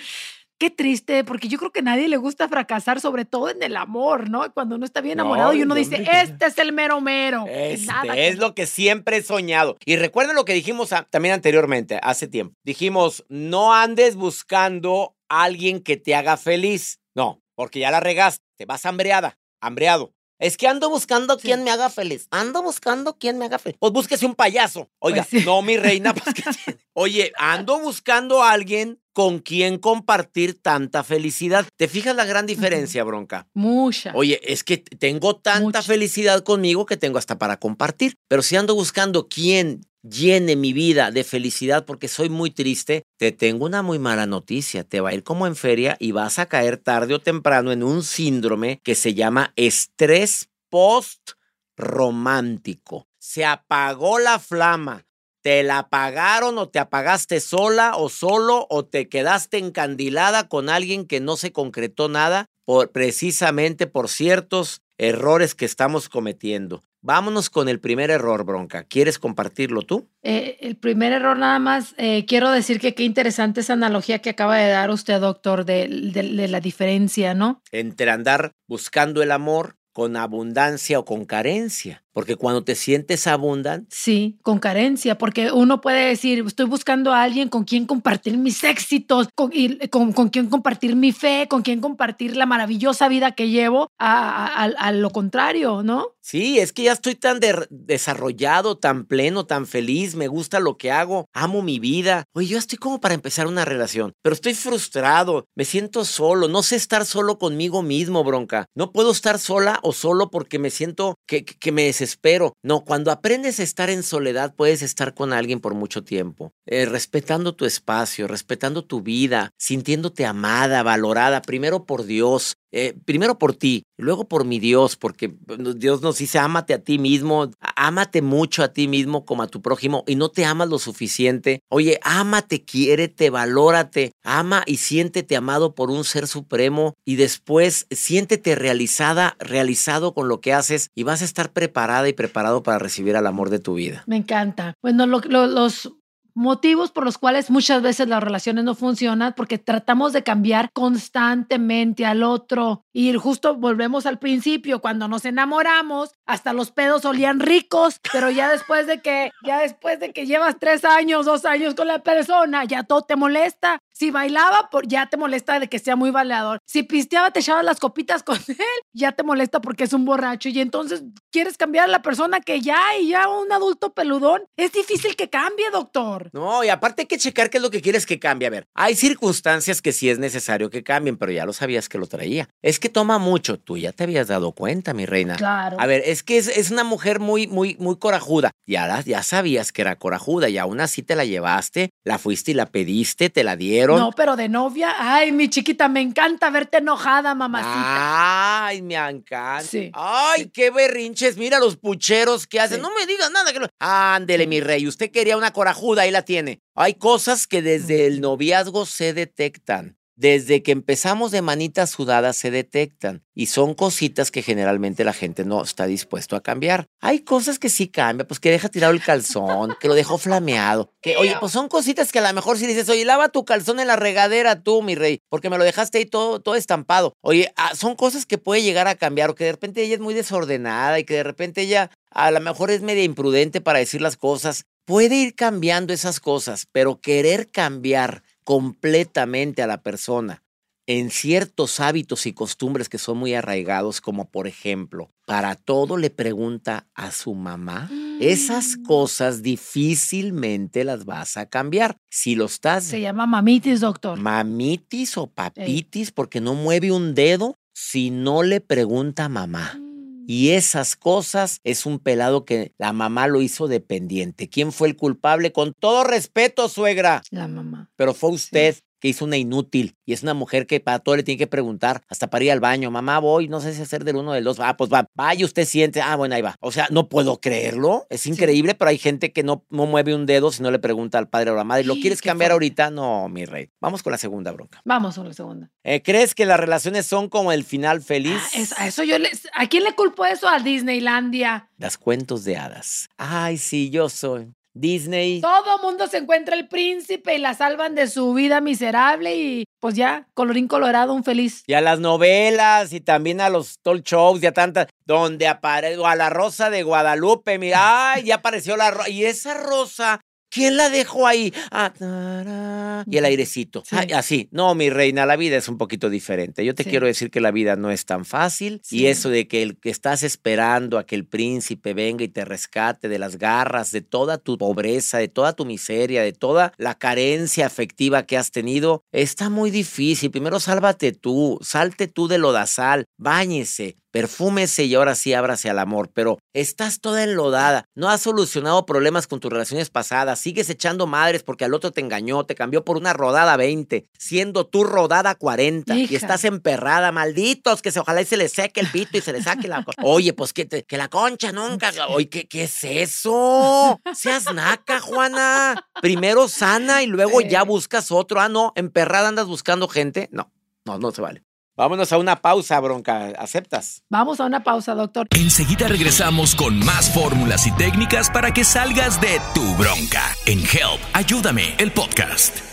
qué 0.59 0.69
triste, 0.69 1.23
porque 1.23 1.47
yo 1.47 1.57
creo 1.57 1.71
que 1.71 1.79
a 1.79 1.83
nadie 1.83 2.07
le 2.07 2.17
gusta 2.17 2.47
fracasar, 2.47 3.01
sobre 3.01 3.25
todo 3.25 3.49
en 3.49 3.63
el 3.63 3.75
amor, 3.75 4.29
¿no? 4.29 4.53
Cuando 4.53 4.75
uno 4.75 4.85
está 4.85 5.01
bien 5.01 5.17
No, 5.17 5.23
enamorado 5.23 5.53
y 5.53 5.63
uno 5.63 5.69
no, 5.73 5.75
dice, 5.75 6.03
que- 6.03 6.21
este 6.21 6.45
es 6.45 6.57
el 6.59 6.71
mero 6.71 7.01
mero. 7.01 7.45
Este 7.49 7.87
Nada 7.87 8.15
es 8.15 8.35
que- 8.35 8.41
lo 8.41 8.53
que 8.53 8.67
siempre 8.67 9.17
he 9.17 9.23
soñado. 9.23 9.77
Y 9.85 9.95
recuerden 9.95 10.35
lo 10.35 10.45
que 10.45 10.53
dijimos 10.53 10.93
a- 10.93 11.03
también 11.03 11.33
anteriormente, 11.33 11.99
hace 12.03 12.27
tiempo. 12.27 12.53
Dijimos, 12.63 13.25
no 13.27 13.73
andes 13.73 14.15
buscando 14.15 15.15
a 15.29 15.43
alguien 15.43 15.81
que 15.81 15.97
te 15.97 16.13
haga 16.13 16.37
feliz. 16.37 16.99
No, 17.15 17.41
porque 17.55 17.79
ya 17.79 17.89
la 17.91 17.99
regaste, 17.99 18.43
te 18.57 18.65
vas 18.65 18.85
hambreada, 18.85 19.37
hambreado. 19.65 20.13
Es 20.39 20.57
que 20.57 20.67
ando 20.67 20.89
buscando 20.89 21.35
Sí. 21.35 21.43
quien 21.47 21.63
me 21.63 21.71
haga 21.71 21.89
feliz. 21.89 22.27
Ando 22.31 22.61
buscando 22.63 23.17
quien 23.17 23.37
me 23.37 23.45
haga 23.45 23.59
feliz. 23.59 23.77
Pues 23.79 23.93
búsquese 23.93 24.25
un 24.25 24.35
payaso. 24.35 24.89
Oiga, 24.99 25.25
Pues 25.29 25.41
sí. 25.41 25.45
no, 25.45 25.61
mi 25.61 25.77
reina, 25.77 26.13
pues 26.13 26.33
¿qué 26.35 26.41
tiene? 26.41 26.79
Oye, 26.93 27.31
ando 27.37 27.79
buscando 27.79 28.43
a 28.43 28.51
alguien 28.51 28.99
con 29.13 29.39
quien 29.39 29.77
compartir 29.77 30.59
tanta 30.61 31.03
felicidad. 31.03 31.65
¿Te 31.77 31.87
fijas 31.87 32.15
la 32.15 32.25
gran 32.25 32.45
diferencia, 32.47 33.03
bronca? 33.03 33.47
Mucha. 33.53 34.11
Oye, 34.15 34.41
es 34.43 34.63
que 34.63 34.77
tengo 34.79 35.37
tanta 35.37 35.61
Mucha. 35.79 35.81
felicidad 35.83 36.43
conmigo 36.43 36.85
que 36.87 36.97
tengo 36.97 37.19
hasta 37.19 37.37
para 37.37 37.57
compartir. 37.57 38.15
Pero 38.27 38.41
si 38.41 38.55
ando 38.57 38.75
buscando 38.75 39.29
quién 39.29 39.85
llene 40.03 40.55
mi 40.55 40.73
vida 40.73 41.09
de 41.11 41.23
felicidad 41.23 41.85
porque 41.85 42.07
soy 42.07 42.29
muy 42.29 42.49
triste, 42.51 43.03
te 43.17 43.31
tengo 43.31 43.65
una 43.65 43.81
muy 43.81 43.97
mala 43.99 44.25
noticia. 44.25 44.83
Te 44.83 44.99
va 45.01 45.09
a 45.09 45.13
ir 45.13 45.23
como 45.23 45.45
en 45.47 45.55
feria 45.55 45.95
y 45.99 46.11
vas 46.11 46.39
a 46.39 46.47
caer 46.47 46.77
tarde 46.77 47.13
o 47.15 47.21
temprano 47.21 47.71
en 47.71 47.83
un 47.83 48.03
síndrome 48.03 48.79
que 48.83 48.95
se 48.95 49.13
llama 49.13 49.53
estrés 49.55 50.49
post-romántico. 50.69 53.07
Se 53.19 53.45
apagó 53.45 54.19
la 54.19 54.39
flama. 54.39 55.05
¿Te 55.41 55.63
la 55.63 55.79
apagaron 55.79 56.57
o 56.57 56.69
te 56.69 56.79
apagaste 56.79 57.41
sola 57.41 57.97
o 57.97 58.07
solo 58.07 58.65
o 58.69 58.85
te 58.85 59.09
quedaste 59.09 59.57
encandilada 59.57 60.47
con 60.47 60.69
alguien 60.69 61.05
que 61.05 61.19
no 61.19 61.35
se 61.35 61.51
concretó 61.51 62.07
nada 62.07 62.45
por, 62.63 62.93
precisamente 62.93 63.85
por 63.85 64.07
ciertos 64.07 64.81
errores 64.97 65.53
que 65.53 65.65
estamos 65.65 66.07
cometiendo? 66.07 66.81
Vámonos 67.05 67.49
con 67.49 67.67
el 67.67 67.81
primer 67.81 68.09
error, 68.11 68.45
bronca. 68.45 68.85
¿Quieres 68.85 69.19
compartirlo 69.19 69.81
tú? 69.81 70.07
Eh, 70.23 70.57
el 70.61 70.77
primer 70.77 71.11
error 71.11 71.37
nada 71.37 71.59
más, 71.59 71.93
eh, 71.97 72.23
quiero 72.25 72.49
decir 72.49 72.79
que 72.79 72.95
qué 72.95 73.03
interesante 73.03 73.59
esa 73.59 73.73
analogía 73.73 74.19
que 74.19 74.29
acaba 74.29 74.55
de 74.55 74.69
dar 74.69 74.89
usted, 74.89 75.19
doctor, 75.19 75.65
de, 75.65 75.89
de- 75.89 76.23
de 76.33 76.47
la 76.47 76.61
diferencia, 76.61 77.33
¿no? 77.33 77.61
Entre 77.73 78.09
andar 78.09 78.53
buscando 78.69 79.21
el 79.21 79.31
amor 79.33 79.75
con 79.91 80.15
abundancia 80.15 80.97
o 80.97 81.03
con 81.03 81.25
carencia. 81.25 82.02
Porque 82.13 82.35
cuando 82.35 82.63
te 82.63 82.75
sientes 82.75 83.27
abundante, 83.27 83.87
Sí, 83.89 84.37
con 84.43 84.59
carencia, 84.59 85.17
porque 85.17 85.51
uno 85.51 85.81
puede 85.81 86.07
decir, 86.09 86.43
estoy 86.45 86.65
buscando 86.67 87.11
a 87.13 87.23
alguien 87.23 87.49
con 87.49 87.63
quien 87.63 87.85
compartir 87.85 88.37
mis 88.37 88.63
éxitos, 88.63 89.27
con, 89.35 89.49
y- 89.53 89.87
con, 89.89 90.13
con 90.13 90.29
quien 90.29 90.47
compartir 90.47 90.95
mi 90.95 91.11
fe, 91.11 91.47
con 91.49 91.61
quien 91.63 91.81
compartir 91.81 92.35
la 92.37 92.45
maravillosa 92.45 93.07
vida 93.07 93.31
que 93.33 93.49
llevo, 93.49 93.89
a, 93.97 94.45
a- 94.45 94.63
a- 94.65 94.87
a 94.87 94.91
lo 94.91 95.09
contrario, 95.09 95.83
¿no? 95.83 96.09
Sí, 96.21 96.59
es 96.59 96.71
que 96.71 96.83
ya 96.83 96.93
estoy 96.93 97.15
tan 97.15 97.39
de- 97.39 97.67
desarrollado, 97.69 98.77
tan 98.77 99.05
pleno, 99.05 99.45
tan 99.45 99.65
feliz, 99.65 100.15
me 100.15 100.27
gusta 100.27 100.59
lo 100.59 100.77
que 100.77 100.91
hago, 100.91 101.27
amo 101.33 101.61
mi 101.61 101.79
vida. 101.79 102.25
Oye, 102.33 102.47
yo 102.47 102.57
estoy 102.57 102.77
como 102.77 102.99
para 103.01 103.13
empezar 103.13 103.47
una 103.47 103.65
relación, 103.65 104.13
pero 104.21 104.33
estoy 104.33 104.53
frustrado, 104.53 105.45
me 105.55 105.65
siento 105.65 106.05
solo, 106.05 106.47
no 106.47 106.63
sé 106.63 106.75
estar 106.75 107.05
solo 107.05 107.37
conmigo 107.37 107.81
mismo, 107.81 108.23
bronca. 108.23 108.65
No 108.75 108.91
puedo 108.91 109.11
estar 109.11 109.39
sola 109.39 109.79
o 109.83 109.93
solo 109.93 110.29
porque 110.29 110.59
me 110.59 110.69
siento 110.69 111.15
que, 111.27 111.43
que- 111.45 111.55
que 111.55 111.71
me 111.71 111.83
desespero. 112.03 112.53
No, 112.63 112.83
cuando 112.83 113.11
aprendes 113.11 113.59
a 113.59 113.63
estar 113.63 113.89
en 113.89 114.03
soledad, 114.03 114.53
puedes 114.55 114.81
estar 114.81 115.13
con 115.13 115.33
alguien 115.33 115.59
por 115.59 115.73
mucho 115.73 116.03
tiempo, 116.03 116.53
eh, 116.65 116.85
respetando 116.85 117.55
tu 117.55 117.65
espacio, 117.65 118.27
respetando 118.27 118.83
tu 118.83 119.01
vida, 119.01 119.51
sintiéndote 119.57 120.25
amada, 120.25 120.83
valorada, 120.83 121.41
primero 121.41 121.85
por 121.85 122.05
Dios, 122.05 122.55
eh, 122.73 122.93
primero 123.05 123.37
por 123.37 123.55
ti, 123.55 123.83
luego 123.97 124.27
por 124.27 124.43
mi 124.45 124.59
Dios, 124.59 124.97
porque 124.97 125.33
Dios 125.77 126.01
nos 126.01 126.17
dice, 126.17 126.39
ámate 126.39 126.73
a 126.73 126.79
ti 126.83 126.97
mismo, 126.97 127.49
ámate 127.75 128.21
mucho 128.21 128.63
a 128.63 128.73
ti 128.73 128.87
mismo 128.87 129.23
como 129.25 129.43
a 129.43 129.47
tu 129.47 129.61
prójimo 129.61 130.03
y 130.07 130.15
no 130.15 130.29
te 130.29 130.43
amas 130.43 130.67
lo 130.67 130.79
suficiente. 130.79 131.59
Oye, 131.69 131.99
ámate, 132.03 132.65
quiérete, 132.65 133.29
valórate, 133.29 134.11
ama 134.23 134.63
y 134.65 134.77
siéntete 134.77 135.35
amado 135.35 135.75
por 135.75 135.91
un 135.91 136.03
ser 136.03 136.27
supremo 136.27 136.93
y 137.05 137.15
después 137.15 137.85
siéntete 137.91 138.55
realizada, 138.55 139.35
realizado 139.39 140.13
con 140.13 140.27
lo 140.27 140.41
que 140.41 140.53
haces 140.53 140.89
y 140.95 141.03
vas 141.03 141.21
a 141.21 141.25
estar 141.25 141.53
preparada 141.53 142.09
y 142.09 142.13
preparado 142.13 142.63
para 142.63 142.79
recibir 142.79 143.15
al 143.15 143.27
amor 143.27 143.49
de 143.51 143.59
tu 143.59 143.75
vida. 143.75 144.03
Me 144.07 144.17
encanta. 144.17 144.73
Bueno, 144.81 145.05
lo- 145.05 145.19
lo- 145.21 145.47
los 145.47 145.93
motivos 146.35 146.91
por 146.91 147.05
los 147.05 147.17
cuales 147.17 147.49
muchas 147.49 147.81
veces 147.81 148.07
las 148.07 148.23
relaciones 148.23 148.63
no 148.63 148.75
funcionan 148.75 149.33
porque 149.35 149.57
tratamos 149.57 150.13
de 150.13 150.23
cambiar 150.23 150.71
constantemente 150.73 152.05
al 152.05 152.23
otro. 152.23 152.83
Y 152.93 153.13
justo 153.13 153.55
volvemos 153.55 154.05
al 154.05 154.19
principio 154.19 154.81
cuando 154.81 155.07
nos 155.07 155.25
enamoramos 155.25 156.11
hasta 156.25 156.53
los 156.53 156.71
pedos 156.71 157.05
olían 157.05 157.39
ricos 157.39 157.99
pero 158.11 158.29
ya 158.29 158.49
después 158.49 158.87
de 158.87 159.01
que 159.01 159.31
ya 159.45 159.59
después 159.59 159.99
de 159.99 160.13
que 160.13 160.25
llevas 160.25 160.57
tres 160.59 160.85
años 160.85 161.25
dos 161.25 161.45
años 161.45 161.75
con 161.75 161.87
la 161.87 161.99
persona 161.99 162.63
ya 162.65 162.83
todo 162.83 163.01
te 163.01 163.15
molesta. 163.15 163.79
Si 163.91 164.09
bailaba 164.09 164.69
ya 164.87 165.05
te 165.07 165.17
molesta 165.17 165.59
de 165.59 165.69
que 165.69 165.79
sea 165.79 165.95
muy 165.95 166.11
bailador. 166.11 166.59
Si 166.65 166.83
pisteaba 166.83 167.31
te 167.31 167.39
echabas 167.39 167.63
las 167.63 167.79
copitas 167.79 168.23
con 168.23 168.37
él 168.47 168.81
ya 168.93 169.11
te 169.11 169.23
molesta 169.23 169.61
porque 169.61 169.83
es 169.83 169.93
un 169.93 170.05
borracho. 170.05 170.49
Y 170.49 170.59
entonces 170.59 171.03
quieres 171.31 171.57
cambiar 171.57 171.85
a 171.85 171.91
la 171.91 172.01
persona 172.01 172.39
que 172.39 172.61
ya 172.61 172.79
y 172.99 173.09
ya 173.09 173.27
un 173.29 173.51
adulto 173.51 173.93
peludón 173.93 174.43
es 174.57 174.71
difícil 174.71 175.15
que 175.15 175.29
cambie 175.29 175.69
doctor 175.71 176.22
No, 176.31 176.63
y 176.63 176.69
aparte 176.69 177.03
hay 177.03 177.07
que 177.07 177.17
checar 177.17 177.49
qué 177.49 177.57
es 177.57 177.63
lo 177.63 177.71
que 177.71 177.81
quieres 177.81 178.05
que 178.05 178.19
cambie. 178.19 178.47
A 178.47 178.51
ver, 178.51 178.67
hay 178.73 178.95
circunstancias 178.95 179.81
que 179.81 179.91
sí 179.91 180.09
es 180.09 180.19
necesario 180.19 180.69
que 180.69 180.83
cambien, 180.83 181.17
pero 181.17 181.31
ya 181.31 181.45
lo 181.45 181.53
sabías 181.53 181.89
que 181.89 181.97
lo 181.97 182.07
traía. 182.07 182.47
Es 182.61 182.79
que 182.79 182.89
toma 182.89 183.17
mucho. 183.17 183.59
Tú 183.59 183.77
ya 183.77 183.91
te 183.91 184.03
habías 184.03 184.27
dado 184.27 184.51
cuenta, 184.51 184.93
mi 184.93 185.05
reina. 185.05 185.35
Claro. 185.35 185.77
A 185.79 185.85
ver, 185.85 186.03
es 186.05 186.23
que 186.23 186.37
es, 186.37 186.47
es 186.47 186.71
una 186.71 186.83
mujer 186.83 187.19
muy, 187.19 187.47
muy, 187.47 187.75
muy 187.79 187.97
corajuda. 187.97 188.51
Ya, 188.67 189.01
ya 189.01 189.23
sabías 189.23 189.71
que 189.71 189.81
era 189.81 189.97
corajuda 189.97 190.49
y 190.49 190.57
aún 190.57 190.79
así 190.79 191.03
te 191.03 191.15
la 191.15 191.25
llevaste, 191.25 191.89
la 192.03 192.17
fuiste 192.17 192.51
y 192.51 192.53
la 192.53 192.67
pediste, 192.67 193.29
te 193.29 193.43
la 193.43 193.55
dieron. 193.55 193.99
No, 193.99 194.11
pero 194.11 194.35
de 194.35 194.49
novia, 194.49 194.95
ay, 194.97 195.31
mi 195.31 195.49
chiquita, 195.49 195.89
me 195.89 196.01
encanta 196.01 196.49
verte 196.49 196.77
enojada, 196.77 197.35
mamacita. 197.35 198.67
Ay, 198.67 198.81
me 198.81 198.95
encanta. 198.95 199.61
Sí, 199.61 199.91
Ay, 199.93 200.49
qué 200.53 200.69
berrinches. 200.69 201.37
Mira 201.37 201.59
los 201.59 201.77
pucheros 201.77 202.47
que 202.47 202.59
hacen. 202.59 202.77
Sí. 202.77 202.81
No 202.81 202.93
me 202.93 203.05
digas 203.05 203.31
nada. 203.31 203.51
Que 203.51 203.59
lo... 203.59 203.67
Ándele, 203.79 204.47
mi 204.47 204.59
rey. 204.61 204.87
Usted 204.87 205.11
quería 205.11 205.37
una 205.37 205.53
corajuda, 205.53 206.03
ahí 206.03 206.11
la 206.13 206.23
tiene. 206.23 206.61
Hay 206.75 206.93
cosas 206.93 207.47
que 207.47 207.61
desde 207.61 208.05
el 208.05 208.21
noviazgo 208.21 208.85
se 208.85 209.13
detectan. 209.13 209.97
Desde 210.15 210.61
que 210.61 210.71
empezamos 210.71 211.31
de 211.31 211.41
manitas 211.41 211.89
sudadas 211.89 212.37
se 212.37 212.51
detectan. 212.51 213.23
Y 213.33 213.47
son 213.47 213.73
cositas 213.73 214.29
que 214.29 214.43
generalmente 214.43 215.03
la 215.03 215.13
gente 215.13 215.43
no 215.43 215.63
está 215.63 215.87
dispuesto 215.87 216.35
a 216.35 216.43
cambiar. 216.43 216.85
Hay 217.01 217.21
cosas 217.21 217.57
que 217.57 217.69
sí 217.69 217.87
cambian, 217.87 218.27
pues 218.27 218.39
que 218.39 218.51
deja 218.51 218.69
tirado 218.69 218.93
el 218.93 219.01
calzón, 219.01 219.75
que 219.79 219.87
lo 219.87 219.95
dejó 219.95 220.19
flameado. 220.19 220.91
Que, 221.01 221.17
oye, 221.17 221.35
pues 221.39 221.51
son 221.51 221.67
cositas 221.67 222.11
que 222.11 222.19
a 222.19 222.27
lo 222.27 222.31
mejor 222.31 222.59
si 222.59 222.67
dices, 222.67 222.87
oye, 222.89 223.05
lava 223.05 223.29
tu 223.29 223.43
calzón 223.43 223.79
en 223.79 223.87
la 223.87 223.95
regadera 223.95 224.61
tú, 224.61 224.83
mi 224.83 224.93
rey, 224.93 225.19
porque 225.29 225.49
me 225.49 225.57
lo 225.57 225.63
dejaste 225.63 225.97
ahí 225.97 226.05
todo, 226.05 226.39
todo 226.39 226.53
estampado. 226.53 227.13
Oye, 227.21 227.51
ah, 227.55 227.73
son 227.73 227.95
cosas 227.95 228.27
que 228.27 228.37
puede 228.37 228.61
llegar 228.61 228.87
a 228.87 228.95
cambiar, 228.95 229.31
o 229.31 229.35
que 229.35 229.45
de 229.45 229.53
repente 229.53 229.81
ella 229.81 229.95
es 229.95 230.01
muy 230.01 230.13
desordenada 230.13 230.99
y 230.99 231.05
que 231.05 231.15
de 231.15 231.23
repente 231.23 231.61
ella 231.61 231.89
a 232.11 232.29
lo 232.29 232.39
mejor 232.39 232.69
es 232.69 232.81
media 232.83 233.03
imprudente 233.03 233.61
para 233.61 233.79
decir 233.79 233.99
las 233.99 234.15
cosas. 234.15 234.65
Puede 234.85 235.15
ir 235.15 235.35
cambiando 235.35 235.93
esas 235.93 236.19
cosas, 236.19 236.67
pero 236.71 236.99
querer 236.99 237.49
cambiar 237.49 238.23
completamente 238.43 239.61
a 239.61 239.67
la 239.67 239.81
persona 239.81 240.43
en 240.85 241.09
ciertos 241.11 241.79
hábitos 241.79 242.25
y 242.25 242.33
costumbres 242.33 242.89
que 242.89 242.97
son 242.97 243.17
muy 243.17 243.33
arraigados, 243.33 244.01
como 244.01 244.29
por 244.29 244.47
ejemplo, 244.47 245.09
para 245.25 245.55
todo 245.55 245.95
le 245.95 246.09
pregunta 246.09 246.85
a 246.93 247.11
su 247.11 247.33
mamá, 247.33 247.89
esas 248.19 248.77
Mm. 248.79 248.83
cosas 248.83 249.41
difícilmente 249.41 250.83
las 250.83 251.05
vas 251.05 251.37
a 251.37 251.45
cambiar. 251.45 251.95
Si 252.09 252.35
lo 252.35 252.45
estás 252.45 252.83
Se 252.83 252.99
llama 252.99 253.25
mamitis, 253.25 253.79
doctor. 253.79 254.19
mamitis 254.19 255.17
o 255.17 255.27
papitis, 255.27 256.11
porque 256.11 256.41
no 256.41 256.53
mueve 256.55 256.91
un 256.91 257.15
dedo 257.15 257.55
si 257.73 258.09
no 258.11 258.43
le 258.43 258.59
pregunta 258.59 259.25
a 259.25 259.29
mamá. 259.29 259.79
Y 260.27 260.51
esas 260.51 260.95
cosas 260.95 261.59
es 261.63 261.85
un 261.85 261.99
pelado 261.99 262.45
que 262.45 262.73
la 262.77 262.93
mamá 262.93 263.27
lo 263.27 263.41
hizo 263.41 263.67
dependiente. 263.67 264.49
¿Quién 264.49 264.71
fue 264.71 264.87
el 264.87 264.95
culpable? 264.95 265.51
Con 265.51 265.73
todo 265.73 266.03
respeto, 266.03 266.69
suegra. 266.69 267.21
La 267.31 267.47
mamá. 267.47 267.91
Pero 267.95 268.13
fue 268.13 268.31
usted 268.31 268.75
que 269.03 269.09
hizo 269.09 269.25
una 269.25 269.35
inútil. 269.35 269.97
Y 270.05 270.13
es 270.13 270.23
una 270.23 270.33
mujer 270.33 270.65
que 270.65 270.79
para 270.79 270.99
todo 270.99 271.17
le 271.17 271.23
tiene 271.23 271.37
que 271.37 271.45
preguntar, 271.45 272.03
hasta 272.07 272.29
para 272.29 272.45
ir 272.45 272.53
al 272.53 272.61
baño. 272.61 272.89
Mamá, 272.89 273.19
voy, 273.19 273.49
no 273.49 273.59
sé 273.59 273.73
si 273.73 273.81
hacer 273.81 274.05
del 274.05 274.15
uno 274.15 274.31
o 274.31 274.33
del 274.33 274.45
dos. 274.45 274.61
Ah, 274.61 274.77
pues 274.77 274.89
va, 274.89 275.07
vaya, 275.13 275.43
usted 275.45 275.65
siente. 275.65 276.01
Ah, 276.01 276.15
bueno, 276.15 276.35
ahí 276.35 276.41
va. 276.41 276.55
O 276.61 276.71
sea, 276.71 276.87
no 276.89 277.09
puedo 277.09 277.41
creerlo. 277.41 278.07
Es 278.09 278.25
increíble, 278.27 278.75
pero 278.75 278.87
hay 278.87 278.97
gente 278.97 279.33
que 279.33 279.43
no, 279.43 279.65
no 279.69 279.87
mueve 279.87 280.15
un 280.15 280.25
dedo 280.25 280.53
si 280.53 280.63
no 280.63 280.71
le 280.71 280.79
pregunta 280.79 281.17
al 281.17 281.27
padre 281.27 281.49
o 281.51 281.53
a 281.53 281.57
la 281.57 281.63
madre. 281.65 281.83
¿Lo 281.83 281.95
quieres 281.95 282.21
cambiar 282.21 282.51
ahorita? 282.53 282.91
No, 282.91 283.27
mi 283.27 283.43
rey. 283.43 283.71
Vamos 283.81 284.03
con 284.03 284.11
la 284.11 284.17
segunda 284.17 284.53
bronca. 284.53 284.81
Vamos 284.85 285.17
a 285.17 285.23
la 285.25 285.33
segunda. 285.33 285.69
Eh, 285.83 286.01
¿Crees 286.01 286.33
que 286.33 286.45
las 286.45 286.57
relaciones 286.57 287.05
son 287.05 287.27
como 287.27 287.51
el 287.51 287.65
final 287.65 288.01
feliz? 288.01 288.39
Ah, 288.41 288.49
es- 288.55 288.79
a 288.79 288.87
eso 288.87 289.03
yo 289.03 289.19
les, 289.19 289.49
¿A 289.53 289.67
quién 289.67 289.83
le 289.83 289.95
culpo 289.95 290.23
eso? 290.25 290.47
A 290.47 290.59
Disneylandia. 290.59 291.69
Las 291.77 291.97
cuentos 291.97 292.45
de 292.45 292.55
hadas. 292.55 293.09
Ay, 293.17 293.57
sí, 293.57 293.89
yo 293.89 294.07
soy. 294.07 294.53
Disney. 294.73 295.41
Todo 295.41 295.79
mundo 295.81 296.07
se 296.07 296.17
encuentra 296.17 296.55
el 296.55 296.67
príncipe 296.67 297.35
y 297.35 297.37
la 297.37 297.53
salvan 297.53 297.95
de 297.95 298.07
su 298.07 298.33
vida 298.33 298.61
miserable 298.61 299.35
y 299.35 299.65
pues 299.79 299.95
ya, 299.95 300.27
colorín 300.33 300.67
colorado, 300.67 301.13
un 301.13 301.23
feliz. 301.23 301.63
Y 301.67 301.73
a 301.73 301.81
las 301.81 301.99
novelas 301.99 302.93
y 302.93 303.01
también 303.01 303.41
a 303.41 303.49
los 303.49 303.79
talk 303.81 304.03
shows 304.03 304.41
y 304.41 304.45
a 304.45 304.53
tantas, 304.53 304.87
donde 305.05 305.47
aparece, 305.47 306.01
a 306.03 306.15
la 306.15 306.29
Rosa 306.29 306.69
de 306.69 306.83
Guadalupe, 306.83 307.59
mira, 307.59 308.13
ay, 308.13 308.23
ya 308.23 308.35
apareció 308.35 308.77
la 308.77 308.91
rosa. 308.91 309.09
Y 309.09 309.25
esa 309.25 309.53
rosa 309.55 310.21
¿Quién 310.53 310.77
la 310.77 310.89
dejó 310.89 311.25
ahí? 311.25 311.51
Ah, 311.71 311.91
tará, 311.97 313.03
y 313.09 313.17
el 313.17 313.25
airecito. 313.25 313.83
Sí. 313.85 313.95
Así. 314.13 314.49
No, 314.51 314.75
mi 314.75 314.89
reina, 314.89 315.25
la 315.25 315.35
vida 315.35 315.57
es 315.57 315.67
un 315.67 315.77
poquito 315.77 316.09
diferente. 316.09 316.63
Yo 316.63 316.75
te 316.75 316.83
Sí. 316.83 316.89
quiero 316.91 317.07
decir 317.07 317.31
que 317.31 317.41
la 317.41 317.51
vida 317.51 317.75
no 317.75 317.89
es 317.89 318.05
tan 318.05 318.23
fácil. 318.25 318.79
Sí. 318.83 318.99
Y 318.99 319.07
eso 319.07 319.29
de 319.29 319.47
que, 319.47 319.63
el, 319.63 319.77
que 319.77 319.89
estás 319.89 320.21
esperando 320.21 320.97
a 320.97 321.05
que 321.05 321.15
el 321.15 321.25
príncipe 321.25 321.93
venga 321.93 322.23
y 322.23 322.27
te 322.27 322.45
rescate 322.45 323.09
de 323.09 323.17
las 323.19 323.37
garras, 323.37 323.91
de 323.91 324.01
toda 324.01 324.37
tu 324.37 324.57
pobreza, 324.57 325.17
de 325.17 325.27
toda 325.27 325.53
tu 325.53 325.65
miseria, 325.65 326.21
de 326.21 326.33
toda 326.33 326.71
la 326.77 326.95
carencia 326.99 327.65
afectiva 327.65 328.23
que 328.27 328.37
has 328.37 328.51
tenido, 328.51 329.03
está 329.11 329.49
muy 329.49 329.71
difícil. 329.71 330.29
Primero 330.29 330.59
sálvate 330.59 331.13
tú, 331.13 331.57
salte 331.61 332.07
tú 332.07 332.27
de 332.27 332.37
lodazal, 332.37 333.05
báñese, 333.17 333.95
perfúmese 334.13 334.83
y 334.85 334.93
ahora 334.95 335.15
sí 335.15 335.33
ábrase 335.33 335.69
al 335.69 335.79
amor. 335.79 336.09
Pero 336.13 336.37
estás 336.53 337.01
toda 337.01 337.23
enlodada, 337.23 337.85
no 337.95 338.09
has 338.09 338.21
solucionado 338.21 338.85
problemas 338.85 339.25
con 339.27 339.39
tus 339.39 339.51
relaciones 339.51 339.89
pasadas, 339.89 340.39
sigues 340.39 340.69
echando 340.69 341.07
madres 341.07 341.43
porque 341.43 341.65
al 341.65 341.73
otro 341.73 341.91
te 341.91 341.99
engañó, 341.99 342.45
te 342.45 342.53
cambió 342.55 342.85
por 342.85 342.95
una 342.95 343.11
rodada 343.11 343.57
20, 343.57 344.07
siendo 344.17 344.67
tú 344.67 344.83
rodada 344.83 345.35
40 345.35 345.95
y 345.97 346.15
estás 346.15 346.45
emperrada, 346.45 347.11
malditos, 347.11 347.81
que 347.81 347.91
se, 347.91 347.99
ojalá 347.99 348.21
y 348.21 348.25
se 348.25 348.37
le 348.37 348.47
seque 348.49 348.79
el 348.81 348.87
pito 348.91 349.17
y 349.17 349.21
se 349.21 349.33
le 349.33 349.41
saque 349.41 349.67
la... 349.67 349.83
Oye, 350.03 350.31
pues 350.33 350.53
que, 350.53 350.65
te- 350.65 350.83
que 350.83 350.97
la 350.97 351.09
concha 351.09 351.51
nunca... 351.51 351.91
Oye, 352.09 352.29
¿qué, 352.29 352.47
¿qué 352.47 352.63
es 352.65 352.83
eso? 352.83 353.99
Seas 354.13 354.53
naca, 354.53 354.99
Juana. 354.99 355.89
Primero 356.01 356.47
sana 356.47 357.01
y 357.01 357.07
luego 357.07 357.39
Sí. 357.41 357.47
ya 357.49 357.63
buscas 357.63 358.11
otro. 358.11 358.39
Ah, 358.39 358.47
no, 358.47 358.73
emperrada 358.75 359.27
andas 359.29 359.47
buscando 359.47 359.87
gente. 359.87 360.29
No, 360.31 360.51
no, 360.85 360.99
no 360.99 361.11
se 361.11 361.21
vale. 361.21 361.43
Vámonos 361.75 362.11
a 362.13 362.17
una 362.17 362.35
pausa, 362.35 362.79
bronca. 362.79 363.33
¿Aceptas? 363.37 364.03
Vamos 364.09 364.39
a 364.39 364.45
una 364.45 364.63
pausa, 364.63 364.93
doctor. 364.93 365.27
Enseguida 365.31 365.87
regresamos 365.87 366.55
con 366.55 366.77
más 366.79 367.11
fórmulas 367.11 367.65
y 367.65 367.71
técnicas 367.71 368.29
para 368.29 368.53
que 368.53 368.63
salgas 368.63 369.19
de 369.19 369.41
tu 369.55 369.75
bronca 369.75 370.23
en 370.45 370.59
Help, 370.59 371.01
Ayúdame, 371.13 371.75
el 371.79 371.91
podcast. 371.91 372.72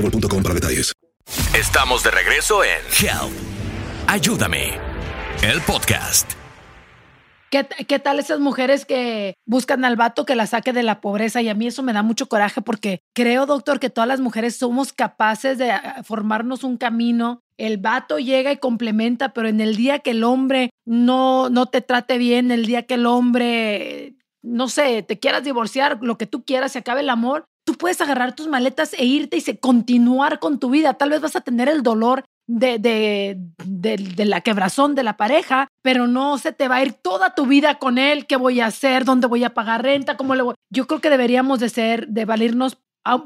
boostmobile.com 0.00 0.42
para 0.42 0.54
detalles. 0.54 0.92
Estamos 1.54 2.02
de 2.02 2.10
regreso 2.10 2.64
en 2.64 2.80
Help, 3.00 3.32
Ayúdame, 4.06 4.72
el 5.42 5.60
podcast. 5.60 6.32
¿Qué, 7.50 7.66
qué 7.86 7.98
tal 7.98 8.20
esas 8.20 8.38
mujeres 8.38 8.84
que 8.84 9.34
buscan 9.44 9.84
al 9.84 9.96
vato 9.96 10.24
que 10.24 10.36
la 10.36 10.46
saque 10.46 10.72
de 10.72 10.84
la 10.84 11.00
pobreza? 11.00 11.42
Y 11.42 11.48
a 11.48 11.54
mí 11.54 11.66
eso 11.66 11.82
me 11.82 11.92
da 11.92 12.02
mucho 12.02 12.28
coraje 12.28 12.62
porque 12.62 13.00
creo, 13.12 13.46
doctor, 13.46 13.80
que 13.80 13.90
todas 13.90 14.06
las 14.06 14.20
mujeres 14.20 14.56
somos 14.56 14.92
capaces 14.92 15.58
de 15.58 15.72
ah, 15.72 16.02
formarnos 16.04 16.62
un 16.62 16.76
camino. 16.76 17.42
El 17.58 17.78
vato 17.78 18.18
llega 18.18 18.52
y 18.52 18.56
complementa, 18.56 19.32
pero 19.32 19.48
en 19.48 19.60
el 19.60 19.76
día 19.76 19.98
que 19.98 20.12
el 20.12 20.24
hombre 20.24 20.70
no, 20.84 21.50
no 21.50 21.66
te 21.66 21.80
trate 21.80 22.18
bien, 22.18 22.52
el 22.52 22.66
día 22.66 22.84
que 22.84 22.94
el 22.94 23.06
hombre, 23.06 24.14
no 24.42 24.68
sé, 24.68 25.02
te 25.02 25.18
quieras 25.18 25.42
divorciar, 25.42 25.98
lo 26.02 26.18
que 26.18 26.26
tú 26.26 26.44
quieras, 26.44 26.72
se 26.72 26.78
acabe 26.78 27.00
el 27.00 27.10
amor, 27.10 27.44
tú 27.70 27.78
puedes 27.78 28.00
agarrar 28.00 28.34
tus 28.34 28.48
maletas 28.48 28.94
e 28.98 29.04
irte 29.04 29.36
y 29.38 29.56
continuar 29.58 30.40
con 30.40 30.58
tu 30.58 30.70
vida. 30.70 30.94
Tal 30.94 31.10
vez 31.10 31.20
vas 31.20 31.36
a 31.36 31.40
tener 31.40 31.68
el 31.68 31.84
dolor 31.84 32.24
de, 32.48 32.80
de, 32.80 33.38
de, 33.64 34.24
la 34.24 34.40
quebrazón 34.40 34.96
de 34.96 35.04
la 35.04 35.16
pareja, 35.16 35.68
pero 35.80 36.08
no 36.08 36.36
se 36.38 36.50
te 36.50 36.66
va 36.66 36.76
a 36.76 36.82
ir 36.82 36.94
toda 36.94 37.36
tu 37.36 37.46
vida 37.46 37.76
con 37.76 37.96
él. 37.96 38.26
¿Qué 38.26 38.34
voy 38.34 38.58
a 38.58 38.66
hacer? 38.66 39.04
¿Dónde 39.04 39.28
voy 39.28 39.44
a 39.44 39.54
pagar 39.54 39.84
renta? 39.84 40.16
¿Cómo 40.16 40.34
le 40.34 40.42
voy? 40.42 40.54
Yo 40.68 40.88
creo 40.88 41.00
que 41.00 41.10
deberíamos 41.10 41.60
de 41.60 41.68
ser, 41.68 42.08
de 42.08 42.24
valirnos 42.24 42.78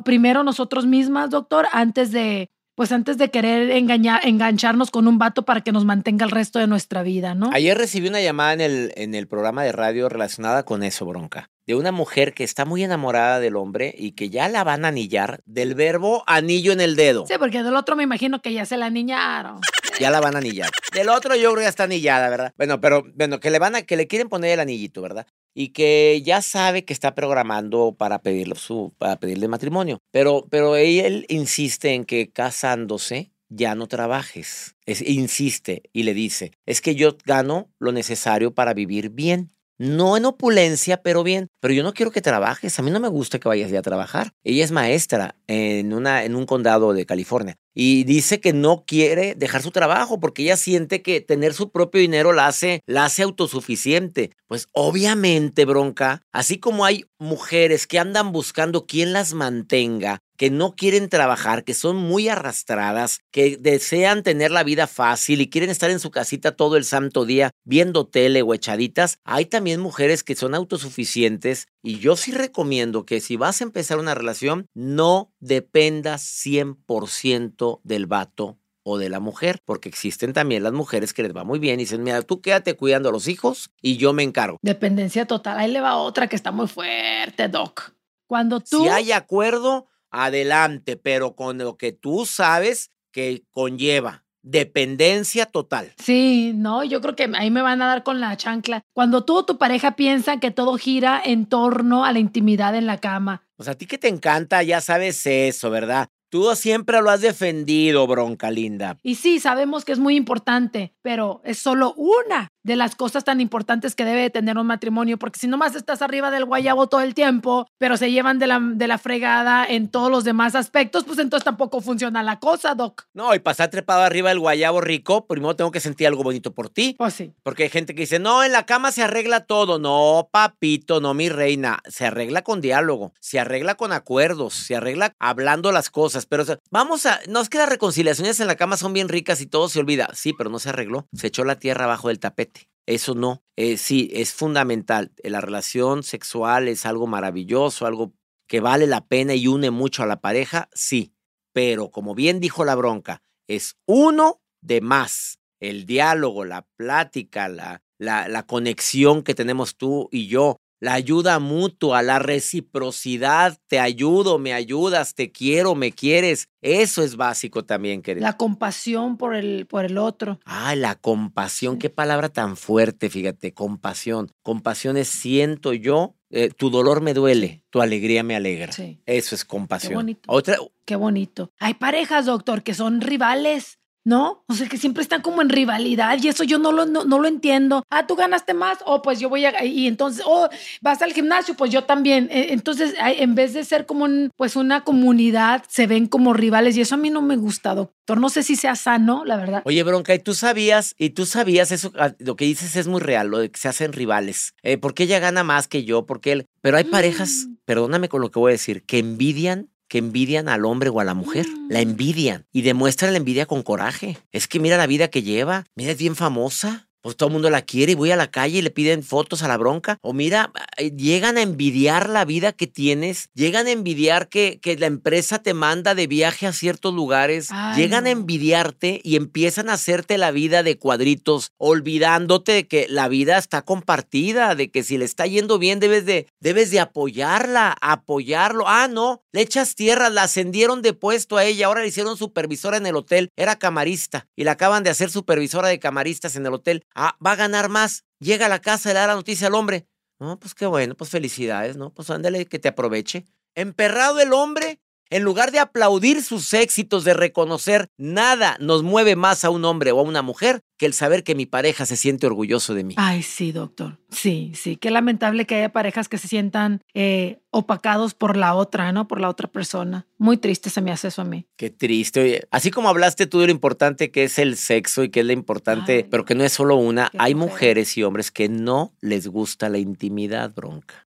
primero 0.05 0.45
nosotros 0.45 0.85
mismas, 0.85 1.31
doctor, 1.31 1.67
antes 1.73 2.13
de, 2.13 2.51
pues 2.75 2.93
antes 2.93 3.17
de 3.17 3.31
querer 3.31 3.71
engañar, 3.71 4.27
engancharnos 4.27 4.91
con 4.91 5.09
un 5.09 5.17
vato 5.17 5.47
para 5.47 5.63
que 5.63 5.73
nos 5.73 5.87
mantenga 5.87 6.27
el 6.27 6.31
resto 6.31 6.59
de 6.59 6.67
nuestra 6.67 7.03
vida, 7.03 7.35
¿no? 7.35 7.49
Ayer 7.55 7.79
recibí 7.79 8.09
una 8.09 8.21
llamada 8.21 8.63
en 8.63 9.15
el 9.15 9.27
programa 9.27 9.65
de 9.65 9.73
radio 9.73 10.11
relacionada 10.11 10.65
con 10.65 10.83
eso, 10.83 11.07
bronca. 11.07 11.49
De 11.67 11.75
una 11.75 11.93
mujer 11.93 12.35
que 12.35 12.45
está 12.45 12.65
muy 12.65 12.85
enamorada 12.85 13.41
del 13.41 13.57
hombre 13.57 13.95
y 13.97 14.13
que 14.13 14.31
ya 14.31 14.49
la 14.49 14.65
van 14.65 14.85
a 14.85 14.89
anillar 14.89 15.41
del 15.47 15.75
verbo 15.75 16.23
anillo 16.27 16.73
en 16.73 16.81
el 16.81 16.97
dedo. 16.97 17.27
Sí, 17.27 17.35
porque 17.39 17.63
del 17.63 17.77
otro 17.77 17.97
me 17.97 18.03
imagino 18.03 18.43
que 18.43 18.53
ya 18.53 18.67
se 18.67 18.77
la 18.77 18.91
niñaron. 18.91 19.61
Ya 19.99 20.11
la 20.11 20.21
van 20.21 20.35
a 20.35 20.39
anillar. 20.39 20.71
Del 20.93 21.09
otro 21.09 21.37
yo 21.37 21.51
creo 21.51 21.57
que 21.57 21.63
ya 21.63 21.69
está 21.69 21.85
anillada, 21.85 22.29
¿verdad? 22.29 22.53
Bueno, 22.57 22.81
pero 22.81 23.05
bueno, 23.15 23.41
que 23.41 23.51
le 23.51 23.59
van 23.59 23.77
a, 23.77 23.83
que 23.83 23.97
le 23.97 24.07
quieren 24.07 24.29
poner 24.29 24.51
el 24.53 24.61
anillito, 24.61 25.01
¿verdad? 25.01 25.27
Y 25.55 25.69
que 25.69 26.21
ya 26.25 26.43
sabe 26.43 26.85
que 26.85 26.93
está 26.93 27.15
programando 27.15 27.95
para 27.97 28.21
pedirle 28.21 28.57
su, 28.57 28.93
para 28.99 29.17
pedirle 29.17 29.47
matrimonio. 29.49 30.01
Pero, 30.11 30.47
pero 30.51 30.77
él 30.77 31.27
insiste 31.29 31.95
en 31.95 32.05
que 32.05 32.31
casándose 32.31 33.31
ya 33.49 33.75
no 33.75 33.87
trabajes. 33.87 34.77
Es, 34.87 35.01
insiste 35.03 35.83
y 35.93 36.03
le 36.03 36.15
dice, 36.15 36.53
es 36.67 36.81
que 36.81 36.95
yo 36.95 37.17
gano 37.25 37.71
lo 37.79 37.93
necesario 37.93 38.55
para 38.55 38.75
vivir 38.75 39.11
bien. 39.11 39.53
No 39.85 40.17
en 40.17 40.25
opulencia, 40.25 41.03
pero 41.03 41.23
bien. 41.23 41.49
Pero 41.61 41.75
yo 41.75 41.83
no 41.83 41.93
quiero 41.93 42.11
que 42.11 42.23
trabajes. 42.23 42.79
A 42.79 42.83
mí 42.83 42.91
no 42.91 43.01
me 43.01 43.09
gusta 43.09 43.39
que 43.39 43.49
vayas 43.49 43.71
ya 43.71 43.81
a 43.81 43.83
trabajar. 43.83 44.33
Ella 44.43 44.65
es 44.65 44.73
maestra 44.73 45.37
en, 45.47 45.93
una, 45.93 46.25
en 46.25 46.37
un 46.37 46.47
condado 46.47 46.95
de 46.95 47.05
California. 47.05 47.57
Y 47.75 48.05
dice 48.05 48.41
que 48.41 48.53
no 48.53 48.85
quiere 48.87 49.35
dejar 49.35 49.63
su 49.63 49.73
trabajo 49.73 50.21
porque 50.21 50.43
ella 50.43 50.57
siente 50.57 51.03
que 51.03 51.21
tener 51.21 51.55
su 51.55 51.71
propio 51.71 52.01
dinero 52.01 52.33
la 52.33 52.47
hace, 52.47 52.83
la 52.87 53.05
hace 53.05 53.23
autosuficiente. 53.25 54.31
Pues 54.47 54.69
obviamente, 54.73 55.65
bronca, 55.65 56.23
así 56.33 56.59
como 56.59 56.85
hay 56.85 57.05
mujeres 57.19 57.87
que 57.87 57.99
andan 57.99 58.31
buscando 58.31 58.87
quién 58.87 59.13
las 59.13 59.35
mantenga, 59.35 60.21
que 60.37 60.51
no 60.51 60.75
quieren 60.77 61.09
trabajar, 61.09 61.65
que 61.65 61.75
son 61.75 61.97
muy 61.97 62.29
arrastradas, 62.29 63.21
que 63.33 63.57
desean 63.57 64.23
tener 64.23 64.51
la 64.51 64.63
vida 64.63 64.87
fácil 64.87 65.41
y 65.41 65.51
quieren 65.51 65.71
estar 65.71 65.91
en 65.91 66.01
su 66.01 66.11
casita 66.11 66.57
todo 66.57 66.77
el 66.77 66.85
santo 66.85 67.25
día 67.25 67.51
viendo 67.65 68.07
tele 68.07 68.43
o 68.43 68.55
echaditas, 68.55 69.19
hay 69.25 69.47
también 69.47 69.81
mujeres 69.81 70.23
que 70.23 70.37
son 70.37 70.55
autosuficientes 70.55 71.67
y 71.85 71.99
yo 71.99 72.17
sí 72.17 72.33
recomiendo 72.33 73.05
que 73.05 73.21
si 73.21 73.37
vas 73.37 73.61
a 73.61 73.65
empezar 73.65 73.99
una 73.99 74.15
relación, 74.15 74.67
no 74.73 75.35
dependas 75.39 76.23
100% 76.23 77.83
del 77.85 78.07
vato 78.07 78.59
o 78.83 78.97
de 78.97 79.11
la 79.11 79.21
mujer, 79.21 79.61
porque 79.67 79.91
existen 79.91 80.33
también 80.33 80.63
las 80.63 80.73
mujeres 80.73 81.13
que 81.13 81.23
les 81.23 81.37
va 81.37 81.45
muy 81.45 81.59
bien 81.59 81.79
y 81.79 81.83
dicen, 81.85 82.03
mira, 82.03 82.23
tú 82.23 82.41
quédate 82.41 82.75
cuidando 82.75 83.11
a 83.11 83.13
los 83.13 83.29
hijos 83.29 83.71
y 83.83 83.99
yo 83.99 84.15
me 84.15 84.23
encargo. 84.23 84.59
Dependencia 84.63 85.27
total. 85.27 85.59
Ahí 85.59 85.71
le 85.71 85.83
va 85.83 85.97
otra 85.99 86.27
que 86.27 86.37
está 86.37 86.53
muy 86.53 86.69
fuerte, 86.69 87.49
Doc. 87.49 87.95
Cuando 88.27 88.61
tú... 88.61 88.83
Si 88.83 88.89
hay 88.89 89.13
acuerdo, 89.13 89.87
adelante, 90.11 90.97
pero 90.97 91.37
con 91.37 91.59
lo 91.59 91.77
que 91.77 91.93
tú 91.93 92.25
sabes 92.25 92.93
que 93.13 93.45
conlleva. 93.51 94.24
Dependencia 94.45 95.47
total. 95.47 95.93
Sí, 95.99 96.53
no, 96.55 96.85
yo 96.85 97.01
creo 97.01 97.17
que 97.17 97.31
ahí 97.35 97.51
me 97.51 97.63
van 97.63 97.83
a 97.83 97.87
dar 97.87 98.05
con 98.05 98.21
la 98.21 98.37
chancla. 98.37 98.83
Cuando 98.93 99.25
tú 99.25 99.39
o 99.39 99.45
tu 99.45 99.59
pareja 99.59 99.97
piensan 99.97 100.39
que 100.39 100.53
todo 100.53 100.77
gira 100.77 101.21
en 101.25 101.47
torno 101.47 102.05
a 102.05 102.13
la 102.13 102.21
intimidad 102.21 102.77
en 102.77 102.87
la 102.87 102.99
cama. 102.99 103.43
Pues 103.57 103.69
a 103.69 103.75
ti 103.75 103.87
que 103.87 103.99
te 103.99 104.09
encanta, 104.09 104.63
ya 104.63 104.81
sabes 104.81 105.27
eso, 105.27 105.71
¿verdad? 105.71 106.09
Tú 106.29 106.55
siempre 106.57 107.01
lo 107.01 107.11
has 107.11 107.21
defendido, 107.21 108.07
bronca 108.07 108.51
linda. 108.51 108.99
Y 109.03 109.15
sí, 109.15 109.39
sabemos 109.39 109.85
que 109.85 109.93
es 109.93 109.99
muy 109.99 110.17
importante, 110.17 110.93
pero 111.01 111.41
es 111.45 111.59
solo 111.59 111.95
una 111.95 112.49
de 112.65 112.77
las 112.77 112.97
cosas 112.97 113.25
tan 113.25 113.41
importantes 113.41 113.95
que 113.95 114.05
debe 114.05 114.23
de 114.23 114.31
tener 114.31 114.59
un 114.59 114.67
matrimonio, 114.67 115.19
porque 115.19 115.39
si 115.39 115.47
nomás 115.47 115.77
estás 115.77 116.03
arriba 116.03 116.31
del 116.31 116.45
guayabo 116.45 116.89
todo 116.89 117.03
el 117.03 117.15
tiempo, 117.15 117.69
pero 117.79 117.97
se 117.97 118.11
llevan 118.11 118.39
de 118.39 118.47
la, 118.47 118.61
de 118.61 118.89
la 118.89 118.99
fregada 118.99 119.65
en 119.65 119.89
todos 119.89 120.11
los 120.11 120.25
demás 120.25 120.55
aspectos, 120.55 121.05
pues 121.05 121.19
entonces 121.19 121.45
tampoco 121.45 121.81
funciona 121.81 122.23
la 122.23 122.41
cosa, 122.41 122.75
Doc. 122.75 123.07
No, 123.15 123.35
y 123.35 123.39
pasar 123.39 123.71
trepado 123.71 124.03
arriba 124.03 124.31
del 124.31 124.41
guayabo 124.41 124.81
rico, 124.81 125.27
primero 125.27 125.55
tengo 125.55 125.71
que 125.71 125.81
sentir 125.81 126.07
algo 126.07 126.23
bonito 126.23 126.53
por 126.53 126.69
ti. 126.71 126.95
Pues 126.99 127.15
sí. 127.15 127.33
Porque 127.43 127.65
hay 127.65 127.69
gente 127.69 127.95
que 127.95 128.03
dice, 128.03 128.19
no, 128.19 128.43
en 128.43 128.53
la 128.53 128.67
cama 128.67 128.91
se 128.91 129.03
arregla 129.03 129.41
todo. 129.41 129.79
No, 129.79 130.29
papito, 130.31 131.01
no, 131.01 131.15
mi 131.15 131.29
reina. 131.29 131.81
Se 131.89 132.07
arregla 132.07 132.43
con 132.43 132.61
diálogo, 132.61 133.13
se 133.21 133.39
arregla 133.39 133.75
con 133.75 133.93
acuerdos, 133.93 134.55
se 134.55 134.77
arregla 134.77 135.15
hablando 135.19 135.71
las 135.71 135.91
cosas. 135.91 136.27
Pero 136.27 136.43
o 136.43 136.47
sea, 136.47 136.59
vamos 136.71 137.07
a, 137.07 137.21
no 137.29 137.41
es 137.41 137.49
que 137.49 137.59
las 137.59 137.69
reconciliaciones 137.69 138.41
en 138.41 138.47
la 138.47 138.57
cama 138.57 138.77
son 138.77 138.93
bien 138.93 139.09
ricas 139.09 139.41
y 139.41 139.47
todo 139.47 139.69
se 139.69 139.81
olvida. 139.81 140.09
Sí, 140.15 140.33
pero 140.33 140.51
no 140.51 140.59
se 140.59 140.71
arregló. 140.71 141.07
Se 141.13 141.27
echó 141.27 141.45
la 141.45 141.59
tierra 141.59 141.85
abajo 141.85 142.09
del 142.09 142.19
tapete. 142.19 142.54
Eso 142.87 143.15
no. 143.15 143.43
Eh, 143.57 143.77
sí, 143.77 144.11
es 144.13 144.33
fundamental. 144.35 145.13
La 145.23 145.41
relación 145.41 146.03
sexual 146.03 146.69
es 146.69 146.87
algo 146.87 147.07
maravilloso, 147.07 147.87
algo 147.87 148.15
que 148.47 148.61
vale 148.61 148.87
la 148.87 149.07
pena 149.07 149.35
y 149.35 149.47
une 149.47 149.71
mucho 149.71 150.03
a 150.03 150.07
la 150.07 150.21
pareja, 150.21 150.69
sí. 150.73 151.15
Pero 151.53 151.91
como 151.91 152.15
bien 152.15 152.41
dijo 152.41 152.65
la 152.65 152.75
bronca, 152.75 153.23
es 153.49 153.77
uno 153.87 154.43
de 154.61 154.81
más. 154.81 155.39
El 155.61 155.87
diálogo, 155.87 156.45
la 156.45 156.67
plática, 156.77 157.49
la, 157.49 157.83
la 157.99 158.43
conexión 158.47 159.23
que 159.23 159.35
tenemos 159.35 159.77
tú 159.77 160.09
y 160.13 160.27
yo, 160.27 160.59
la 160.81 160.95
ayuda 160.95 161.39
mutua, 161.39 162.03
la 162.03 162.19
reciprocidad, 162.19 163.59
te 163.69 163.79
ayudo, 163.79 164.39
me 164.39 164.53
ayudas, 164.53 165.15
te 165.15 165.33
quiero, 165.33 165.75
me 165.75 165.93
quieres. 165.93 166.49
Eso 166.61 167.03
es 167.03 167.17
básico 167.17 167.65
también, 167.65 168.03
querido. 168.03 168.27
La 168.27 168.37
compasión 168.37 169.17
por 169.17 169.35
el, 169.35 169.67
por 169.67 169.85
el 169.85 169.99
otro. 169.99 170.41
Ah, 170.45 170.75
la 170.75 170.95
compasión, 170.95 171.79
qué 171.79 171.91
palabra 171.91 172.29
tan 172.29 172.57
fuerte, 172.57 173.11
fíjate, 173.11 173.53
compasión. 173.55 174.31
Compasión 174.43 174.97
es 174.97 175.09
siento 175.09 175.73
yo, 175.73 176.15
eh, 176.31 176.51
tu 176.51 176.71
dolor 176.71 177.01
me 177.01 177.15
duele, 177.15 177.63
tu 177.71 177.81
alegría 177.81 178.23
me 178.23 178.37
alegra. 178.37 178.73
Sí. 178.73 179.01
Eso 179.07 179.35
es 179.35 179.45
compasión. 179.45 179.91
Qué 179.91 179.97
bonito. 179.97 180.23
Otra, 180.27 180.57
Qué 180.85 180.97
bonito. 180.97 181.51
Hay 181.59 181.75
parejas, 181.75 182.27
doctor, 182.27 182.63
que 182.63 182.75
son 182.75 183.01
rivales. 183.01 183.79
¿No? 184.07 184.45
O 184.49 184.55
sea, 184.55 184.69
que 184.69 184.77
siempre 184.77 185.03
están 185.03 185.23
como 185.23 185.41
en 185.41 185.49
rivalidad 185.49 186.19
y 186.23 186.29
eso 186.29 186.45
yo 186.45 186.59
no 186.59 186.73
lo, 186.73 186.85
no, 186.85 187.05
no 187.05 187.19
lo 187.19 187.27
entiendo. 187.27 187.83
Ah, 187.91 188.07
tú 188.07 188.17
ganaste 188.17 188.53
más, 188.53 188.79
oh, 188.85 189.01
pues 189.01 189.19
yo 189.19 189.31
voy 189.31 189.47
a... 189.47 189.65
Y 189.65 189.87
entonces, 189.87 190.23
oh, 190.27 190.49
vas 190.83 191.01
al 191.01 191.15
gimnasio, 191.15 191.55
pues 191.57 191.71
yo 191.73 191.85
también. 191.85 192.29
Eh, 192.31 192.49
Entonces, 192.51 192.95
en 193.03 193.35
vez 193.35 193.55
de 193.55 193.65
ser 193.65 193.87
como 193.87 194.05
un, 194.05 194.31
pues 194.37 194.57
una 194.57 194.83
comunidad, 194.85 195.65
se 195.69 195.87
ven 195.87 196.07
como 196.07 196.35
rivales 196.35 196.77
y 196.77 196.83
eso 196.83 196.97
a 196.97 196.99
mí 196.99 197.09
no 197.09 197.23
me 197.23 197.37
gusta, 197.37 197.75
doctor. 197.75 198.21
No 198.21 198.29
sé 198.29 198.43
si 198.43 198.57
sea 198.57 198.77
sano, 198.77 199.25
la 199.25 199.37
verdad. 199.37 199.63
Oye, 199.65 199.83
Bronca, 199.83 200.15
¿y 200.15 200.19
tú 200.19 200.35
sabías? 200.35 200.95
¿Y 200.99 201.11
tú 201.11 201.25
sabías 201.25 201.73
eso? 201.73 201.91
ah, 201.99 202.13
Lo 202.19 202.37
que 202.37 202.45
dices 202.45 202.77
es 202.77 202.87
muy 202.87 203.01
real, 203.01 203.29
lo 203.29 203.39
de 203.39 203.51
que 203.51 203.59
se 203.59 203.69
hacen 203.69 203.95
rivales. 203.95 204.53
Eh, 204.63 204.77
¿Por 204.77 204.93
qué 204.93 205.05
ella 205.05 205.19
gana 205.19 205.45
más 205.45 205.67
que 205.67 205.85
yo? 205.85 206.05
¿Por 206.05 206.21
qué 206.21 206.33
él? 206.33 206.47
Pero 206.61 206.77
hay 206.77 206.85
parejas, 206.85 207.47
Mm. 207.49 207.55
perdóname 207.65 208.11
con 208.11 208.21
lo 208.21 208.31
que 208.31 208.39
voy 208.39 208.51
a 208.51 208.53
decir, 208.53 208.83
que 208.85 208.99
envidian 208.99 209.71
que 209.95 209.99
envidian 209.99 210.49
al 210.49 210.65
hombre 210.65 210.91
o 210.91 210.99
a 210.99 211.05
la 211.05 211.15
mujer. 211.15 211.47
Mm. 211.47 211.71
La 211.71 211.81
envidian 211.81 212.47
y 212.53 212.63
demuestran 212.63 213.13
la 213.13 213.19
envidia 213.19 213.47
con 213.47 213.63
coraje. 213.63 214.19
Es 214.33 214.49
que 214.49 214.59
mira 214.59 214.77
la 214.77 214.89
vida 214.89 215.07
que 215.07 215.23
lleva. 215.23 215.67
Mira, 215.77 215.93
es 215.93 215.99
bien 215.99 216.17
famosa. 216.17 216.89
Pues 217.05 217.19
todo 217.19 217.27
el 217.27 217.35
mundo 217.35 217.51
la 217.51 217.61
quiere 217.61 217.93
y 217.93 217.97
voy 217.97 218.13
a 218.13 218.17
la 218.17 218.31
calle 218.31 218.61
y 218.61 218.63
le 218.63 218.71
piden 218.71 219.03
fotos 219.03 219.43
a 219.43 219.49
la 219.49 219.59
bronca. 219.59 219.99
O 220.01 220.15
mira, 220.15 220.51
eh, 220.79 220.91
llegan 220.91 221.37
a 221.37 221.43
envidiar 221.43 222.09
la 222.09 222.25
vida 222.25 222.53
que 222.53 222.67
tienes. 222.67 223.29
Llegan 223.35 223.67
a 223.67 223.73
envidiar 223.73 224.31
que, 224.31 224.59
que 224.63 224.79
la 224.79 224.87
empresa 224.87 225.41
te 225.41 225.53
manda 225.53 225.95
de 225.95 226.07
viaje 226.07 226.47
a 226.47 226.55
ciertos 226.55 226.95
lugares. 226.95 227.49
Ay, 227.51 227.83
llegan 227.83 228.07
a 228.07 228.11
envidiarte 228.11 229.03
y 229.05 229.17
empiezan 229.17 229.69
a 229.69 229.75
hacerte 229.75 230.17
la 230.17 230.31
vida 230.31 230.63
de 230.63 230.79
cuadritos, 230.79 231.51
olvidándote 231.59 232.53
de 232.53 232.67
que 232.67 232.87
la 232.89 233.09
vida 233.09 233.37
está 233.37 233.61
compartida, 233.61 234.55
de 234.55 234.71
que 234.71 234.83
si 234.83 234.97
le 234.97 235.05
está 235.05 235.27
yendo 235.27 235.59
bien 235.59 235.81
debes 235.81 236.07
de, 236.07 236.27
debes 236.41 236.71
de 236.71 236.81
apoyarla, 236.81 237.77
apoyarlo. 237.83 238.65
Ah, 238.67 238.89
no, 238.89 239.21
le 239.31 239.43
echas 239.43 239.75
tierra, 239.75 240.09
la 240.09 240.23
ascendieron 240.23 240.81
de 240.81 240.95
puesto 240.95 241.37
a 241.37 241.45
ella, 241.45 241.67
ahora 241.67 241.83
le 241.83 241.89
hicieron 241.89 242.17
supervisora 242.17 242.79
en 242.79 242.87
el 242.87 242.97
hotel, 242.97 243.29
era 243.37 243.59
camarista 243.59 244.27
y 244.35 244.45
la 244.45 244.53
acaban 244.53 244.85
de 244.85 244.91
hacer 244.91 245.11
supervisora 245.11 245.69
de 245.69 245.79
camaristas 245.79 246.37
en 246.37 246.47
el 246.47 246.55
hotel. 246.55 246.83
Ah, 246.95 247.17
va 247.25 247.33
a 247.33 247.37
ganar 247.37 247.69
más. 247.69 248.05
Llega 248.21 248.47
a 248.47 248.49
la 248.49 248.61
casa 248.61 248.91
y 248.91 248.95
le 248.95 249.01
da 249.01 249.09
la 249.09 249.15
noticia 249.15 249.49
al 249.49 249.55
hombre. 249.55 249.87
No, 250.21 250.39
pues 250.39 250.55
qué 250.55 250.67
bueno, 250.67 250.95
pues 250.97 251.11
felicidades, 251.11 251.77
¿no? 251.77 251.93
Pues 251.93 252.09
ándale, 252.11 252.47
que 252.47 252.59
te 252.59 252.69
aproveche. 252.69 253.27
Emperrado 253.55 254.21
el 254.21 254.33
hombre, 254.33 254.81
en 255.11 255.23
lugar 255.23 255.53
de 255.53 255.59
aplaudir 255.59 256.23
sus 256.23 256.53
éxitos, 256.55 257.05
de 257.05 257.15
reconocer, 257.15 257.89
nada 257.97 258.57
nos 258.61 258.83
mueve 258.83 259.17
más 259.17 259.45
a 259.45 259.51
un 259.51 259.65
hombre 259.65 259.93
o 259.93 260.01
a 260.01 260.03
una 260.03 260.23
mujer 260.23 260.61
que 260.77 260.87
el 260.87 260.93
saber 260.93 261.23
que 261.23 261.35
mi 261.35 261.47
pareja 261.47 261.87
se 261.87 261.97
siente 261.97 262.27
orgulloso 262.27 262.75
de 262.75 262.85
mí. 262.85 262.95
Ay, 262.97 263.23
sí, 263.23 263.53
doctor. 263.53 263.99
Sí, 264.11 264.53
sí. 264.55 264.77
Qué 264.77 264.91
lamentable 264.91 265.47
que 265.47 265.57
haya 265.57 265.73
parejas 265.73 266.09
que 266.09 266.19
se 266.19 266.29
sientan 266.29 266.81
eh, 266.95 267.41
opacados 267.51 268.15
por 268.15 268.37
la 268.37 268.55
otra, 268.55 268.91
¿no? 268.93 269.07
Por 269.07 269.21
la 269.21 269.29
otra 269.29 269.49
persona. 269.49 270.07
Muy 270.19 270.37
triste 270.37 270.71
se 270.71 270.81
me 270.81 270.91
hace 270.91 271.09
eso 271.09 271.23
a 271.23 271.25
mí. 271.25 271.47
Qué 271.57 271.71
triste. 271.71 272.21
Oye, 272.21 272.49
así 272.51 272.71
como 272.71 272.89
hablaste 272.89 273.27
tú 273.27 273.41
de 273.41 273.47
lo 273.47 273.53
importante 273.53 274.11
que 274.11 274.25
es 274.25 274.39
el 274.39 274.57
sexo 274.57 275.05
y 275.05 275.11
que 275.11 275.21
es 275.21 275.27
lo 275.27 275.33
importante, 275.33 275.97
Ay, 275.97 276.07
pero 276.11 276.25
que 276.25 276.35
no 276.35 276.45
es 276.45 276.53
solo 276.53 276.77
una, 276.77 277.11
hay 277.19 277.35
mujeres 277.35 277.97
y 277.97 278.03
hombres 278.03 278.31
que 278.31 278.49
no 278.49 278.93
les 279.01 279.29
gusta 279.29 279.69
la 279.69 279.79
intimidad, 279.79 280.53
bronca. 280.55 281.07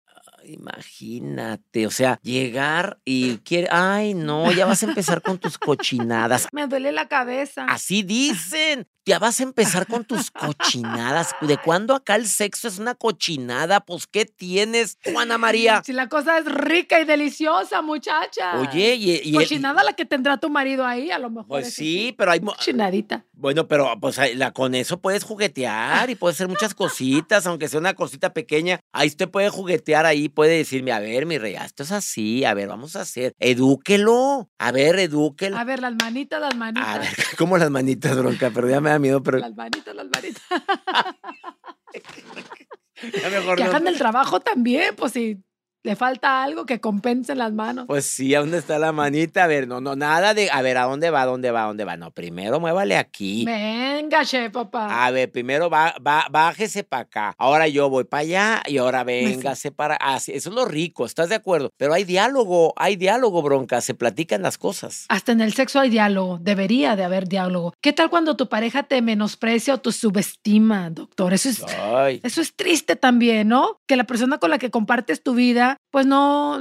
Imagínate, 0.52 1.86
o 1.86 1.90
sea, 1.90 2.18
llegar 2.22 2.98
y 3.04 3.38
quiere, 3.44 3.68
ay, 3.70 4.14
no, 4.14 4.50
ya 4.52 4.66
vas 4.66 4.82
a 4.82 4.86
empezar 4.86 5.22
con 5.22 5.38
tus 5.38 5.58
cochinadas. 5.58 6.46
Me 6.52 6.66
duele 6.66 6.92
la 6.92 7.08
cabeza. 7.08 7.64
Así 7.66 8.02
dicen. 8.04 8.86
Ya 9.06 9.18
vas 9.18 9.40
a 9.40 9.44
empezar 9.44 9.86
con 9.86 10.04
tus 10.04 10.30
cochinadas. 10.30 11.34
¿De 11.40 11.56
cuándo 11.56 11.94
acá 11.94 12.14
el 12.16 12.28
sexo 12.28 12.68
es 12.68 12.78
una 12.78 12.94
cochinada? 12.94 13.80
Pues, 13.80 14.06
¿qué 14.06 14.26
tienes, 14.26 14.98
Juana 15.02 15.38
María? 15.38 15.80
Si 15.82 15.94
la 15.94 16.10
cosa 16.10 16.36
es 16.36 16.44
rica 16.44 17.00
y 17.00 17.06
deliciosa, 17.06 17.80
muchacha. 17.80 18.60
Oye, 18.60 18.96
y, 18.96 19.12
y- 19.24 19.32
Cochinada 19.32 19.82
la 19.82 19.94
que 19.94 20.04
tendrá 20.04 20.36
tu 20.36 20.50
marido 20.50 20.84
ahí, 20.84 21.10
a 21.10 21.18
lo 21.18 21.30
mejor. 21.30 21.46
pues 21.48 21.68
eso 21.68 21.76
sí, 21.76 22.14
pero 22.18 22.32
hay, 22.32 22.40
Cochinadita. 22.40 23.24
Bueno, 23.40 23.68
pero 23.68 23.88
pues 24.00 24.18
la, 24.34 24.50
con 24.50 24.74
eso 24.74 25.00
puedes 25.00 25.22
juguetear 25.22 26.10
y 26.10 26.16
puedes 26.16 26.36
hacer 26.36 26.48
muchas 26.48 26.74
cositas, 26.74 27.46
aunque 27.46 27.68
sea 27.68 27.78
una 27.78 27.94
cosita 27.94 28.32
pequeña. 28.32 28.80
Ahí 28.92 29.06
usted 29.06 29.28
puede 29.28 29.48
juguetear 29.48 30.06
ahí, 30.06 30.28
puede 30.28 30.56
decirme, 30.56 30.90
a 30.90 30.98
ver, 30.98 31.24
mi 31.24 31.38
rey, 31.38 31.54
esto 31.54 31.84
es 31.84 31.92
así, 31.92 32.44
a 32.44 32.52
ver, 32.54 32.66
vamos 32.66 32.96
a 32.96 33.02
hacer. 33.02 33.34
Edúquelo, 33.38 34.50
a 34.58 34.72
ver, 34.72 34.98
edúquelo. 34.98 35.56
A 35.56 35.62
ver, 35.62 35.78
las 35.78 35.94
manitas, 35.94 36.40
las 36.40 36.56
manitas. 36.56 36.88
A 36.88 36.98
ver, 36.98 37.10
como 37.38 37.58
las 37.58 37.70
manitas, 37.70 38.18
bronca, 38.18 38.50
pero 38.52 38.68
ya 38.68 38.80
me 38.80 38.90
da 38.90 38.98
miedo, 38.98 39.22
pero 39.22 39.38
Las 39.38 39.54
manitas, 39.54 39.94
las 39.94 40.08
manitas. 40.12 40.42
ya 43.22 43.30
mejor 43.30 43.56
que 43.56 43.62
no. 43.62 43.70
hagan 43.70 43.86
el 43.86 43.98
trabajo 43.98 44.40
también, 44.40 44.96
pues 44.96 45.12
si 45.12 45.44
le 45.88 45.96
falta 45.96 46.42
algo 46.42 46.66
que 46.66 46.80
compensen 46.80 47.38
las 47.38 47.50
manos. 47.54 47.86
Pues 47.86 48.04
sí, 48.04 48.34
¿a 48.34 48.40
dónde 48.40 48.58
está 48.58 48.78
la 48.78 48.92
manita? 48.92 49.44
A 49.44 49.46
ver, 49.46 49.66
no, 49.66 49.80
no, 49.80 49.96
nada 49.96 50.34
de, 50.34 50.50
a 50.50 50.60
ver, 50.60 50.76
¿a 50.76 50.82
dónde 50.82 51.08
va? 51.08 51.22
¿A 51.22 51.24
dónde 51.24 51.50
va? 51.50 51.62
¿A 51.62 51.66
dónde 51.66 51.84
va? 51.86 51.96
No, 51.96 52.10
primero 52.10 52.60
muévale 52.60 52.98
aquí. 52.98 53.46
Venga, 53.46 54.22
chef, 54.22 54.52
papá. 54.52 55.06
A 55.06 55.10
ver, 55.10 55.32
primero 55.32 55.70
va, 55.70 55.94
va, 56.06 56.26
bájese 56.30 56.84
para 56.84 57.04
acá. 57.04 57.34
Ahora 57.38 57.68
yo 57.68 57.88
voy 57.88 58.04
para 58.04 58.20
allá 58.20 58.62
y 58.66 58.76
ahora 58.76 59.02
véngase 59.02 59.70
para. 59.70 59.96
Así, 59.96 60.32
eso 60.32 60.50
es 60.50 60.54
lo 60.54 60.66
rico, 60.66 61.06
¿estás 61.06 61.30
de 61.30 61.36
acuerdo? 61.36 61.70
Pero 61.78 61.94
hay 61.94 62.04
diálogo, 62.04 62.74
hay 62.76 62.96
diálogo, 62.96 63.40
bronca, 63.40 63.80
se 63.80 63.94
platican 63.94 64.42
las 64.42 64.58
cosas. 64.58 65.06
Hasta 65.08 65.32
en 65.32 65.40
el 65.40 65.54
sexo 65.54 65.80
hay 65.80 65.88
diálogo, 65.88 66.36
debería 66.38 66.96
de 66.96 67.04
haber 67.04 67.28
diálogo. 67.28 67.72
¿Qué 67.80 67.94
tal 67.94 68.10
cuando 68.10 68.36
tu 68.36 68.50
pareja 68.50 68.82
te 68.82 69.00
menosprecia 69.00 69.72
o 69.72 69.78
te 69.78 69.90
subestima, 69.90 70.90
doctor? 70.90 71.32
Eso 71.32 71.48
es, 71.48 71.64
Ay. 71.78 72.20
eso 72.24 72.42
es 72.42 72.54
triste 72.54 72.94
también, 72.94 73.48
¿no? 73.48 73.78
Que 73.86 73.96
la 73.96 74.04
persona 74.04 74.36
con 74.36 74.50
la 74.50 74.58
que 74.58 74.70
compartes 74.70 75.22
tu 75.22 75.32
vida, 75.32 75.77
pues 75.90 76.04
no, 76.06 76.60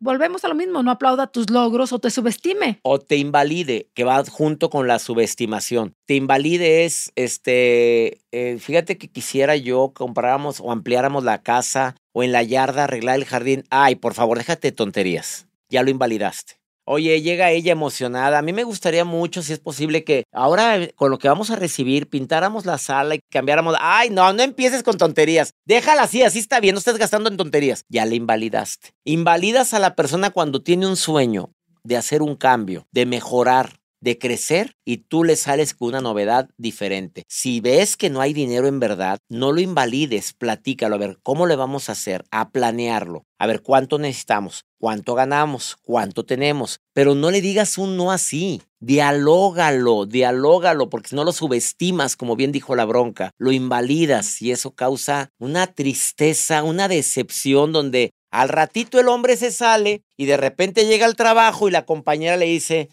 volvemos 0.00 0.44
a 0.44 0.48
lo 0.48 0.54
mismo, 0.54 0.82
no 0.82 0.90
aplauda 0.90 1.28
tus 1.28 1.48
logros 1.50 1.92
o 1.92 2.00
te 2.00 2.10
subestime. 2.10 2.80
O 2.82 2.98
te 2.98 3.16
invalide, 3.16 3.88
que 3.94 4.04
va 4.04 4.24
junto 4.24 4.68
con 4.68 4.88
la 4.88 4.98
subestimación. 4.98 5.94
Te 6.06 6.14
invalide 6.14 6.84
es, 6.84 7.12
este, 7.14 8.20
eh, 8.32 8.58
fíjate 8.58 8.98
que 8.98 9.08
quisiera 9.08 9.54
yo 9.56 9.92
compráramos 9.94 10.60
o 10.60 10.72
ampliáramos 10.72 11.22
la 11.22 11.42
casa 11.42 11.94
o 12.12 12.24
en 12.24 12.32
la 12.32 12.42
yarda 12.42 12.84
arreglar 12.84 13.16
el 13.16 13.24
jardín. 13.24 13.64
Ay, 13.70 13.94
por 13.94 14.14
favor, 14.14 14.38
déjate 14.38 14.68
de 14.68 14.72
tonterías. 14.72 15.46
Ya 15.70 15.82
lo 15.82 15.90
invalidaste. 15.90 16.57
Oye, 16.90 17.20
llega 17.20 17.50
ella 17.50 17.70
emocionada. 17.70 18.38
A 18.38 18.42
mí 18.42 18.54
me 18.54 18.64
gustaría 18.64 19.04
mucho, 19.04 19.42
si 19.42 19.52
es 19.52 19.58
posible, 19.58 20.04
que 20.04 20.24
ahora 20.32 20.88
con 20.94 21.10
lo 21.10 21.18
que 21.18 21.28
vamos 21.28 21.50
a 21.50 21.56
recibir, 21.56 22.08
pintáramos 22.08 22.64
la 22.64 22.78
sala 22.78 23.14
y 23.14 23.20
cambiáramos. 23.30 23.76
Ay, 23.78 24.08
no, 24.08 24.32
no 24.32 24.42
empieces 24.42 24.82
con 24.82 24.96
tonterías. 24.96 25.52
Déjala 25.66 26.04
así, 26.04 26.22
así 26.22 26.38
está 26.38 26.60
bien, 26.60 26.72
no 26.72 26.78
estás 26.78 26.96
gastando 26.96 27.28
en 27.28 27.36
tonterías. 27.36 27.84
Ya 27.90 28.06
le 28.06 28.16
invalidaste. 28.16 28.94
Invalidas 29.04 29.74
a 29.74 29.80
la 29.80 29.94
persona 29.96 30.30
cuando 30.30 30.62
tiene 30.62 30.86
un 30.86 30.96
sueño 30.96 31.52
de 31.84 31.98
hacer 31.98 32.22
un 32.22 32.36
cambio, 32.36 32.86
de 32.90 33.04
mejorar, 33.04 33.80
de 34.00 34.18
crecer 34.18 34.74
y 34.84 34.98
tú 34.98 35.24
le 35.24 35.36
sales 35.36 35.74
con 35.74 35.88
una 35.88 36.00
novedad 36.00 36.48
diferente. 36.56 37.24
Si 37.28 37.60
ves 37.60 37.96
que 37.96 38.10
no 38.10 38.20
hay 38.20 38.32
dinero 38.32 38.68
en 38.68 38.80
verdad, 38.80 39.18
no 39.28 39.52
lo 39.52 39.60
invalides, 39.60 40.32
platícalo, 40.32 40.94
a 40.94 40.98
ver 40.98 41.18
cómo 41.22 41.46
le 41.46 41.56
vamos 41.56 41.88
a 41.88 41.92
hacer, 41.92 42.24
a 42.30 42.50
planearlo, 42.50 43.24
a 43.38 43.46
ver 43.46 43.62
cuánto 43.62 43.98
necesitamos, 43.98 44.64
cuánto 44.78 45.14
ganamos, 45.14 45.76
cuánto 45.82 46.24
tenemos, 46.24 46.80
pero 46.92 47.14
no 47.14 47.30
le 47.30 47.40
digas 47.40 47.78
un 47.78 47.96
no 47.96 48.10
así. 48.12 48.62
Dialógalo, 48.80 50.06
dialógalo, 50.06 50.88
porque 50.88 51.08
si 51.08 51.16
no 51.16 51.24
lo 51.24 51.32
subestimas, 51.32 52.16
como 52.16 52.36
bien 52.36 52.52
dijo 52.52 52.76
la 52.76 52.84
bronca, 52.84 53.32
lo 53.36 53.50
invalidas 53.50 54.40
y 54.40 54.52
eso 54.52 54.72
causa 54.72 55.30
una 55.38 55.66
tristeza, 55.66 56.62
una 56.62 56.86
decepción 56.86 57.72
donde 57.72 58.12
al 58.30 58.48
ratito 58.48 59.00
el 59.00 59.08
hombre 59.08 59.36
se 59.36 59.50
sale 59.50 60.02
y 60.16 60.26
de 60.26 60.36
repente 60.36 60.86
llega 60.86 61.06
al 61.06 61.16
trabajo 61.16 61.68
y 61.68 61.72
la 61.72 61.86
compañera 61.86 62.36
le 62.36 62.46
dice, 62.46 62.88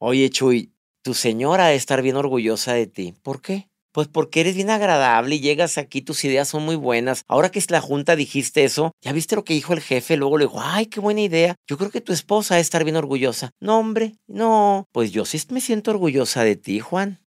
Oye, 0.00 0.30
Chuy, 0.30 0.72
tu 1.02 1.12
señora 1.12 1.64
debe 1.66 1.76
estar 1.76 2.02
bien 2.02 2.14
orgullosa 2.14 2.72
de 2.72 2.86
ti. 2.86 3.14
¿Por 3.24 3.42
qué? 3.42 3.68
Pues 3.92 4.06
porque 4.06 4.40
eres 4.40 4.54
bien 4.54 4.70
agradable 4.70 5.34
y 5.34 5.40
llegas 5.40 5.76
aquí, 5.76 6.02
tus 6.02 6.24
ideas 6.24 6.46
son 6.46 6.62
muy 6.62 6.76
buenas. 6.76 7.24
Ahora 7.26 7.50
que 7.50 7.58
es 7.58 7.72
la 7.72 7.80
junta 7.80 8.14
dijiste 8.14 8.62
eso, 8.62 8.92
¿ya 9.02 9.12
viste 9.12 9.34
lo 9.34 9.42
que 9.42 9.54
dijo 9.54 9.72
el 9.72 9.80
jefe? 9.80 10.16
Luego 10.16 10.38
le 10.38 10.44
dijo, 10.44 10.60
ay, 10.62 10.86
qué 10.86 11.00
buena 11.00 11.22
idea. 11.22 11.56
Yo 11.66 11.78
creo 11.78 11.90
que 11.90 12.00
tu 12.00 12.12
esposa 12.12 12.54
debe 12.54 12.62
estar 12.62 12.84
bien 12.84 12.94
orgullosa. 12.94 13.50
No, 13.58 13.80
hombre, 13.80 14.14
no. 14.28 14.84
Pues 14.92 15.10
yo 15.10 15.24
sí 15.24 15.40
me 15.50 15.60
siento 15.60 15.90
orgullosa 15.90 16.44
de 16.44 16.54
ti, 16.54 16.78
Juan. 16.78 17.18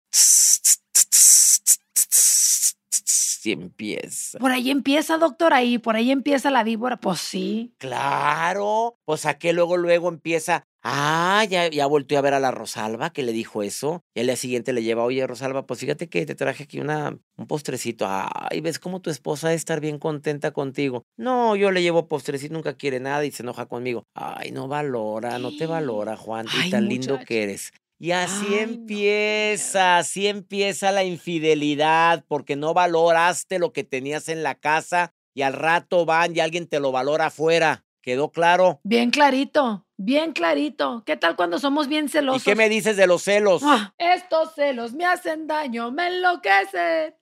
Y 3.42 3.52
empieza. 3.52 4.38
Por 4.38 4.50
ahí 4.50 4.70
empieza, 4.70 5.16
doctor, 5.16 5.54
ahí, 5.54 5.78
por 5.78 5.96
ahí 5.96 6.10
empieza 6.10 6.50
la 6.50 6.64
víbora. 6.64 6.98
Pues 6.98 7.20
sí. 7.20 7.74
Claro. 7.78 8.98
Pues 9.04 9.24
a 9.26 9.38
qué 9.38 9.52
luego, 9.52 9.76
luego 9.76 10.08
empieza. 10.08 10.66
Ah, 10.82 11.44
ya, 11.48 11.68
ya 11.68 11.86
volteó 11.86 12.18
a 12.18 12.22
ver 12.22 12.32
a 12.32 12.40
la 12.40 12.50
Rosalba 12.50 13.10
que 13.10 13.22
le 13.22 13.32
dijo 13.32 13.62
eso. 13.62 14.02
Y 14.14 14.20
al 14.20 14.26
día 14.26 14.36
siguiente 14.36 14.72
le 14.72 14.82
lleva, 14.82 15.04
oye, 15.04 15.26
Rosalba, 15.26 15.66
pues 15.66 15.80
fíjate 15.80 16.08
que 16.08 16.24
te 16.24 16.34
traje 16.34 16.64
aquí 16.64 16.80
una, 16.80 17.18
un 17.36 17.46
postrecito. 17.46 18.06
Ay, 18.08 18.60
ves 18.60 18.78
cómo 18.78 19.00
tu 19.00 19.10
esposa 19.10 19.48
debe 19.48 19.56
estar 19.56 19.80
bien 19.80 19.98
contenta 19.98 20.52
contigo. 20.52 21.04
No, 21.18 21.54
yo 21.56 21.70
le 21.70 21.82
llevo 21.82 22.08
postrecito, 22.08 22.54
nunca 22.54 22.74
quiere 22.74 23.00
nada 23.00 23.24
y 23.24 23.30
se 23.30 23.42
enoja 23.42 23.66
conmigo. 23.66 24.04
Ay, 24.14 24.52
no 24.52 24.68
valora, 24.68 25.38
no 25.38 25.54
te 25.54 25.66
valora, 25.66 26.16
Juan, 26.16 26.46
y 26.64 26.70
tan 26.70 26.88
lindo 26.88 27.18
que 27.26 27.42
eres. 27.42 27.72
Y 28.02 28.12
así 28.12 28.58
empieza, 28.58 29.98
así 29.98 30.26
empieza 30.26 30.90
la 30.90 31.04
infidelidad, 31.04 32.24
porque 32.28 32.56
no 32.56 32.72
valoraste 32.72 33.58
lo 33.58 33.74
que 33.74 33.84
tenías 33.84 34.30
en 34.30 34.42
la 34.42 34.54
casa 34.54 35.12
y 35.34 35.42
al 35.42 35.52
rato 35.52 36.06
van 36.06 36.34
y 36.34 36.40
alguien 36.40 36.66
te 36.66 36.80
lo 36.80 36.92
valora 36.92 37.26
afuera. 37.26 37.84
¿Quedó 38.00 38.32
claro? 38.32 38.80
Bien 38.84 39.10
clarito, 39.10 39.86
bien 39.98 40.32
clarito. 40.32 41.02
¿Qué 41.04 41.18
tal 41.18 41.36
cuando 41.36 41.58
somos 41.58 41.88
bien 41.88 42.08
celosos? 42.08 42.40
¿Y 42.40 42.44
qué 42.46 42.56
me 42.56 42.70
dices 42.70 42.96
de 42.96 43.06
los 43.06 43.20
celos? 43.22 43.60
Ah, 43.62 43.92
estos 43.98 44.54
celos 44.54 44.94
me 44.94 45.04
hacen 45.04 45.46
daño, 45.46 45.92
me 45.92 46.06
enloquecen. 46.06 47.14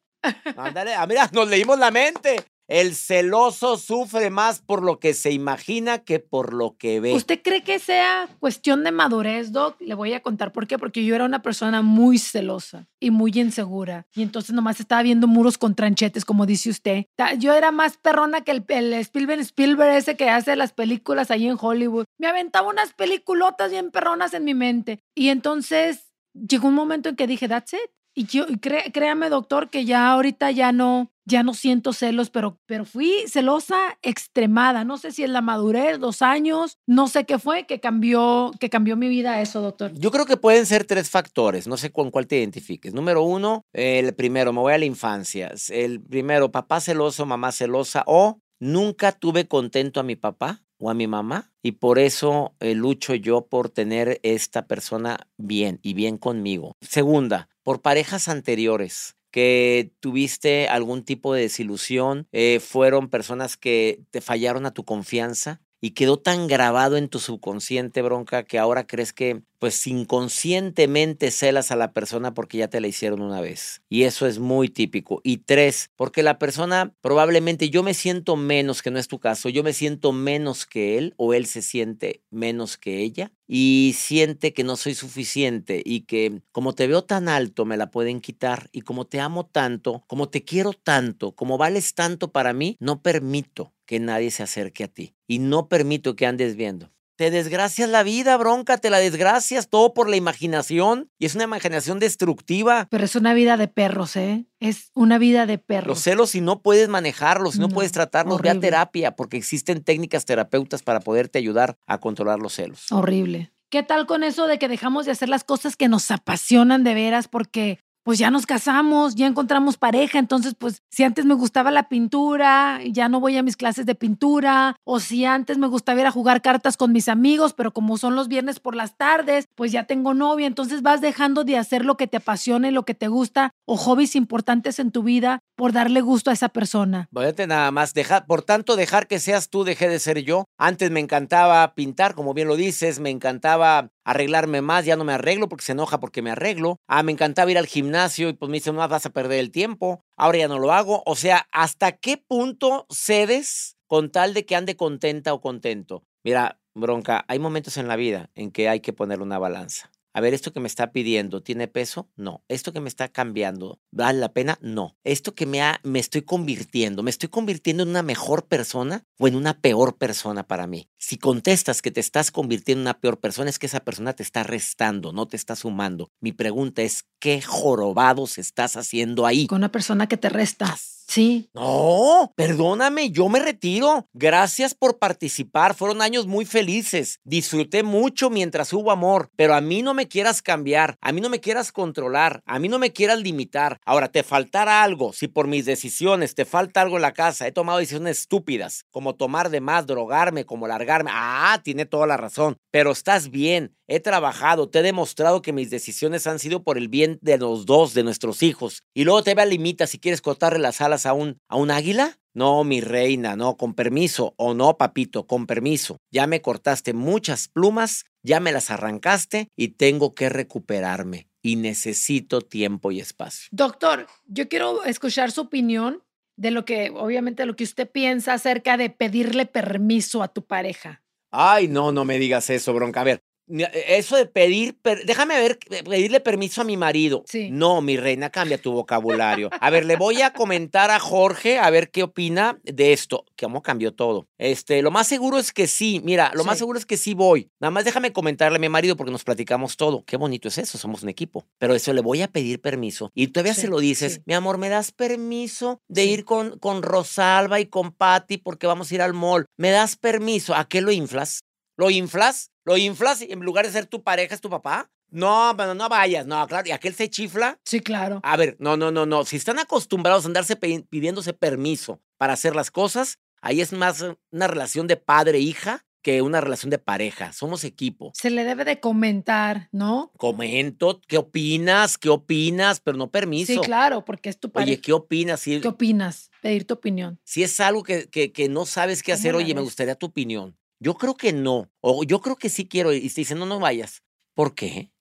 Ándale, 0.56 0.94
ah, 0.94 1.08
mira, 1.08 1.28
nos 1.32 1.48
leímos 1.48 1.76
la 1.76 1.90
mente. 1.90 2.36
El 2.68 2.94
celoso 2.94 3.78
sufre 3.78 4.28
más 4.28 4.60
por 4.60 4.82
lo 4.82 5.00
que 5.00 5.14
se 5.14 5.32
imagina 5.32 5.98
que 5.98 6.20
por 6.20 6.52
lo 6.52 6.76
que 6.76 7.00
ve. 7.00 7.14
¿Usted 7.14 7.40
cree 7.42 7.64
que 7.64 7.78
sea 7.78 8.28
cuestión 8.40 8.84
de 8.84 8.92
madurez, 8.92 9.52
Doc? 9.52 9.80
Le 9.80 9.94
voy 9.94 10.12
a 10.12 10.20
contar 10.20 10.52
por 10.52 10.66
qué. 10.66 10.78
Porque 10.78 11.02
yo 11.02 11.14
era 11.14 11.24
una 11.24 11.40
persona 11.40 11.80
muy 11.80 12.18
celosa 12.18 12.86
y 13.00 13.10
muy 13.10 13.32
insegura. 13.34 14.06
Y 14.14 14.22
entonces 14.22 14.54
nomás 14.54 14.80
estaba 14.80 15.02
viendo 15.02 15.26
muros 15.26 15.56
con 15.56 15.74
tranchetes, 15.74 16.26
como 16.26 16.44
dice 16.44 16.68
usted. 16.68 17.06
Yo 17.38 17.54
era 17.54 17.72
más 17.72 17.96
perrona 17.96 18.42
que 18.42 18.50
el, 18.50 18.64
el 18.68 18.92
Spielberg 18.92 19.40
Spielberg 19.40 19.96
ese 19.96 20.16
que 20.16 20.28
hace 20.28 20.54
las 20.54 20.72
películas 20.72 21.30
ahí 21.30 21.48
en 21.48 21.56
Hollywood. 21.58 22.04
Me 22.18 22.26
aventaba 22.26 22.68
unas 22.68 22.92
peliculotas 22.92 23.70
bien 23.70 23.90
perronas 23.90 24.34
en 24.34 24.44
mi 24.44 24.52
mente. 24.52 25.00
Y 25.14 25.30
entonces 25.30 26.12
llegó 26.34 26.68
un 26.68 26.74
momento 26.74 27.08
en 27.08 27.16
que 27.16 27.26
dije, 27.26 27.48
that's 27.48 27.72
it. 27.72 27.90
Y 28.18 28.24
yo, 28.24 28.46
créame, 28.60 29.28
doctor, 29.28 29.70
que 29.70 29.84
ya 29.84 30.10
ahorita 30.10 30.50
ya 30.50 30.72
no, 30.72 31.12
ya 31.24 31.44
no 31.44 31.54
siento 31.54 31.92
celos, 31.92 32.30
pero, 32.30 32.58
pero 32.66 32.84
fui 32.84 33.12
celosa 33.28 33.96
extremada. 34.02 34.82
No 34.82 34.98
sé 34.98 35.12
si 35.12 35.22
es 35.22 35.30
la 35.30 35.40
madurez, 35.40 36.00
dos 36.00 36.20
años, 36.20 36.78
no 36.84 37.06
sé 37.06 37.26
qué 37.26 37.38
fue 37.38 37.64
que 37.66 37.78
cambió, 37.78 38.50
que 38.58 38.70
cambió 38.70 38.96
mi 38.96 39.06
vida 39.06 39.40
eso, 39.40 39.60
doctor. 39.60 39.92
Yo 39.94 40.10
creo 40.10 40.26
que 40.26 40.36
pueden 40.36 40.66
ser 40.66 40.84
tres 40.84 41.10
factores, 41.10 41.68
no 41.68 41.76
sé 41.76 41.92
con 41.92 42.10
cuál 42.10 42.26
te 42.26 42.38
identifiques. 42.38 42.92
Número 42.92 43.22
uno, 43.22 43.62
el 43.72 44.12
primero, 44.14 44.52
me 44.52 44.62
voy 44.62 44.72
a 44.72 44.78
la 44.78 44.84
infancia. 44.84 45.52
El 45.68 46.00
primero, 46.00 46.50
papá 46.50 46.80
celoso, 46.80 47.24
mamá 47.24 47.52
celosa 47.52 48.02
o 48.08 48.40
nunca 48.58 49.12
tuve 49.12 49.46
contento 49.46 50.00
a 50.00 50.02
mi 50.02 50.16
papá 50.16 50.64
o 50.80 50.90
a 50.90 50.94
mi 50.94 51.06
mamá 51.06 51.52
y 51.62 51.72
por 51.72 51.98
eso 51.98 52.54
eh, 52.60 52.74
lucho 52.74 53.14
yo 53.14 53.46
por 53.46 53.68
tener 53.68 54.20
esta 54.22 54.66
persona 54.66 55.28
bien 55.36 55.80
y 55.82 55.94
bien 55.94 56.16
conmigo. 56.16 56.72
Segunda, 56.80 57.48
por 57.68 57.82
parejas 57.82 58.28
anteriores 58.28 59.18
que 59.30 59.92
tuviste 60.00 60.68
algún 60.68 61.04
tipo 61.04 61.34
de 61.34 61.42
desilusión, 61.42 62.26
eh, 62.32 62.60
fueron 62.60 63.10
personas 63.10 63.58
que 63.58 64.00
te 64.10 64.22
fallaron 64.22 64.64
a 64.64 64.72
tu 64.72 64.86
confianza 64.86 65.60
y 65.78 65.90
quedó 65.90 66.18
tan 66.18 66.46
grabado 66.46 66.96
en 66.96 67.10
tu 67.10 67.18
subconsciente, 67.18 68.00
bronca, 68.00 68.44
que 68.44 68.58
ahora 68.58 68.86
crees 68.86 69.12
que 69.12 69.42
pues 69.58 69.86
inconscientemente 69.86 71.30
celas 71.30 71.70
a 71.70 71.76
la 71.76 71.92
persona 71.92 72.32
porque 72.32 72.56
ya 72.56 72.68
te 72.68 72.80
la 72.80 72.88
hicieron 72.88 73.20
una 73.20 73.42
vez. 73.42 73.82
Y 73.90 74.04
eso 74.04 74.26
es 74.26 74.38
muy 74.38 74.70
típico. 74.70 75.20
Y 75.22 75.36
tres, 75.36 75.90
porque 75.94 76.22
la 76.22 76.38
persona 76.38 76.94
probablemente 77.02 77.68
yo 77.68 77.82
me 77.82 77.92
siento 77.92 78.36
menos, 78.36 78.80
que 78.80 78.90
no 78.90 78.98
es 78.98 79.08
tu 79.08 79.18
caso, 79.18 79.50
yo 79.50 79.62
me 79.62 79.74
siento 79.74 80.12
menos 80.12 80.64
que 80.64 80.96
él 80.96 81.12
o 81.18 81.34
él 81.34 81.44
se 81.44 81.60
siente 81.60 82.22
menos 82.30 82.78
que 82.78 83.02
ella 83.02 83.30
y 83.48 83.94
siente 83.96 84.52
que 84.54 84.62
no 84.64 84.76
soy 84.76 84.94
suficiente 84.94 85.82
y 85.84 86.02
que 86.02 86.42
como 86.52 86.74
te 86.74 86.86
veo 86.86 87.02
tan 87.04 87.28
alto 87.28 87.64
me 87.64 87.76
la 87.78 87.90
pueden 87.90 88.20
quitar 88.20 88.68
y 88.72 88.82
como 88.82 89.06
te 89.06 89.20
amo 89.20 89.46
tanto, 89.46 90.04
como 90.06 90.28
te 90.28 90.44
quiero 90.44 90.72
tanto, 90.74 91.34
como 91.34 91.58
vales 91.58 91.94
tanto 91.94 92.30
para 92.32 92.52
mí, 92.52 92.76
no 92.80 93.02
permito 93.02 93.74
que 93.86 94.00
nadie 94.00 94.30
se 94.30 94.42
acerque 94.42 94.84
a 94.84 94.88
ti 94.88 95.16
y 95.26 95.38
no 95.40 95.68
permito 95.68 96.14
que 96.16 96.26
andes 96.26 96.56
viendo. 96.56 96.92
Te 97.18 97.32
desgracias 97.32 97.90
la 97.90 98.04
vida, 98.04 98.36
bronca, 98.36 98.78
te 98.78 98.90
la 98.90 98.98
desgracias 98.98 99.68
todo 99.68 99.92
por 99.92 100.08
la 100.08 100.14
imaginación 100.14 101.10
y 101.18 101.26
es 101.26 101.34
una 101.34 101.42
imaginación 101.42 101.98
destructiva. 101.98 102.86
Pero 102.92 103.04
es 103.04 103.16
una 103.16 103.34
vida 103.34 103.56
de 103.56 103.66
perros, 103.66 104.14
¿eh? 104.14 104.46
Es 104.60 104.92
una 104.94 105.18
vida 105.18 105.44
de 105.44 105.58
perros. 105.58 105.88
Los 105.88 105.98
celos, 105.98 106.30
si 106.30 106.40
no 106.40 106.62
puedes 106.62 106.88
manejarlos, 106.88 107.54
si 107.54 107.60
no, 107.60 107.70
puedes 107.70 107.90
tratarlos, 107.90 108.40
ve 108.40 108.50
a 108.50 108.60
terapia, 108.60 109.16
porque 109.16 109.36
existen 109.36 109.82
técnicas 109.82 110.26
terapeutas 110.26 110.84
para 110.84 111.00
poderte 111.00 111.40
ayudar 111.40 111.76
a 111.88 111.98
controlar 111.98 112.38
los 112.38 112.52
celos. 112.52 112.86
Horrible. 112.92 113.50
¿Qué 113.68 113.82
tal 113.82 114.06
con 114.06 114.22
eso 114.22 114.46
de 114.46 114.60
que 114.60 114.68
dejamos 114.68 115.04
de 115.04 115.10
hacer 115.10 115.28
las 115.28 115.42
cosas 115.42 115.74
que 115.74 115.88
nos 115.88 116.12
apasionan 116.12 116.84
de 116.84 116.94
veras 116.94 117.26
porque 117.26 117.80
pues 118.02 118.18
ya 118.18 118.30
nos 118.30 118.46
casamos, 118.46 119.14
ya 119.14 119.26
encontramos 119.26 119.76
pareja, 119.76 120.18
entonces 120.18 120.54
pues 120.56 120.82
si 120.90 121.04
antes 121.04 121.26
me 121.26 121.34
gustaba 121.34 121.70
la 121.70 121.88
pintura, 121.88 122.80
ya 122.84 123.08
no 123.08 123.20
voy 123.20 123.36
a 123.36 123.42
mis 123.42 123.56
clases 123.56 123.86
de 123.86 123.94
pintura, 123.94 124.76
o 124.84 125.00
si 125.00 125.24
antes 125.24 125.58
me 125.58 125.66
gustaba 125.66 126.00
ir 126.00 126.06
a 126.06 126.10
jugar 126.10 126.40
cartas 126.42 126.76
con 126.76 126.92
mis 126.92 127.08
amigos, 127.08 127.52
pero 127.52 127.72
como 127.72 127.98
son 127.98 128.14
los 128.14 128.28
viernes 128.28 128.60
por 128.60 128.74
las 128.74 128.96
tardes, 128.96 129.46
pues 129.54 129.72
ya 129.72 129.84
tengo 129.84 130.14
novia, 130.14 130.46
entonces 130.46 130.82
vas 130.82 131.00
dejando 131.00 131.44
de 131.44 131.58
hacer 131.58 131.84
lo 131.84 131.96
que 131.96 132.06
te 132.06 132.16
apasiona 132.16 132.68
y 132.68 132.72
lo 132.72 132.84
que 132.84 132.94
te 132.94 133.08
gusta 133.08 133.52
o 133.66 133.76
hobbies 133.76 134.16
importantes 134.16 134.78
en 134.78 134.90
tu 134.90 135.02
vida 135.02 135.40
por 135.56 135.72
darle 135.72 136.00
gusto 136.00 136.30
a 136.30 136.32
esa 136.32 136.48
persona. 136.48 137.08
Váyate 137.10 137.46
nada 137.46 137.70
más, 137.70 137.92
por 138.26 138.42
tanto 138.42 138.76
dejar 138.76 139.06
que 139.06 139.18
seas 139.18 139.50
tú, 139.50 139.64
dejé 139.64 139.88
de 139.88 139.98
ser 139.98 140.22
yo. 140.22 140.44
Antes 140.56 140.90
me 140.90 141.00
encantaba 141.00 141.74
pintar, 141.74 142.14
como 142.14 142.34
bien 142.34 142.48
lo 142.48 142.56
dices, 142.56 143.00
me 143.00 143.10
encantaba 143.10 143.90
arreglarme 144.08 144.62
más, 144.62 144.86
ya 144.86 144.96
no 144.96 145.04
me 145.04 145.12
arreglo 145.12 145.50
porque 145.50 145.66
se 145.66 145.72
enoja 145.72 146.00
porque 146.00 146.22
me 146.22 146.30
arreglo. 146.30 146.80
Ah, 146.86 147.02
me 147.02 147.12
encantaba 147.12 147.50
ir 147.50 147.58
al 147.58 147.66
gimnasio 147.66 148.30
y 148.30 148.32
pues 148.32 148.48
me 148.48 148.56
dice, 148.56 148.72
no 148.72 148.88
vas 148.88 149.04
a 149.04 149.10
perder 149.10 149.38
el 149.38 149.50
tiempo. 149.50 150.02
Ahora 150.16 150.38
ya 150.38 150.48
no 150.48 150.58
lo 150.58 150.72
hago. 150.72 151.02
O 151.04 151.14
sea, 151.14 151.46
¿hasta 151.52 151.92
qué 151.92 152.16
punto 152.16 152.86
cedes 152.88 153.76
con 153.86 154.10
tal 154.10 154.32
de 154.32 154.46
que 154.46 154.56
ande 154.56 154.76
contenta 154.76 155.34
o 155.34 155.42
contento? 155.42 156.04
Mira, 156.24 156.58
bronca, 156.74 157.26
hay 157.28 157.38
momentos 157.38 157.76
en 157.76 157.86
la 157.86 157.96
vida 157.96 158.30
en 158.34 158.50
que 158.50 158.70
hay 158.70 158.80
que 158.80 158.94
poner 158.94 159.20
una 159.20 159.38
balanza. 159.38 159.90
A 160.18 160.20
ver, 160.20 160.34
esto 160.34 160.52
que 160.52 160.58
me 160.58 160.66
está 160.66 160.90
pidiendo, 160.90 161.44
¿tiene 161.44 161.68
peso? 161.68 162.10
No. 162.16 162.42
Esto 162.48 162.72
que 162.72 162.80
me 162.80 162.88
está 162.88 163.06
cambiando, 163.06 163.78
¿vale 163.92 164.18
la 164.18 164.32
pena? 164.32 164.58
No. 164.60 164.96
Esto 165.04 165.36
que 165.36 165.46
me, 165.46 165.62
ha, 165.62 165.78
me 165.84 166.00
estoy 166.00 166.22
convirtiendo, 166.22 167.04
¿me 167.04 167.10
estoy 167.10 167.28
convirtiendo 167.28 167.84
en 167.84 167.90
una 167.90 168.02
mejor 168.02 168.48
persona 168.48 169.06
o 169.20 169.28
en 169.28 169.36
una 169.36 169.60
peor 169.60 169.96
persona 169.96 170.48
para 170.48 170.66
mí? 170.66 170.88
Si 170.98 171.18
contestas 171.18 171.82
que 171.82 171.92
te 171.92 172.00
estás 172.00 172.32
convirtiendo 172.32 172.80
en 172.80 172.86
una 172.86 172.98
peor 172.98 173.20
persona, 173.20 173.48
es 173.48 173.60
que 173.60 173.66
esa 173.66 173.78
persona 173.78 174.12
te 174.12 174.24
está 174.24 174.42
restando, 174.42 175.12
no 175.12 175.28
te 175.28 175.36
está 175.36 175.54
sumando. 175.54 176.10
Mi 176.18 176.32
pregunta 176.32 176.82
es, 176.82 177.04
¿qué 177.20 177.40
jorobados 177.40 178.38
estás 178.38 178.76
haciendo 178.76 179.24
ahí? 179.24 179.46
Con 179.46 179.58
una 179.58 179.70
persona 179.70 180.08
que 180.08 180.16
te 180.16 180.30
resta. 180.30 180.76
Sí. 181.08 181.48
No, 181.54 182.34
perdóname, 182.36 183.10
yo 183.10 183.30
me 183.30 183.38
retiro. 183.38 184.06
Gracias 184.12 184.74
por 184.74 184.98
participar. 184.98 185.74
Fueron 185.74 186.02
años 186.02 186.26
muy 186.26 186.44
felices. 186.44 187.18
Disfruté 187.24 187.82
mucho 187.82 188.28
mientras 188.28 188.74
hubo 188.74 188.90
amor, 188.90 189.30
pero 189.34 189.54
a 189.54 189.62
mí 189.62 189.80
no 189.80 189.94
me 189.94 190.06
quieras 190.06 190.42
cambiar, 190.42 190.98
a 191.00 191.12
mí 191.12 191.22
no 191.22 191.30
me 191.30 191.40
quieras 191.40 191.72
controlar, 191.72 192.42
a 192.44 192.58
mí 192.58 192.68
no 192.68 192.78
me 192.78 192.92
quieras 192.92 193.20
limitar. 193.20 193.80
Ahora, 193.86 194.08
te 194.12 194.22
faltará 194.22 194.82
algo. 194.82 195.14
Si 195.14 195.28
por 195.28 195.46
mis 195.46 195.64
decisiones 195.64 196.34
te 196.34 196.44
falta 196.44 196.82
algo 196.82 196.96
en 196.96 197.02
la 197.02 197.14
casa, 197.14 197.46
he 197.46 197.52
tomado 197.52 197.78
decisiones 197.78 198.20
estúpidas, 198.20 198.84
como 198.90 199.14
tomar 199.14 199.48
de 199.48 199.62
más, 199.62 199.86
drogarme, 199.86 200.44
como 200.44 200.68
largarme. 200.68 201.10
Ah, 201.14 201.58
tiene 201.64 201.86
toda 201.86 202.06
la 202.06 202.18
razón. 202.18 202.58
Pero 202.70 202.90
estás 202.90 203.30
bien. 203.30 203.74
He 203.90 204.00
trabajado, 204.00 204.68
te 204.68 204.80
he 204.80 204.82
demostrado 204.82 205.40
que 205.40 205.54
mis 205.54 205.70
decisiones 205.70 206.26
han 206.26 206.38
sido 206.38 206.62
por 206.62 206.76
el 206.76 206.88
bien 206.88 207.18
de 207.22 207.38
los 207.38 207.64
dos, 207.64 207.94
de 207.94 208.02
nuestros 208.02 208.42
hijos. 208.42 208.82
Y 208.92 209.04
luego 209.04 209.22
te 209.22 209.34
ve 209.34 209.40
a 209.40 209.46
limita 209.46 209.86
si 209.86 209.98
quieres 209.98 210.20
cortarle 210.20 210.58
las 210.58 210.82
alas 210.82 210.97
a 211.06 211.12
un, 211.12 211.38
a 211.48 211.56
un 211.56 211.70
águila. 211.70 212.18
No, 212.34 212.62
mi 212.62 212.80
reina, 212.80 213.34
no, 213.34 213.56
con 213.56 213.74
permiso. 213.74 214.34
O 214.36 214.54
no, 214.54 214.76
papito, 214.78 215.26
con 215.26 215.46
permiso. 215.46 215.98
Ya 216.12 216.26
me 216.26 216.40
cortaste 216.40 216.92
muchas 216.92 217.48
plumas, 217.48 218.04
ya 218.22 218.38
me 218.38 218.52
las 218.52 218.70
arrancaste 218.70 219.48
y 219.56 219.68
tengo 219.68 220.14
que 220.14 220.28
recuperarme. 220.28 221.28
Y 221.42 221.56
necesito 221.56 222.40
tiempo 222.40 222.92
y 222.92 223.00
espacio. 223.00 223.48
Doctor, 223.50 224.06
yo 224.26 224.48
quiero 224.48 224.84
escuchar 224.84 225.32
su 225.32 225.42
opinión 225.42 226.02
de 226.36 226.52
lo 226.52 226.64
que, 226.64 226.90
obviamente, 226.94 227.44
lo 227.46 227.56
que 227.56 227.64
usted 227.64 227.90
piensa 227.90 228.34
acerca 228.34 228.76
de 228.76 228.90
pedirle 228.90 229.44
permiso 229.44 230.22
a 230.22 230.28
tu 230.28 230.46
pareja. 230.46 231.02
Ay, 231.30 231.68
no, 231.68 231.92
no 231.92 232.04
me 232.04 232.18
digas 232.18 232.48
eso, 232.50 232.72
bronca. 232.72 233.00
A 233.00 233.04
ver, 233.04 233.20
eso 233.48 234.16
de 234.16 234.26
pedir, 234.26 234.78
déjame 235.04 235.38
ver, 235.38 235.58
pedirle 235.84 236.20
permiso 236.20 236.60
a 236.60 236.64
mi 236.64 236.76
marido. 236.76 237.24
Sí. 237.26 237.50
No, 237.50 237.80
mi 237.80 237.96
reina, 237.96 238.30
cambia 238.30 238.58
tu 238.60 238.72
vocabulario. 238.72 239.50
A 239.60 239.70
ver, 239.70 239.84
le 239.84 239.96
voy 239.96 240.22
a 240.22 240.32
comentar 240.32 240.90
a 240.90 240.98
Jorge 240.98 241.58
a 241.58 241.70
ver 241.70 241.90
qué 241.90 242.02
opina 242.02 242.58
de 242.62 242.92
esto. 242.92 243.24
¿Cómo 243.40 243.62
cambió 243.62 243.94
todo? 243.94 244.26
Este, 244.38 244.82
lo 244.82 244.90
más 244.90 245.06
seguro 245.06 245.38
es 245.38 245.52
que 245.52 245.66
sí. 245.66 246.00
Mira, 246.04 246.30
lo 246.34 246.44
más 246.44 246.58
seguro 246.58 246.78
es 246.78 246.86
que 246.86 246.96
sí 246.96 247.14
voy. 247.14 247.50
Nada 247.60 247.70
más 247.70 247.84
déjame 247.84 248.12
comentarle 248.12 248.56
a 248.56 248.60
mi 248.60 248.68
marido 248.68 248.96
porque 248.96 249.12
nos 249.12 249.24
platicamos 249.24 249.76
todo. 249.76 250.04
Qué 250.04 250.16
bonito 250.16 250.48
es 250.48 250.58
eso, 250.58 250.78
somos 250.78 251.02
un 251.02 251.08
equipo. 251.08 251.46
Pero 251.58 251.74
eso 251.74 251.92
le 251.92 252.00
voy 252.00 252.22
a 252.22 252.28
pedir 252.28 252.60
permiso. 252.60 253.10
Y 253.14 253.28
todavía 253.28 253.54
Sí, 253.54 253.62
se 253.62 253.68
lo 253.68 253.78
dices, 253.78 254.20
mi 254.26 254.34
amor, 254.34 254.58
¿me 254.58 254.68
das 254.68 254.92
permiso 254.92 255.80
de 255.88 256.04
ir 256.04 256.24
con, 256.24 256.58
con 256.58 256.82
Rosalba 256.82 257.60
y 257.60 257.66
con 257.66 257.92
Patty 257.92 258.38
porque 258.38 258.66
vamos 258.66 258.90
a 258.90 258.94
ir 258.94 259.02
al 259.02 259.14
mall? 259.14 259.46
¿Me 259.56 259.70
das 259.70 259.96
permiso? 259.96 260.54
¿A 260.54 260.68
qué 260.68 260.80
lo 260.80 260.92
inflas? 260.92 261.40
¿Lo 261.78 261.90
inflas? 261.90 262.50
¿Lo 262.64 262.76
inflas 262.76 263.22
y 263.22 263.30
en 263.30 263.38
lugar 263.38 263.64
de 263.64 263.70
ser 263.70 263.86
tu 263.86 264.02
pareja 264.02 264.34
es 264.34 264.40
tu 264.40 264.50
papá? 264.50 264.90
No, 265.10 265.54
bueno, 265.54 265.74
no 265.74 265.88
vayas. 265.88 266.26
No, 266.26 266.44
claro. 266.48 266.68
¿Y 266.68 266.72
aquel 266.72 266.92
se 266.92 267.08
chifla? 267.08 267.60
Sí, 267.64 267.78
claro. 267.78 268.20
A 268.24 268.36
ver, 268.36 268.56
no, 268.58 268.76
no, 268.76 268.90
no, 268.90 269.06
no. 269.06 269.24
Si 269.24 269.36
están 269.36 269.60
acostumbrados 269.60 270.24
a 270.24 270.26
andarse 270.26 270.56
pidiéndose 270.56 271.32
permiso 271.34 272.00
para 272.16 272.32
hacer 272.32 272.56
las 272.56 272.72
cosas, 272.72 273.20
ahí 273.40 273.60
es 273.60 273.72
más 273.72 274.04
una 274.32 274.48
relación 274.48 274.88
de 274.88 274.96
padre-hija 274.96 275.86
que 276.02 276.20
una 276.20 276.40
relación 276.40 276.70
de 276.70 276.78
pareja. 276.78 277.32
Somos 277.32 277.62
equipo. 277.62 278.10
Se 278.12 278.30
le 278.30 278.42
debe 278.42 278.64
de 278.64 278.80
comentar, 278.80 279.68
¿no? 279.70 280.10
Comento, 280.16 281.00
¿qué 281.06 281.16
opinas? 281.18 281.96
¿Qué 281.96 282.08
opinas? 282.08 282.80
Pero 282.80 282.98
no 282.98 283.08
permiso. 283.08 283.52
Sí, 283.52 283.60
claro, 283.60 284.04
porque 284.04 284.30
es 284.30 284.40
tu 284.40 284.50
pareja. 284.50 284.72
Oye, 284.72 284.80
¿qué 284.80 284.92
opinas? 284.92 285.40
Si, 285.40 285.60
¿Qué 285.60 285.68
opinas? 285.68 286.32
Pedir 286.42 286.66
tu 286.66 286.74
opinión. 286.74 287.20
si 287.22 287.44
es 287.44 287.60
algo 287.60 287.84
que, 287.84 288.08
que, 288.08 288.32
que 288.32 288.48
no 288.48 288.66
sabes 288.66 289.04
qué 289.04 289.12
¿Cómo 289.12 289.20
hacer, 289.20 289.34
oye, 289.36 289.54
me 289.54 289.60
gustaría 289.60 289.94
tu 289.94 290.06
opinión. 290.06 290.56
Yo 290.80 290.94
creo 290.94 291.16
que 291.16 291.32
no. 291.32 291.70
O 291.80 292.04
yo 292.04 292.20
creo 292.20 292.36
que 292.36 292.48
sí 292.48 292.68
quiero. 292.68 292.92
Y 292.92 293.08
te 293.08 293.20
dicen, 293.20 293.38
no, 293.38 293.46
no 293.46 293.58
vayas. 293.60 294.02
¿Por 294.34 294.54
qué? 294.54 294.92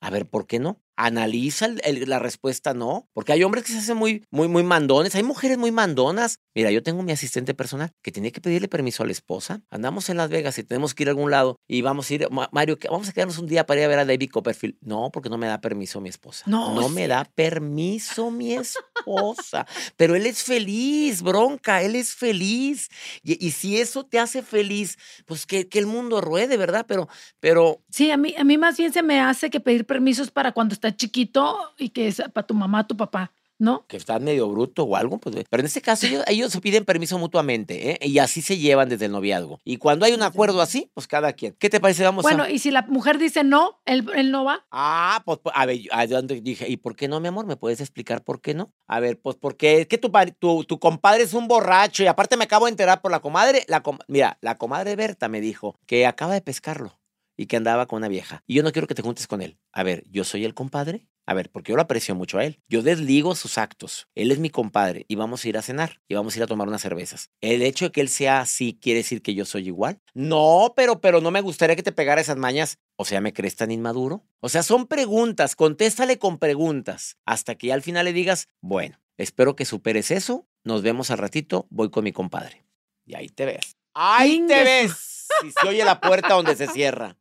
A 0.00 0.10
ver, 0.10 0.28
¿por 0.28 0.46
qué 0.46 0.58
no? 0.58 0.80
Analiza 0.96 1.68
la 2.06 2.18
respuesta, 2.18 2.74
no. 2.74 3.08
Porque 3.12 3.32
hay 3.32 3.42
hombres 3.44 3.64
que 3.64 3.72
se 3.72 3.78
hacen 3.78 3.96
muy, 3.96 4.24
muy, 4.30 4.48
muy 4.48 4.62
mandones. 4.62 5.14
Hay 5.14 5.22
mujeres 5.22 5.58
muy 5.58 5.72
mandonas. 5.72 6.38
Mira, 6.56 6.70
yo 6.70 6.82
tengo 6.82 7.02
mi 7.02 7.12
asistente 7.12 7.52
personal 7.52 7.92
que 8.00 8.10
tiene 8.10 8.32
que 8.32 8.40
pedirle 8.40 8.66
permiso 8.66 9.02
a 9.02 9.06
la 9.06 9.12
esposa. 9.12 9.60
Andamos 9.68 10.08
en 10.08 10.16
Las 10.16 10.30
Vegas 10.30 10.56
y 10.56 10.64
tenemos 10.64 10.94
que 10.94 11.02
ir 11.02 11.08
a 11.08 11.10
algún 11.10 11.30
lado 11.30 11.60
y 11.68 11.82
vamos 11.82 12.10
a 12.10 12.14
ir, 12.14 12.30
Ma- 12.30 12.48
Mario, 12.50 12.78
¿qué- 12.78 12.88
vamos 12.88 13.10
a 13.10 13.12
quedarnos 13.12 13.36
un 13.36 13.46
día 13.46 13.66
para 13.66 13.80
ir 13.80 13.84
a 13.84 13.88
ver 13.88 13.98
a 13.98 14.04
David 14.06 14.30
Copperfield. 14.30 14.76
No, 14.80 15.10
porque 15.12 15.28
no 15.28 15.36
me 15.36 15.48
da 15.48 15.60
permiso 15.60 16.00
mi 16.00 16.08
esposa. 16.08 16.44
No, 16.48 16.74
No 16.74 16.88
me 16.88 17.08
da 17.08 17.24
permiso 17.26 18.30
mi 18.30 18.54
esposa. 18.54 19.66
Pero 19.98 20.14
él 20.16 20.24
es 20.24 20.44
feliz, 20.44 21.20
bronca, 21.20 21.82
él 21.82 21.94
es 21.94 22.14
feliz. 22.14 22.88
Y, 23.22 23.46
y 23.46 23.50
si 23.50 23.78
eso 23.78 24.04
te 24.06 24.18
hace 24.18 24.40
feliz, 24.42 24.96
pues 25.26 25.44
que, 25.44 25.68
que 25.68 25.78
el 25.78 25.86
mundo 25.86 26.22
ruede, 26.22 26.56
¿verdad? 26.56 26.86
Pero, 26.88 27.06
pero 27.38 27.82
Sí, 27.90 28.10
a 28.10 28.16
mí, 28.16 28.34
a 28.36 28.44
mí 28.44 28.56
más 28.56 28.78
bien 28.78 28.94
se 28.94 29.02
me 29.02 29.20
hace 29.20 29.50
que 29.50 29.60
pedir 29.60 29.84
permisos 29.84 30.30
para 30.30 30.52
cuando 30.52 30.72
está 30.72 30.96
chiquito 30.96 31.58
y 31.76 31.90
que 31.90 32.08
es 32.08 32.22
para 32.32 32.46
tu 32.46 32.54
mamá, 32.54 32.86
tu 32.86 32.96
papá, 32.96 33.30
¿no? 33.58 33.86
que 33.88 33.96
estás 33.96 34.20
medio 34.20 34.48
bruto 34.48 34.84
o 34.84 34.96
algo, 34.96 35.18
pues. 35.18 35.36
Pero 35.48 35.60
en 35.60 35.66
este 35.66 35.80
caso 35.80 36.06
ellos, 36.06 36.24
ellos 36.26 36.52
se 36.52 36.60
piden 36.60 36.84
permiso 36.84 37.18
mutuamente, 37.18 37.90
¿eh? 37.92 37.98
Y 38.06 38.18
así 38.18 38.42
se 38.42 38.58
llevan 38.58 38.88
desde 38.88 39.06
el 39.06 39.12
noviazgo. 39.12 39.60
Y 39.64 39.76
cuando 39.78 40.04
hay 40.06 40.12
un 40.12 40.22
acuerdo 40.22 40.60
así, 40.60 40.90
pues 40.94 41.06
cada 41.06 41.32
quien. 41.32 41.54
¿Qué 41.58 41.70
te 41.70 41.80
parece? 41.80 42.04
Vamos 42.04 42.22
Bueno, 42.22 42.44
a. 42.44 42.50
y 42.50 42.58
si 42.58 42.70
la 42.70 42.82
mujer 42.82 43.18
dice 43.18 43.44
no, 43.44 43.80
él, 43.86 44.06
él 44.14 44.30
no 44.30 44.44
va. 44.44 44.66
Ah, 44.70 45.22
pues, 45.24 45.38
a 45.54 45.66
ver, 45.66 45.78
yo- 45.78 46.22
dije, 46.22 46.68
¿y 46.68 46.76
por 46.76 46.96
qué 46.96 47.08
no, 47.08 47.20
mi 47.20 47.28
amor? 47.28 47.46
¿Me 47.46 47.56
puedes 47.56 47.80
explicar 47.80 48.22
por 48.22 48.40
qué 48.40 48.54
no? 48.54 48.72
A 48.86 49.00
ver, 49.00 49.20
pues 49.20 49.36
porque 49.40 49.80
es 49.80 49.86
que 49.86 49.98
tu, 49.98 50.10
tu, 50.38 50.64
tu 50.64 50.78
compadre 50.78 51.22
es 51.22 51.34
un 51.34 51.48
borracho 51.48 52.02
y 52.02 52.06
aparte 52.06 52.36
me 52.36 52.44
acabo 52.44 52.66
de 52.66 52.70
enterar 52.70 53.00
por 53.00 53.10
la 53.10 53.20
comadre. 53.20 53.64
La 53.68 53.82
com- 53.82 53.98
Mira, 54.08 54.38
la 54.40 54.56
comadre 54.56 54.96
Berta 54.96 55.28
me 55.28 55.40
dijo 55.40 55.78
que 55.86 56.06
acaba 56.06 56.34
de 56.34 56.40
pescarlo 56.42 56.98
y 57.36 57.46
que 57.46 57.56
andaba 57.56 57.86
con 57.86 57.98
una 57.98 58.08
vieja. 58.08 58.42
Y 58.46 58.54
yo 58.54 58.62
no 58.62 58.72
quiero 58.72 58.86
que 58.88 58.94
te 58.94 59.02
juntes 59.02 59.26
con 59.26 59.42
él. 59.42 59.58
A 59.72 59.82
ver, 59.82 60.04
¿yo 60.10 60.24
soy 60.24 60.44
el 60.44 60.54
compadre? 60.54 61.06
A 61.26 61.34
ver, 61.34 61.50
porque 61.50 61.72
yo 61.72 61.76
lo 61.76 61.82
aprecio 61.82 62.14
mucho 62.14 62.38
a 62.38 62.44
él. 62.44 62.60
Yo 62.68 62.82
desligo 62.82 63.34
sus 63.34 63.58
actos. 63.58 64.06
Él 64.14 64.30
es 64.30 64.38
mi 64.38 64.48
compadre 64.48 65.04
y 65.08 65.16
vamos 65.16 65.44
a 65.44 65.48
ir 65.48 65.58
a 65.58 65.62
cenar 65.62 66.00
y 66.08 66.14
vamos 66.14 66.34
a 66.34 66.38
ir 66.38 66.42
a 66.44 66.46
tomar 66.46 66.68
unas 66.68 66.82
cervezas. 66.82 67.30
El 67.40 67.62
hecho 67.62 67.86
de 67.86 67.92
que 67.92 68.00
él 68.00 68.08
sea 68.08 68.40
así 68.40 68.78
quiere 68.80 68.98
decir 68.98 69.22
que 69.22 69.34
yo 69.34 69.44
soy 69.44 69.66
igual. 69.66 70.00
No, 70.14 70.72
pero, 70.76 71.00
pero 71.00 71.20
no 71.20 71.32
me 71.32 71.40
gustaría 71.40 71.74
que 71.74 71.82
te 71.82 71.90
pegara 71.90 72.20
esas 72.20 72.36
mañas. 72.36 72.78
O 72.96 73.04
sea, 73.04 73.20
¿me 73.20 73.32
crees 73.32 73.56
tan 73.56 73.72
inmaduro? 73.72 74.24
O 74.40 74.48
sea, 74.48 74.62
son 74.62 74.86
preguntas. 74.86 75.56
Contéstale 75.56 76.18
con 76.18 76.38
preguntas 76.38 77.16
hasta 77.26 77.56
que 77.56 77.68
ya 77.68 77.74
al 77.74 77.82
final 77.82 78.04
le 78.04 78.12
digas, 78.12 78.48
bueno, 78.60 79.00
espero 79.18 79.56
que 79.56 79.64
superes 79.64 80.12
eso. 80.12 80.48
Nos 80.62 80.82
vemos 80.82 81.10
al 81.10 81.18
ratito. 81.18 81.66
Voy 81.70 81.90
con 81.90 82.04
mi 82.04 82.12
compadre. 82.12 82.64
Y 83.04 83.16
ahí 83.16 83.28
te 83.28 83.46
ves. 83.46 83.76
Ahí 83.94 84.44
te 84.46 84.62
ves. 84.62 85.12
Y 85.42 85.50
se 85.50 85.68
oye 85.68 85.84
la 85.84 86.00
puerta 86.00 86.34
donde 86.34 86.54
se 86.54 86.68
cierra. 86.68 87.18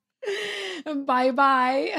Bye, 0.86 1.32
bye. 1.32 1.91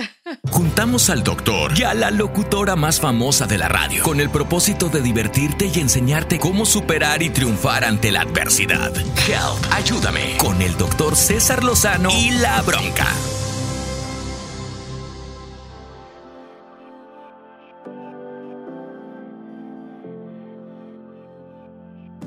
Juntamos 0.50 1.08
al 1.10 1.22
doctor 1.22 1.78
y 1.78 1.84
a 1.84 1.94
la 1.94 2.10
locutora 2.10 2.74
más 2.74 3.00
famosa 3.00 3.46
de 3.46 3.58
la 3.58 3.68
radio 3.68 4.02
con 4.02 4.20
el 4.20 4.28
propósito 4.28 4.88
de 4.88 5.00
divertirte 5.00 5.70
y 5.72 5.78
enseñarte 5.78 6.38
cómo 6.38 6.66
superar 6.66 7.22
y 7.22 7.30
triunfar 7.30 7.84
ante 7.84 8.10
la 8.10 8.22
adversidad. 8.22 8.92
Help, 8.96 9.72
ayúdame 9.72 10.36
con 10.38 10.60
el 10.62 10.76
doctor 10.76 11.14
César 11.14 11.62
Lozano 11.62 12.10
y 12.10 12.30
la 12.30 12.60
bronca. 12.62 13.06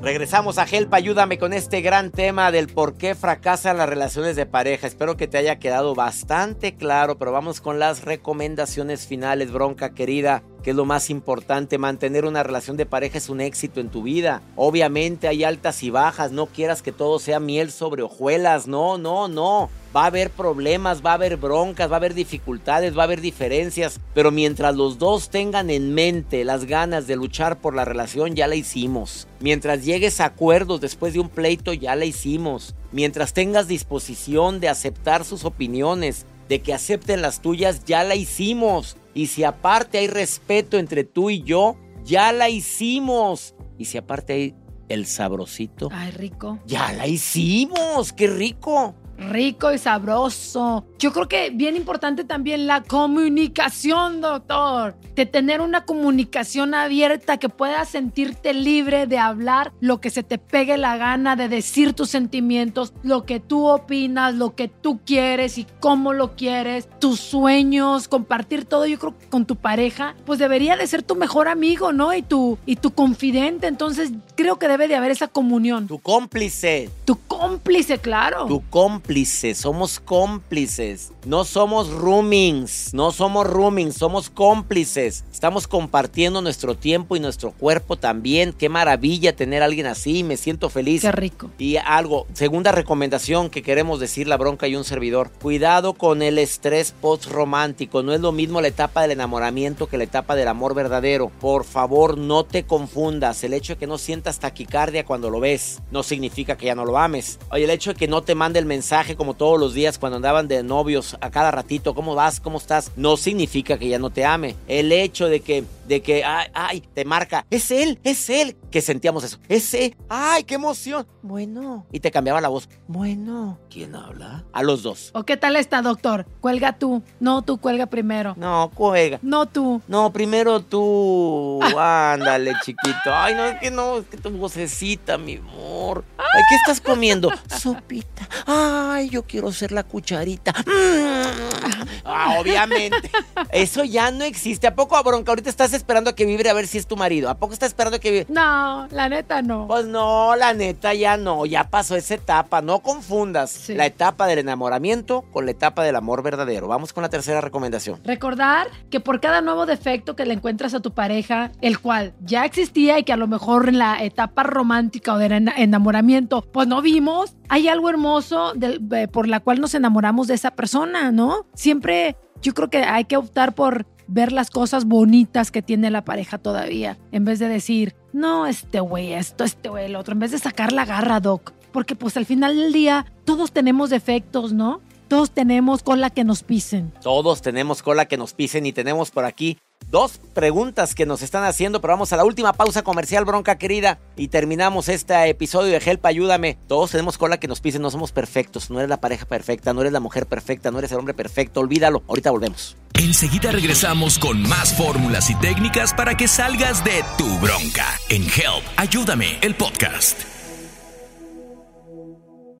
Regresamos 0.02 0.56
a 0.56 0.64
Help, 0.64 0.94
ayúdame 0.94 1.38
con 1.38 1.52
este 1.52 1.82
gran 1.82 2.10
tema 2.10 2.50
del 2.50 2.68
por 2.68 2.94
qué 2.94 3.14
fracasan 3.14 3.76
las 3.76 3.88
relaciones 3.88 4.34
de 4.34 4.46
pareja. 4.46 4.86
Espero 4.86 5.18
que 5.18 5.28
te 5.28 5.36
haya 5.36 5.58
quedado 5.58 5.94
bastante 5.94 6.74
claro, 6.74 7.18
pero 7.18 7.32
vamos 7.32 7.60
con 7.60 7.78
las 7.78 8.02
recomendaciones 8.02 9.06
finales, 9.06 9.52
bronca 9.52 9.92
querida. 9.92 10.42
Que 10.62 10.70
es 10.70 10.76
lo 10.76 10.84
más 10.84 11.10
importante? 11.10 11.78
Mantener 11.78 12.24
una 12.24 12.42
relación 12.42 12.76
de 12.76 12.86
pareja 12.86 13.18
es 13.18 13.28
un 13.28 13.40
éxito 13.40 13.80
en 13.80 13.88
tu 13.88 14.02
vida. 14.02 14.42
Obviamente 14.56 15.28
hay 15.28 15.44
altas 15.44 15.82
y 15.82 15.90
bajas, 15.90 16.32
no 16.32 16.46
quieras 16.46 16.82
que 16.82 16.92
todo 16.92 17.18
sea 17.18 17.40
miel 17.40 17.70
sobre 17.70 18.02
hojuelas, 18.02 18.66
no, 18.66 18.98
no, 18.98 19.28
no. 19.28 19.70
Va 19.94 20.04
a 20.04 20.06
haber 20.06 20.30
problemas, 20.30 21.04
va 21.04 21.10
a 21.10 21.14
haber 21.14 21.36
broncas, 21.36 21.90
va 21.90 21.94
a 21.94 21.96
haber 21.96 22.14
dificultades, 22.14 22.96
va 22.96 23.02
a 23.02 23.04
haber 23.06 23.20
diferencias, 23.20 23.98
pero 24.14 24.30
mientras 24.30 24.76
los 24.76 24.98
dos 24.98 25.30
tengan 25.30 25.68
en 25.68 25.94
mente 25.94 26.44
las 26.44 26.64
ganas 26.64 27.08
de 27.08 27.16
luchar 27.16 27.60
por 27.60 27.74
la 27.74 27.84
relación, 27.84 28.36
ya 28.36 28.46
la 28.46 28.54
hicimos. 28.54 29.26
Mientras 29.40 29.84
llegues 29.84 30.20
a 30.20 30.26
acuerdos 30.26 30.80
después 30.80 31.12
de 31.12 31.20
un 31.20 31.28
pleito, 31.28 31.72
ya 31.72 31.96
la 31.96 32.04
hicimos. 32.04 32.76
Mientras 32.92 33.32
tengas 33.32 33.66
disposición 33.66 34.60
de 34.60 34.68
aceptar 34.68 35.24
sus 35.24 35.44
opiniones, 35.44 36.24
de 36.50 36.60
que 36.60 36.74
acepten 36.74 37.22
las 37.22 37.40
tuyas, 37.40 37.84
ya 37.84 38.02
la 38.02 38.16
hicimos. 38.16 38.96
Y 39.14 39.28
si 39.28 39.44
aparte 39.44 39.98
hay 39.98 40.08
respeto 40.08 40.78
entre 40.78 41.04
tú 41.04 41.30
y 41.30 41.42
yo, 41.44 41.76
ya 42.04 42.32
la 42.32 42.48
hicimos. 42.48 43.54
Y 43.78 43.84
si 43.84 43.98
aparte 43.98 44.32
hay 44.32 44.54
el 44.88 45.06
sabrosito, 45.06 45.88
Ay, 45.92 46.10
rico. 46.10 46.58
ya 46.66 46.92
la 46.92 47.06
hicimos. 47.06 48.12
¡Qué 48.12 48.26
rico! 48.26 48.96
Rico 49.20 49.72
y 49.72 49.78
sabroso. 49.78 50.86
Yo 50.98 51.12
creo 51.12 51.28
que 51.28 51.50
bien 51.50 51.76
importante 51.76 52.24
también 52.24 52.66
la 52.66 52.82
comunicación, 52.82 54.20
doctor. 54.20 54.94
De 55.14 55.26
tener 55.26 55.60
una 55.60 55.84
comunicación 55.84 56.74
abierta 56.74 57.36
que 57.36 57.50
puedas 57.50 57.90
sentirte 57.90 58.54
libre 58.54 59.06
de 59.06 59.18
hablar 59.18 59.72
lo 59.80 60.00
que 60.00 60.08
se 60.08 60.22
te 60.22 60.38
pegue 60.38 60.78
la 60.78 60.96
gana, 60.96 61.36
de 61.36 61.48
decir 61.48 61.92
tus 61.92 62.08
sentimientos, 62.08 62.94
lo 63.02 63.26
que 63.26 63.40
tú 63.40 63.66
opinas, 63.66 64.34
lo 64.34 64.54
que 64.54 64.68
tú 64.68 65.00
quieres 65.04 65.58
y 65.58 65.66
cómo 65.80 66.14
lo 66.14 66.36
quieres, 66.36 66.88
tus 66.98 67.20
sueños, 67.20 68.08
compartir 68.08 68.64
todo. 68.64 68.86
Yo 68.86 68.98
creo 68.98 69.18
que 69.18 69.28
con 69.28 69.44
tu 69.44 69.56
pareja, 69.56 70.14
pues 70.24 70.38
debería 70.38 70.76
de 70.76 70.86
ser 70.86 71.02
tu 71.02 71.14
mejor 71.16 71.48
amigo, 71.48 71.92
¿no? 71.92 72.14
Y 72.14 72.22
tu, 72.22 72.56
y 72.64 72.76
tu 72.76 72.92
confidente. 72.92 73.66
Entonces 73.66 74.12
creo 74.34 74.58
que 74.58 74.68
debe 74.68 74.88
de 74.88 74.96
haber 74.96 75.10
esa 75.10 75.28
comunión. 75.28 75.86
Tu 75.86 75.98
cómplice. 75.98 76.88
Tu 77.04 77.18
cómplice, 77.26 77.98
claro. 77.98 78.46
Tu 78.46 78.62
cómplice. 78.70 79.09
Somos 79.10 79.98
cómplices. 79.98 81.10
No 81.26 81.44
somos 81.44 81.88
roomings. 81.90 82.94
No 82.94 83.10
somos 83.10 83.44
roomings. 83.44 83.96
Somos 83.96 84.30
cómplices. 84.30 85.24
Estamos 85.32 85.66
compartiendo 85.66 86.40
nuestro 86.40 86.76
tiempo 86.76 87.16
y 87.16 87.20
nuestro 87.20 87.50
cuerpo 87.50 87.96
también. 87.96 88.52
Qué 88.52 88.68
maravilla 88.68 89.34
tener 89.34 89.62
a 89.62 89.64
alguien 89.64 89.86
así. 89.86 90.22
Me 90.22 90.36
siento 90.36 90.70
feliz. 90.70 91.02
Qué 91.02 91.10
rico. 91.10 91.50
Y 91.58 91.76
algo, 91.76 92.28
segunda 92.34 92.70
recomendación 92.70 93.50
que 93.50 93.64
queremos 93.64 93.98
decir 93.98 94.28
la 94.28 94.36
bronca 94.36 94.68
y 94.68 94.76
un 94.76 94.84
servidor. 94.84 95.32
Cuidado 95.42 95.94
con 95.94 96.22
el 96.22 96.38
estrés 96.38 96.92
post-romántico. 96.92 98.04
No 98.04 98.14
es 98.14 98.20
lo 98.20 98.30
mismo 98.30 98.60
la 98.60 98.68
etapa 98.68 99.02
del 99.02 99.10
enamoramiento 99.10 99.88
que 99.88 99.98
la 99.98 100.04
etapa 100.04 100.36
del 100.36 100.46
amor 100.46 100.74
verdadero. 100.74 101.32
Por 101.40 101.64
favor, 101.64 102.16
no 102.16 102.44
te 102.44 102.62
confundas. 102.62 103.42
El 103.42 103.54
hecho 103.54 103.72
de 103.72 103.80
que 103.80 103.88
no 103.88 103.98
sientas 103.98 104.38
taquicardia 104.38 105.04
cuando 105.04 105.30
lo 105.30 105.40
ves 105.40 105.80
no 105.90 106.04
significa 106.04 106.56
que 106.56 106.66
ya 106.66 106.76
no 106.76 106.84
lo 106.84 106.96
ames. 106.96 107.40
Oye, 107.50 107.64
el 107.64 107.70
hecho 107.70 107.92
de 107.92 107.98
que 107.98 108.06
no 108.06 108.22
te 108.22 108.36
mande 108.36 108.60
el 108.60 108.66
mensaje 108.66 108.99
como 109.16 109.34
todos 109.34 109.58
los 109.58 109.74
días 109.74 109.98
cuando 109.98 110.16
andaban 110.16 110.46
de 110.46 110.62
novios 110.62 111.16
a 111.20 111.30
cada 111.30 111.50
ratito, 111.50 111.94
¿cómo 111.94 112.14
vas? 112.14 112.38
¿Cómo 112.38 112.58
estás? 112.58 112.92
No 112.96 113.16
significa 113.16 113.78
que 113.78 113.88
ya 113.88 113.98
no 113.98 114.10
te 114.10 114.24
ame. 114.24 114.56
El 114.68 114.92
hecho 114.92 115.26
de 115.26 115.40
que, 115.40 115.64
de 115.88 116.02
que, 116.02 116.22
ay, 116.22 116.48
ay, 116.54 116.84
te 116.94 117.04
marca, 117.04 117.46
es 117.50 117.70
él, 117.70 117.98
es 118.04 118.28
él, 118.28 118.56
que 118.70 118.82
sentíamos 118.82 119.24
eso. 119.24 119.38
Es 119.48 119.72
él, 119.74 119.96
ay, 120.08 120.44
qué 120.44 120.54
emoción. 120.56 121.06
Bueno. 121.22 121.86
Y 121.90 122.00
te 122.00 122.10
cambiaba 122.10 122.40
la 122.40 122.48
voz. 122.48 122.68
Bueno. 122.86 123.58
¿Quién 123.70 123.94
habla? 123.94 124.44
A 124.52 124.62
los 124.62 124.82
dos. 124.82 125.10
¿O 125.14 125.24
qué 125.24 125.36
tal 125.36 125.56
está, 125.56 125.82
doctor? 125.82 126.26
Cuelga 126.40 126.72
tú. 126.78 127.02
No, 127.20 127.42
tú 127.42 127.58
cuelga 127.58 127.86
primero. 127.86 128.34
No, 128.36 128.70
cuelga. 128.74 129.18
No 129.22 129.46
tú. 129.46 129.80
No, 129.88 130.12
primero 130.12 130.60
tú. 130.60 131.60
Ándale, 131.78 132.54
chiquito. 132.64 133.12
Ay, 133.12 133.34
no, 133.34 133.44
es 133.46 133.60
que 133.60 133.70
no, 133.70 133.98
es 133.98 134.06
que 134.06 134.16
tu 134.16 134.30
vocecita, 134.30 135.18
mi 135.18 135.36
amor. 135.36 136.04
Ay, 136.18 136.42
¿qué 136.48 136.56
estás 136.56 136.80
comiendo? 136.80 137.30
Sopita. 137.58 138.28
Ay, 138.46 138.79
yo 139.10 139.22
quiero 139.24 139.52
ser 139.52 139.72
la 139.72 139.82
cucharita. 139.84 140.52
Mm. 140.66 142.00
Ah, 142.04 142.36
obviamente. 142.40 143.10
Eso 143.52 143.84
ya 143.84 144.10
no 144.10 144.24
existe. 144.24 144.66
¿A 144.66 144.74
poco, 144.74 145.00
bronca? 145.02 145.30
Ahorita 145.32 145.50
estás 145.50 145.72
esperando 145.72 146.10
a 146.10 146.14
que 146.14 146.24
vibre 146.24 146.50
a 146.50 146.54
ver 146.54 146.66
si 146.66 146.78
es 146.78 146.86
tu 146.86 146.96
marido. 146.96 147.28
¿A 147.30 147.34
poco 147.38 147.52
estás 147.52 147.68
esperando 147.68 147.96
a 147.96 148.00
que 148.00 148.10
vibre? 148.10 148.26
No, 148.28 148.88
la 148.90 149.08
neta 149.08 149.42
no. 149.42 149.66
Pues 149.66 149.86
no, 149.86 150.34
la 150.36 150.52
neta 150.54 150.94
ya 150.94 151.16
no. 151.16 151.46
Ya 151.46 151.64
pasó 151.70 151.96
esa 151.96 152.14
etapa. 152.14 152.62
No 152.62 152.80
confundas 152.80 153.50
Sí. 153.50 153.74
la 153.74 153.86
etapa 153.86 154.26
del 154.26 154.38
enamoramiento 154.40 155.22
con 155.32 155.44
la 155.44 155.50
etapa 155.52 155.82
del 155.84 155.96
amor 155.96 156.22
verdadero. 156.22 156.68
Vamos 156.68 156.92
con 156.92 157.02
la 157.02 157.08
tercera 157.10 157.40
recomendación. 157.40 158.00
Recordar 158.04 158.68
que 158.90 159.00
por 159.00 159.20
cada 159.20 159.40
nuevo 159.40 159.66
defecto 159.66 160.16
que 160.16 160.24
le 160.26 160.34
encuentras 160.34 160.74
a 160.74 160.80
tu 160.80 160.92
pareja, 160.92 161.52
el 161.60 161.78
cual 161.80 162.14
ya 162.24 162.44
existía 162.44 162.98
y 162.98 163.04
que 163.04 163.12
a 163.12 163.16
lo 163.16 163.26
mejor 163.28 163.68
en 163.68 163.78
la 163.78 164.02
etapa 164.02 164.42
romántica 164.42 165.14
o 165.14 165.18
del 165.18 165.32
ena- 165.32 165.54
enamoramiento, 165.56 166.42
pues 166.52 166.66
no 166.66 166.82
vimos, 166.82 167.34
hay 167.48 167.68
algo 167.68 167.88
hermoso 167.90 168.52
eh, 168.92 169.08
por 169.08 169.28
la 169.28 169.40
cual 169.40 169.60
nos 169.60 169.74
enamoramos 169.74 170.26
de 170.26 170.34
esa 170.34 170.52
persona, 170.52 171.10
¿no? 171.10 171.46
Siempre 171.54 172.16
yo 172.42 172.54
creo 172.54 172.70
que 172.70 172.78
hay 172.78 173.04
que 173.04 173.16
optar 173.16 173.54
por 173.54 173.86
ver 174.06 174.32
las 174.32 174.50
cosas 174.50 174.86
bonitas 174.86 175.50
que 175.50 175.62
tiene 175.62 175.90
la 175.90 176.04
pareja 176.04 176.38
todavía, 176.38 176.98
en 177.12 177.24
vez 177.24 177.38
de 177.38 177.48
decir, 177.48 177.94
no, 178.12 178.46
este 178.46 178.80
güey 178.80 179.12
esto, 179.12 179.44
este 179.44 179.68
güey 179.68 179.86
el 179.86 179.96
otro, 179.96 180.14
en 180.14 180.20
vez 180.20 180.32
de 180.32 180.38
sacar 180.38 180.72
la 180.72 180.84
garra, 180.84 181.20
Doc. 181.20 181.52
Porque 181.72 181.94
pues 181.94 182.16
al 182.16 182.26
final 182.26 182.56
del 182.56 182.72
día 182.72 183.06
todos 183.24 183.52
tenemos 183.52 183.90
defectos, 183.90 184.52
¿no? 184.52 184.80
Todos 185.06 185.30
tenemos 185.30 185.82
cola 185.82 186.10
que 186.10 186.24
nos 186.24 186.42
pisen. 186.42 186.92
Todos 187.02 187.42
tenemos 187.42 187.82
cola 187.82 188.06
que 188.06 188.16
nos 188.16 188.32
pisen 188.32 188.66
y 188.66 188.72
tenemos 188.72 189.10
por 189.10 189.24
aquí 189.24 189.58
dos 189.88 190.20
preguntas 190.34 190.94
que 190.94 191.06
nos 191.06 191.22
están 191.22 191.44
haciendo, 191.44 191.80
pero 191.80 191.94
vamos 191.94 192.12
a 192.12 192.16
la 192.16 192.24
última 192.24 192.52
pausa 192.52 192.82
comercial, 192.82 193.24
bronca 193.24 193.58
querida, 193.58 193.98
y 194.16 194.28
terminamos 194.28 194.88
este 194.88 195.28
episodio 195.28 195.72
de 195.72 195.82
Help, 195.84 196.04
ayúdame. 196.06 196.58
Todos 196.68 196.90
tenemos 196.90 197.18
cola 197.18 197.40
que 197.40 197.48
nos 197.48 197.60
pisen, 197.60 197.82
no 197.82 197.90
somos 197.90 198.12
perfectos, 198.12 198.70
no 198.70 198.78
eres 198.78 198.88
la 198.88 199.00
pareja 199.00 199.26
perfecta, 199.26 199.72
no 199.72 199.80
eres 199.80 199.92
la 199.92 200.00
mujer 200.00 200.26
perfecta, 200.26 200.70
no 200.70 200.78
eres 200.78 200.92
el 200.92 200.98
hombre 200.98 201.14
perfecto, 201.14 201.60
olvídalo. 201.60 202.02
Ahorita 202.08 202.30
volvemos. 202.30 202.76
Enseguida 202.94 203.50
regresamos 203.50 204.18
con 204.18 204.42
más 204.42 204.76
fórmulas 204.76 205.30
y 205.30 205.34
técnicas 205.36 205.94
para 205.94 206.16
que 206.16 206.28
salgas 206.28 206.84
de 206.84 207.02
tu 207.16 207.26
bronca. 207.38 207.86
En 208.08 208.22
Help, 208.22 208.64
ayúdame, 208.76 209.38
el 209.42 209.54
podcast. 209.54 210.39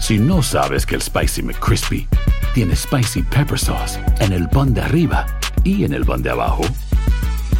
Si 0.00 0.18
no 0.18 0.42
sabes 0.42 0.86
que 0.86 0.96
el 0.96 1.02
Spicy 1.02 1.42
McCrispy 1.42 2.08
tiene 2.54 2.74
Spicy 2.74 3.22
Pepper 3.22 3.58
Sauce 3.58 4.00
en 4.18 4.32
el 4.32 4.48
pan 4.48 4.74
de 4.74 4.80
arriba 4.80 5.26
y 5.62 5.84
en 5.84 5.92
el 5.92 6.04
pan 6.04 6.22
de 6.22 6.30
abajo, 6.30 6.62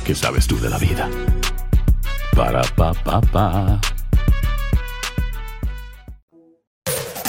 ¿qué 0.04 0.14
sabes 0.14 0.46
tú 0.46 0.58
de 0.58 0.70
la 0.70 0.78
vida? 0.78 1.08
Para, 2.34 2.62
pa, 2.62 2.92
pa, 2.94 3.20
pa. 3.20 3.80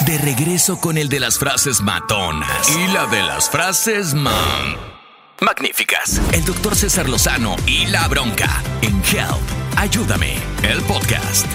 De 0.06 0.18
regreso 0.18 0.80
con 0.80 0.98
el 0.98 1.08
de 1.08 1.20
las 1.20 1.38
frases 1.38 1.82
matonas 1.82 2.76
y 2.76 2.92
la 2.92 3.06
de 3.06 3.22
las 3.22 3.48
frases 3.50 4.14
man. 4.14 4.76
Magníficas. 5.40 6.20
El 6.32 6.44
doctor 6.44 6.74
César 6.74 7.08
Lozano 7.08 7.56
y 7.66 7.86
la 7.86 8.08
bronca. 8.08 8.62
En 8.80 9.02
Help, 9.04 9.76
ayúdame, 9.76 10.36
el 10.62 10.80
podcast. 10.82 11.46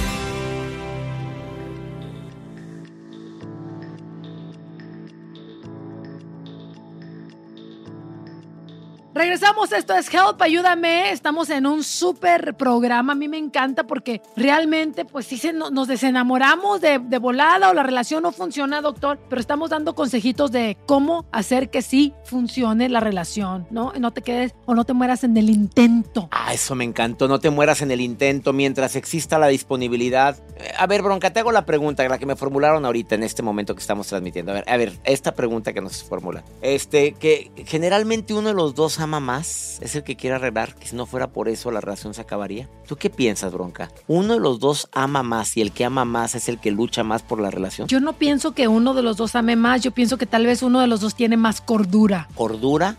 Regresamos, 9.17 9.71
esto 9.71 9.95
es 9.95 10.13
Help, 10.13 10.39
ayúdame. 10.43 11.09
Estamos 11.11 11.49
en 11.49 11.65
un 11.65 11.83
súper 11.83 12.53
programa. 12.55 13.13
A 13.13 13.15
mí 13.15 13.27
me 13.27 13.39
encanta 13.39 13.85
porque 13.85 14.21
realmente, 14.35 15.05
pues 15.05 15.25
sí, 15.25 15.39
se, 15.39 15.53
no- 15.53 15.71
nos 15.71 15.87
desenamoramos 15.87 16.81
de, 16.81 16.99
de 16.99 17.17
volada 17.17 17.71
o 17.71 17.73
la 17.73 17.81
relación 17.81 18.21
no 18.21 18.31
funciona, 18.31 18.79
doctor. 18.81 19.17
Pero 19.27 19.41
estamos 19.41 19.71
dando 19.71 19.95
consejitos 19.95 20.51
de 20.51 20.77
cómo 20.85 21.25
hacer 21.31 21.71
que 21.71 21.81
sí 21.81 22.13
funcione 22.25 22.89
la 22.89 22.99
relación, 22.99 23.65
¿no? 23.71 23.91
No 23.99 24.11
te 24.13 24.21
quedes 24.21 24.53
o 24.67 24.75
no 24.75 24.85
te 24.85 24.93
mueras 24.93 25.23
en 25.23 25.35
el 25.35 25.49
intento. 25.49 26.27
Ah, 26.29 26.53
eso 26.53 26.75
me 26.75 26.83
encantó. 26.83 27.27
No 27.27 27.39
te 27.39 27.49
mueras 27.49 27.81
en 27.81 27.89
el 27.89 28.01
intento. 28.01 28.53
Mientras 28.53 28.95
exista 28.95 29.39
la 29.39 29.47
disponibilidad, 29.47 30.37
Eh, 30.59 30.73
A 30.77 30.85
ver, 30.85 31.01
Bronca, 31.01 31.31
te 31.33 31.39
hago 31.39 31.51
la 31.51 31.65
pregunta, 31.65 32.07
la 32.07 32.19
que 32.19 32.25
me 32.27 32.35
formularon 32.35 32.85
ahorita 32.85 33.15
en 33.15 33.23
este 33.23 33.41
momento 33.41 33.73
que 33.73 33.81
estamos 33.81 34.05
transmitiendo. 34.07 34.51
A 34.51 34.55
ver, 34.55 34.63
a 34.67 34.77
ver, 34.77 34.93
esta 35.05 35.31
pregunta 35.33 35.73
que 35.73 35.81
nos 35.81 36.03
formula. 36.03 36.43
Este, 36.61 37.13
que 37.13 37.49
generalmente 37.65 38.35
uno 38.35 38.49
de 38.49 38.53
los 38.53 38.75
dos 38.75 38.99
ama 38.99 39.06
más, 39.07 39.79
es 39.81 39.95
el 39.95 40.03
que 40.03 40.15
quiere 40.15 40.35
arreglar, 40.35 40.75
que 40.75 40.87
si 40.87 40.95
no 40.95 41.05
fuera 41.05 41.27
por 41.27 41.49
eso 41.49 41.71
la 41.71 41.81
relación 41.81 42.13
se 42.13 42.21
acabaría. 42.21 42.69
¿Tú 42.87 42.95
qué 42.95 43.09
piensas, 43.09 43.53
Bronca? 43.53 43.89
¿Uno 44.07 44.33
de 44.33 44.39
los 44.39 44.59
dos 44.59 44.89
ama 44.91 45.23
más 45.23 45.57
y 45.57 45.61
el 45.61 45.71
que 45.71 45.85
ama 45.85 46.05
más 46.05 46.35
es 46.35 46.49
el 46.49 46.59
que 46.59 46.71
lucha 46.71 47.03
más 47.03 47.23
por 47.23 47.39
la 47.39 47.49
relación? 47.49 47.87
Yo 47.87 47.99
no 47.99 48.13
pienso 48.13 48.51
que 48.53 48.67
uno 48.67 48.93
de 48.93 49.01
los 49.03 49.17
dos 49.17 49.35
ame 49.35 49.55
más, 49.55 49.81
yo 49.81 49.91
pienso 49.91 50.17
que 50.17 50.25
tal 50.25 50.45
vez 50.45 50.61
uno 50.61 50.79
de 50.79 50.87
los 50.87 51.01
dos 51.01 51.15
tiene 51.15 51.37
más 51.37 51.61
cordura, 51.61 52.27
Cordura, 52.35 52.97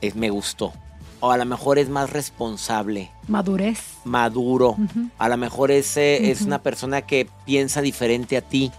es, 0.00 0.14
me 0.14 0.30
gustó. 0.30 0.72
O 1.20 1.30
a 1.30 1.36
lo 1.38 1.46
mejor 1.46 1.78
es 1.78 1.88
más 1.88 2.10
responsable. 2.10 3.10
madurez. 3.26 3.80
maduro. 4.04 4.76
A 5.18 5.28
lo 5.28 5.36
mejor 5.36 5.70
es, 5.70 5.96
eh, 5.96 6.30
es 6.30 6.42
una 6.42 6.60
persona 6.62 7.02
que 7.02 7.28
piensa 7.46 7.80
diferente 7.80 8.36
a 8.36 8.42
ti, 8.42 8.70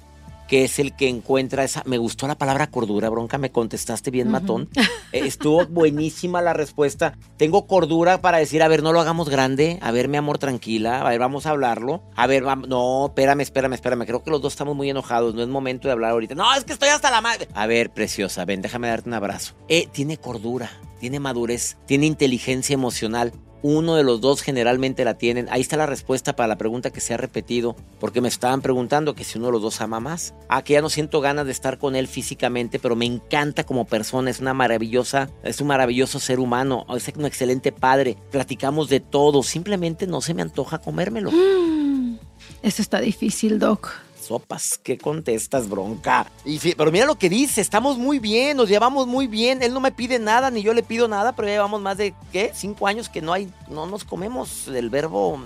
que 0.48 0.64
es 0.64 0.80
el 0.80 0.96
que 0.96 1.08
encuentra 1.10 1.64
esa... 1.64 1.84
Me 1.86 1.98
gustó 1.98 2.28
la 2.28 2.38
palabra 2.38 2.68
cordura, 2.68 3.10
bronca, 3.10 3.38
me 3.38 3.52
contestaste 3.52 4.12
bien, 4.12 4.30
matón. 4.30 4.70
Eh, 5.12 5.20
Estuvo 5.26 5.66
buenísima 5.68 6.42
la 6.42 6.54
respuesta. 6.54 7.18
Tengo 7.38 7.68
cordura 7.68 8.22
para 8.22 8.38
decir, 8.38 8.64
a 8.64 8.68
ver, 8.68 8.82
no 8.84 8.94
lo 8.94 9.02
hagamos 9.02 9.30
grande. 9.30 9.78
A 9.82 9.92
ver, 9.92 10.08
mi 10.08 10.18
amor, 10.18 10.38
tranquila. 10.38 11.02
A 11.02 11.10
ver, 11.10 11.20
vamos 11.20 11.46
a 11.46 11.50
hablarlo. 11.52 12.02
A 12.16 12.28
ver, 12.28 12.44
vam- 12.44 12.66
no, 12.68 13.08
espérame, 13.08 13.42
espérame, 13.42 13.74
espérame. 13.74 14.06
Creo 14.06 14.24
que 14.24 14.32
los 14.32 14.42
dos 14.42 14.54
estamos 14.54 14.76
muy 14.76 14.90
enojados. 14.90 15.36
No 15.36 15.42
es 15.42 15.48
momento 15.50 15.88
de 15.88 15.92
hablar 15.94 16.12
ahorita. 16.12 16.36
No, 16.36 16.54
es 16.56 16.64
que 16.64 16.74
estoy 16.74 16.90
hasta 16.90 17.12
la 17.12 17.22
madre. 17.22 17.48
A 17.54 17.68
ver, 17.68 17.92
preciosa, 17.92 18.46
ven, 18.46 18.62
déjame 18.62 18.88
darte 18.88 19.10
un 19.10 19.16
abrazo. 19.16 19.54
Eh, 19.68 19.88
tiene 19.92 20.18
cordura, 20.18 20.72
tiene 21.00 21.20
madurez, 21.20 21.78
tiene 21.86 22.06
inteligencia 22.06 22.74
emocional. 22.74 23.34
Uno 23.70 23.96
de 23.98 24.04
los 24.06 24.22
dos 24.22 24.44
generalmente 24.44 25.04
la 25.04 25.16
tienen. 25.18 25.48
Ahí 25.50 25.60
está 25.60 25.76
la 25.76 25.86
respuesta 25.86 26.38
para 26.38 26.48
la 26.48 26.58
pregunta 26.58 26.90
que 26.90 27.02
se 27.02 27.14
ha 27.14 27.18
repetido, 27.18 27.76
porque 28.00 28.22
me 28.22 28.30
estaban 28.30 28.62
preguntando 28.62 29.14
que 29.14 29.26
si 29.26 29.38
uno 29.38 29.48
de 29.48 29.52
los 29.52 29.62
dos 29.62 29.82
ama 29.82 30.00
más. 30.00 30.34
Ah, 30.48 30.62
que 30.62 30.72
ya 30.72 30.82
no 30.82 30.88
siento 30.88 31.20
ganas 31.20 31.48
de 31.48 31.52
estar 31.52 31.78
con 31.78 31.98
él 31.98 32.08
físicamente, 32.08 32.80
pero 32.80 32.96
me 32.96 33.04
encanta 33.04 33.66
como 33.66 33.84
persona. 33.84 34.30
Es 34.30 34.40
una 34.40 34.54
maravillosa, 34.54 35.30
es 35.44 35.60
un 35.60 35.68
maravilloso 35.68 36.22
ser 36.22 36.40
humano. 36.40 36.86
Es 36.96 37.12
un 37.14 37.26
excelente 37.26 37.74
padre. 37.74 38.16
Platicamos 38.32 38.88
de 38.88 39.02
todo. 39.02 39.44
Simplemente 39.44 40.08
no 40.08 40.22
se 40.22 40.34
me 40.34 40.44
antoja 40.44 40.78
comérmelo. 40.78 41.30
Mm, 41.32 42.20
Eso 42.64 42.82
está 42.82 43.02
difícil, 43.02 43.60
Doc. 43.60 43.92
Sopas, 44.28 44.78
¿qué 44.84 44.98
contestas, 44.98 45.70
bronca? 45.70 46.26
Y 46.44 46.60
pero 46.76 46.92
mira 46.92 47.06
lo 47.06 47.16
que 47.18 47.30
dice, 47.30 47.62
estamos 47.62 47.98
muy 47.98 48.20
bien, 48.20 48.58
nos 48.58 48.68
llevamos 48.68 49.08
muy 49.08 49.28
bien. 49.28 49.64
Él 49.64 49.74
no 49.74 49.80
me 49.80 49.92
pide 49.92 50.20
nada, 50.20 50.52
ni 50.52 50.62
yo 50.62 50.74
le 50.74 50.84
pido 50.84 51.08
nada, 51.08 51.34
pero 51.34 51.48
ya 51.48 51.54
llevamos 51.56 51.82
más 51.82 51.98
de, 51.98 52.14
¿qué? 52.32 52.52
Cinco 52.54 52.88
años 52.88 53.08
que 53.10 53.22
no 53.22 53.32
hay, 53.34 53.50
no 53.70 53.86
nos 53.86 54.04
comemos 54.04 54.66
del 54.66 54.90
verbo... 54.90 55.40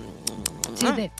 Sí, 0.74 0.86
de- 0.92 1.10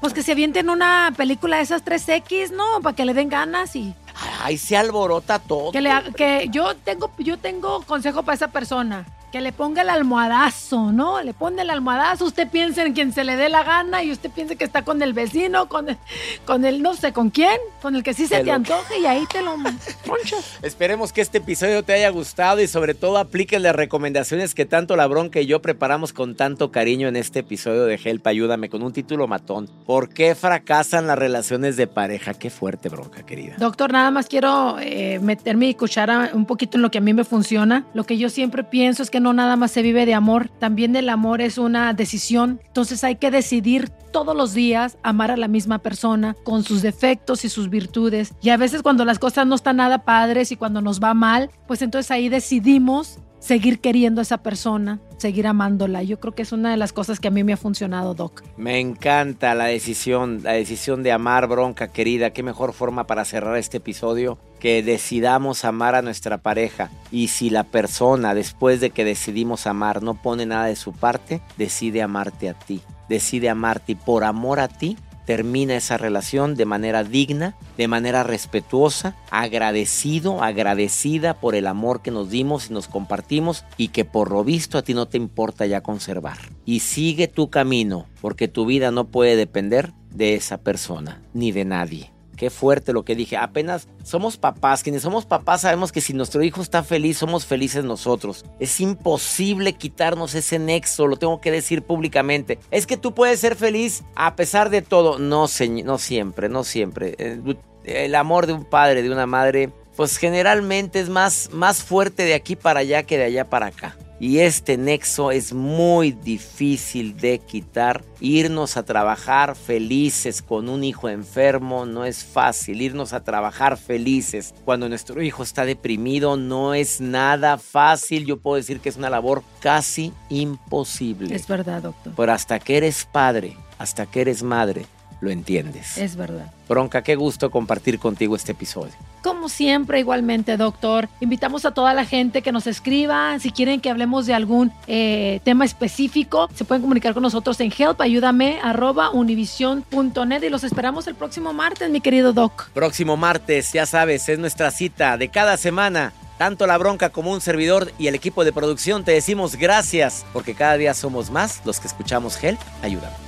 Pues 0.00 0.12
que 0.12 0.22
se 0.22 0.32
avienten 0.32 0.70
una 0.70 1.12
película 1.16 1.56
de 1.56 1.62
esas 1.62 1.84
3X, 1.84 2.50
¿no? 2.52 2.80
Para 2.82 2.94
que 2.94 3.04
le 3.04 3.14
den 3.14 3.28
ganas 3.28 3.74
y 3.74 3.94
Ay, 4.40 4.56
se 4.58 4.76
alborota 4.76 5.38
todo. 5.38 5.72
que 5.72 5.80
le 5.80 5.90
que 6.16 6.48
yo 6.50 6.76
tengo 6.76 7.10
yo 7.18 7.38
tengo 7.38 7.82
consejo 7.82 8.22
para 8.22 8.34
esa 8.36 8.48
persona. 8.48 9.06
Que 9.32 9.40
le 9.40 9.52
ponga 9.52 9.82
el 9.82 9.90
almohadazo, 9.90 10.92
¿no? 10.92 11.22
Le 11.22 11.34
pone 11.34 11.62
el 11.62 11.70
almohadazo, 11.70 12.24
usted 12.24 12.48
piensa 12.48 12.82
en 12.82 12.92
quien 12.92 13.12
se 13.12 13.24
le 13.24 13.36
dé 13.36 13.48
la 13.48 13.62
gana 13.62 14.02
y 14.02 14.10
usted 14.10 14.30
piensa 14.30 14.54
que 14.54 14.64
está 14.64 14.82
con 14.82 15.02
el 15.02 15.12
vecino, 15.12 15.68
con 15.68 15.90
el, 15.90 15.98
con 16.44 16.64
el 16.64 16.82
no 16.82 16.94
sé 16.94 17.12
con 17.12 17.30
quién, 17.30 17.58
con 17.82 17.94
el 17.94 18.02
que 18.02 18.14
sí 18.14 18.26
se 18.26 18.42
Te 18.42 18.50
antoje 18.50 18.98
y 19.00 19.06
ahí 19.06 19.26
te 19.30 19.42
lo 19.42 19.56
ponchas. 20.06 20.58
Esperemos 20.62 21.12
que 21.12 21.20
este 21.20 21.38
episodio 21.38 21.82
te 21.82 21.92
haya 21.92 22.08
gustado 22.10 22.60
y 22.60 22.68
sobre 22.68 22.94
todo 22.94 23.18
apliques 23.18 23.60
las 23.60 23.74
recomendaciones 23.74 24.54
que 24.54 24.64
tanto 24.64 24.96
la 24.96 25.06
bronca 25.06 25.40
y 25.40 25.46
yo 25.46 25.60
preparamos 25.60 26.12
con 26.12 26.34
tanto 26.34 26.70
cariño 26.70 27.08
en 27.08 27.16
este 27.16 27.40
episodio 27.40 27.84
de 27.84 28.00
Help 28.02 28.26
Ayúdame 28.26 28.68
con 28.68 28.82
un 28.82 28.92
título 28.92 29.26
matón. 29.26 29.68
¿Por 29.86 30.10
qué 30.10 30.34
fracasan 30.34 31.06
las 31.06 31.18
relaciones 31.18 31.76
de 31.76 31.86
pareja? 31.86 32.34
Qué 32.34 32.50
fuerte 32.50 32.88
bronca, 32.88 33.24
querida. 33.24 33.56
Doctor, 33.58 33.92
nada 33.92 34.10
más 34.10 34.26
quiero 34.26 34.78
eh, 34.80 35.18
meter 35.20 35.56
mi 35.56 35.74
cuchara 35.74 36.30
un 36.32 36.46
poquito 36.46 36.78
en 36.78 36.82
lo 36.82 36.90
que 36.90 36.98
a 36.98 37.00
mí 37.00 37.12
me 37.12 37.24
funciona. 37.24 37.84
Lo 37.94 38.04
que 38.04 38.18
yo 38.18 38.28
siempre 38.28 38.64
pienso 38.64 39.02
es 39.02 39.10
que 39.10 39.17
no 39.20 39.32
nada 39.32 39.56
más 39.56 39.70
se 39.70 39.82
vive 39.82 40.06
de 40.06 40.14
amor, 40.14 40.48
también 40.48 40.94
el 40.96 41.08
amor 41.08 41.40
es 41.40 41.58
una 41.58 41.92
decisión. 41.92 42.60
Entonces 42.66 43.04
hay 43.04 43.16
que 43.16 43.30
decidir 43.30 43.90
todos 44.12 44.36
los 44.36 44.54
días 44.54 44.98
amar 45.02 45.30
a 45.30 45.36
la 45.36 45.48
misma 45.48 45.78
persona 45.78 46.34
con 46.44 46.64
sus 46.64 46.82
defectos 46.82 47.44
y 47.44 47.48
sus 47.48 47.70
virtudes. 47.70 48.34
Y 48.42 48.50
a 48.50 48.56
veces 48.56 48.82
cuando 48.82 49.04
las 49.04 49.18
cosas 49.18 49.46
no 49.46 49.54
están 49.54 49.76
nada 49.76 50.04
padres 50.04 50.52
y 50.52 50.56
cuando 50.56 50.80
nos 50.80 51.02
va 51.02 51.14
mal, 51.14 51.50
pues 51.66 51.82
entonces 51.82 52.10
ahí 52.10 52.28
decidimos 52.28 53.18
seguir 53.38 53.80
queriendo 53.80 54.20
a 54.20 54.22
esa 54.22 54.38
persona, 54.38 55.00
seguir 55.16 55.46
amándola. 55.46 56.02
Yo 56.02 56.20
creo 56.20 56.34
que 56.34 56.42
es 56.42 56.52
una 56.52 56.70
de 56.70 56.76
las 56.76 56.92
cosas 56.92 57.20
que 57.20 57.28
a 57.28 57.30
mí 57.30 57.44
me 57.44 57.52
ha 57.52 57.56
funcionado, 57.56 58.14
Doc. 58.14 58.42
Me 58.56 58.80
encanta 58.80 59.54
la 59.54 59.66
decisión, 59.66 60.42
la 60.42 60.52
decisión 60.52 61.02
de 61.02 61.12
amar, 61.12 61.46
bronca 61.46 61.88
querida. 61.88 62.30
Qué 62.30 62.42
mejor 62.42 62.72
forma 62.72 63.06
para 63.06 63.24
cerrar 63.24 63.56
este 63.56 63.78
episodio 63.78 64.38
que 64.60 64.82
decidamos 64.82 65.64
amar 65.64 65.94
a 65.94 66.02
nuestra 66.02 66.38
pareja. 66.38 66.90
Y 67.10 67.28
si 67.28 67.50
la 67.50 67.64
persona, 67.64 68.34
después 68.34 68.80
de 68.80 68.90
que 68.90 69.04
decidimos 69.04 69.66
amar, 69.66 70.02
no 70.02 70.14
pone 70.14 70.46
nada 70.46 70.66
de 70.66 70.76
su 70.76 70.92
parte, 70.92 71.40
decide 71.56 72.02
amarte 72.02 72.48
a 72.48 72.54
ti. 72.54 72.82
Decide 73.08 73.48
amarte 73.48 73.92
y 73.92 73.94
por 73.94 74.24
amor 74.24 74.60
a 74.60 74.68
ti 74.68 74.96
termina 75.28 75.76
esa 75.76 75.98
relación 75.98 76.54
de 76.54 76.64
manera 76.64 77.04
digna, 77.04 77.54
de 77.76 77.86
manera 77.86 78.22
respetuosa, 78.22 79.14
agradecido, 79.30 80.42
agradecida 80.42 81.38
por 81.38 81.54
el 81.54 81.66
amor 81.66 82.00
que 82.00 82.10
nos 82.10 82.30
dimos 82.30 82.70
y 82.70 82.72
nos 82.72 82.88
compartimos 82.88 83.66
y 83.76 83.88
que 83.88 84.06
por 84.06 84.30
lo 84.30 84.42
visto 84.42 84.78
a 84.78 84.82
ti 84.82 84.94
no 84.94 85.06
te 85.06 85.18
importa 85.18 85.66
ya 85.66 85.82
conservar. 85.82 86.38
Y 86.64 86.80
sigue 86.80 87.28
tu 87.28 87.50
camino, 87.50 88.06
porque 88.22 88.48
tu 88.48 88.64
vida 88.64 88.90
no 88.90 89.08
puede 89.08 89.36
depender 89.36 89.92
de 90.14 90.34
esa 90.34 90.62
persona, 90.62 91.20
ni 91.34 91.52
de 91.52 91.66
nadie. 91.66 92.17
Qué 92.38 92.50
fuerte 92.50 92.92
lo 92.92 93.04
que 93.04 93.16
dije. 93.16 93.36
Apenas 93.36 93.88
somos 94.04 94.36
papás. 94.36 94.84
Quienes 94.84 95.02
somos 95.02 95.26
papás 95.26 95.62
sabemos 95.62 95.90
que 95.90 96.00
si 96.00 96.14
nuestro 96.14 96.42
hijo 96.42 96.62
está 96.62 96.84
feliz, 96.84 97.18
somos 97.18 97.44
felices 97.44 97.84
nosotros. 97.84 98.44
Es 98.60 98.80
imposible 98.80 99.72
quitarnos 99.72 100.36
ese 100.36 100.60
nexo. 100.60 101.08
Lo 101.08 101.16
tengo 101.16 101.40
que 101.40 101.50
decir 101.50 101.82
públicamente. 101.82 102.60
Es 102.70 102.86
que 102.86 102.96
tú 102.96 103.12
puedes 103.12 103.40
ser 103.40 103.56
feliz 103.56 104.04
a 104.14 104.36
pesar 104.36 104.70
de 104.70 104.82
todo. 104.82 105.18
No, 105.18 105.46
no 105.84 105.98
siempre, 105.98 106.48
no 106.48 106.62
siempre. 106.62 107.16
Eh, 107.18 107.40
El 107.84 108.14
amor 108.14 108.46
de 108.46 108.52
un 108.52 108.64
padre, 108.64 109.02
de 109.02 109.10
una 109.10 109.26
madre, 109.26 109.72
pues 109.96 110.16
generalmente 110.16 111.00
es 111.00 111.08
más, 111.08 111.50
más 111.52 111.82
fuerte 111.82 112.22
de 112.22 112.34
aquí 112.34 112.54
para 112.54 112.80
allá 112.80 113.02
que 113.02 113.18
de 113.18 113.24
allá 113.24 113.50
para 113.50 113.66
acá. 113.66 113.96
Y 114.20 114.40
este 114.40 114.76
nexo 114.76 115.30
es 115.30 115.52
muy 115.52 116.10
difícil 116.12 117.16
de 117.16 117.38
quitar. 117.38 118.04
Irnos 118.20 118.76
a 118.76 118.82
trabajar 118.82 119.54
felices 119.54 120.42
con 120.42 120.68
un 120.68 120.82
hijo 120.82 121.08
enfermo 121.08 121.86
no 121.86 122.04
es 122.04 122.24
fácil. 122.24 122.82
Irnos 122.82 123.12
a 123.12 123.22
trabajar 123.22 123.76
felices 123.76 124.54
cuando 124.64 124.88
nuestro 124.88 125.22
hijo 125.22 125.42
está 125.42 125.64
deprimido 125.64 126.36
no 126.36 126.74
es 126.74 127.00
nada 127.00 127.58
fácil. 127.58 128.26
Yo 128.26 128.38
puedo 128.38 128.56
decir 128.56 128.80
que 128.80 128.88
es 128.88 128.96
una 128.96 129.10
labor 129.10 129.44
casi 129.60 130.12
imposible. 130.30 131.34
Es 131.34 131.46
verdad, 131.46 131.82
doctor. 131.82 132.12
Pero 132.16 132.32
hasta 132.32 132.58
que 132.58 132.76
eres 132.76 133.06
padre, 133.10 133.56
hasta 133.78 134.06
que 134.06 134.22
eres 134.22 134.42
madre, 134.42 134.86
lo 135.20 135.30
entiendes. 135.30 135.98
Es 135.98 136.16
verdad. 136.16 136.52
Bronca, 136.68 137.02
qué 137.02 137.16
gusto 137.16 137.50
compartir 137.50 137.98
contigo 137.98 138.36
este 138.36 138.52
episodio. 138.52 138.92
Como 139.22 139.48
siempre, 139.48 139.98
igualmente, 140.00 140.56
doctor, 140.56 141.08
invitamos 141.20 141.64
a 141.64 141.72
toda 141.72 141.94
la 141.94 142.04
gente 142.04 142.42
que 142.42 142.52
nos 142.52 142.66
escriba. 142.66 143.38
Si 143.38 143.50
quieren 143.50 143.80
que 143.80 143.90
hablemos 143.90 144.26
de 144.26 144.34
algún 144.34 144.72
eh, 144.86 145.40
tema 145.44 145.64
específico, 145.64 146.48
se 146.54 146.64
pueden 146.64 146.82
comunicar 146.82 147.14
con 147.14 147.22
nosotros 147.22 147.58
en 147.60 147.72
helpayúdame 147.76 148.60
arroba 148.62 149.10
univision.net 149.10 150.42
y 150.42 150.50
los 150.50 150.62
esperamos 150.62 151.06
el 151.06 151.14
próximo 151.14 151.52
martes, 151.52 151.90
mi 151.90 152.00
querido 152.00 152.32
doc. 152.32 152.68
Próximo 152.70 153.16
martes, 153.16 153.72
ya 153.72 153.86
sabes, 153.86 154.28
es 154.28 154.38
nuestra 154.38 154.70
cita 154.70 155.16
de 155.16 155.28
cada 155.28 155.56
semana. 155.56 156.12
Tanto 156.36 156.68
la 156.68 156.78
bronca 156.78 157.10
como 157.10 157.32
un 157.32 157.40
servidor 157.40 157.92
y 157.98 158.06
el 158.06 158.14
equipo 158.14 158.44
de 158.44 158.52
producción 158.52 159.04
te 159.04 159.10
decimos 159.10 159.56
gracias, 159.56 160.24
porque 160.32 160.54
cada 160.54 160.76
día 160.76 160.94
somos 160.94 161.30
más 161.30 161.60
los 161.64 161.80
que 161.80 161.88
escuchamos 161.88 162.42
Help, 162.42 162.60
ayúdame. 162.82 163.27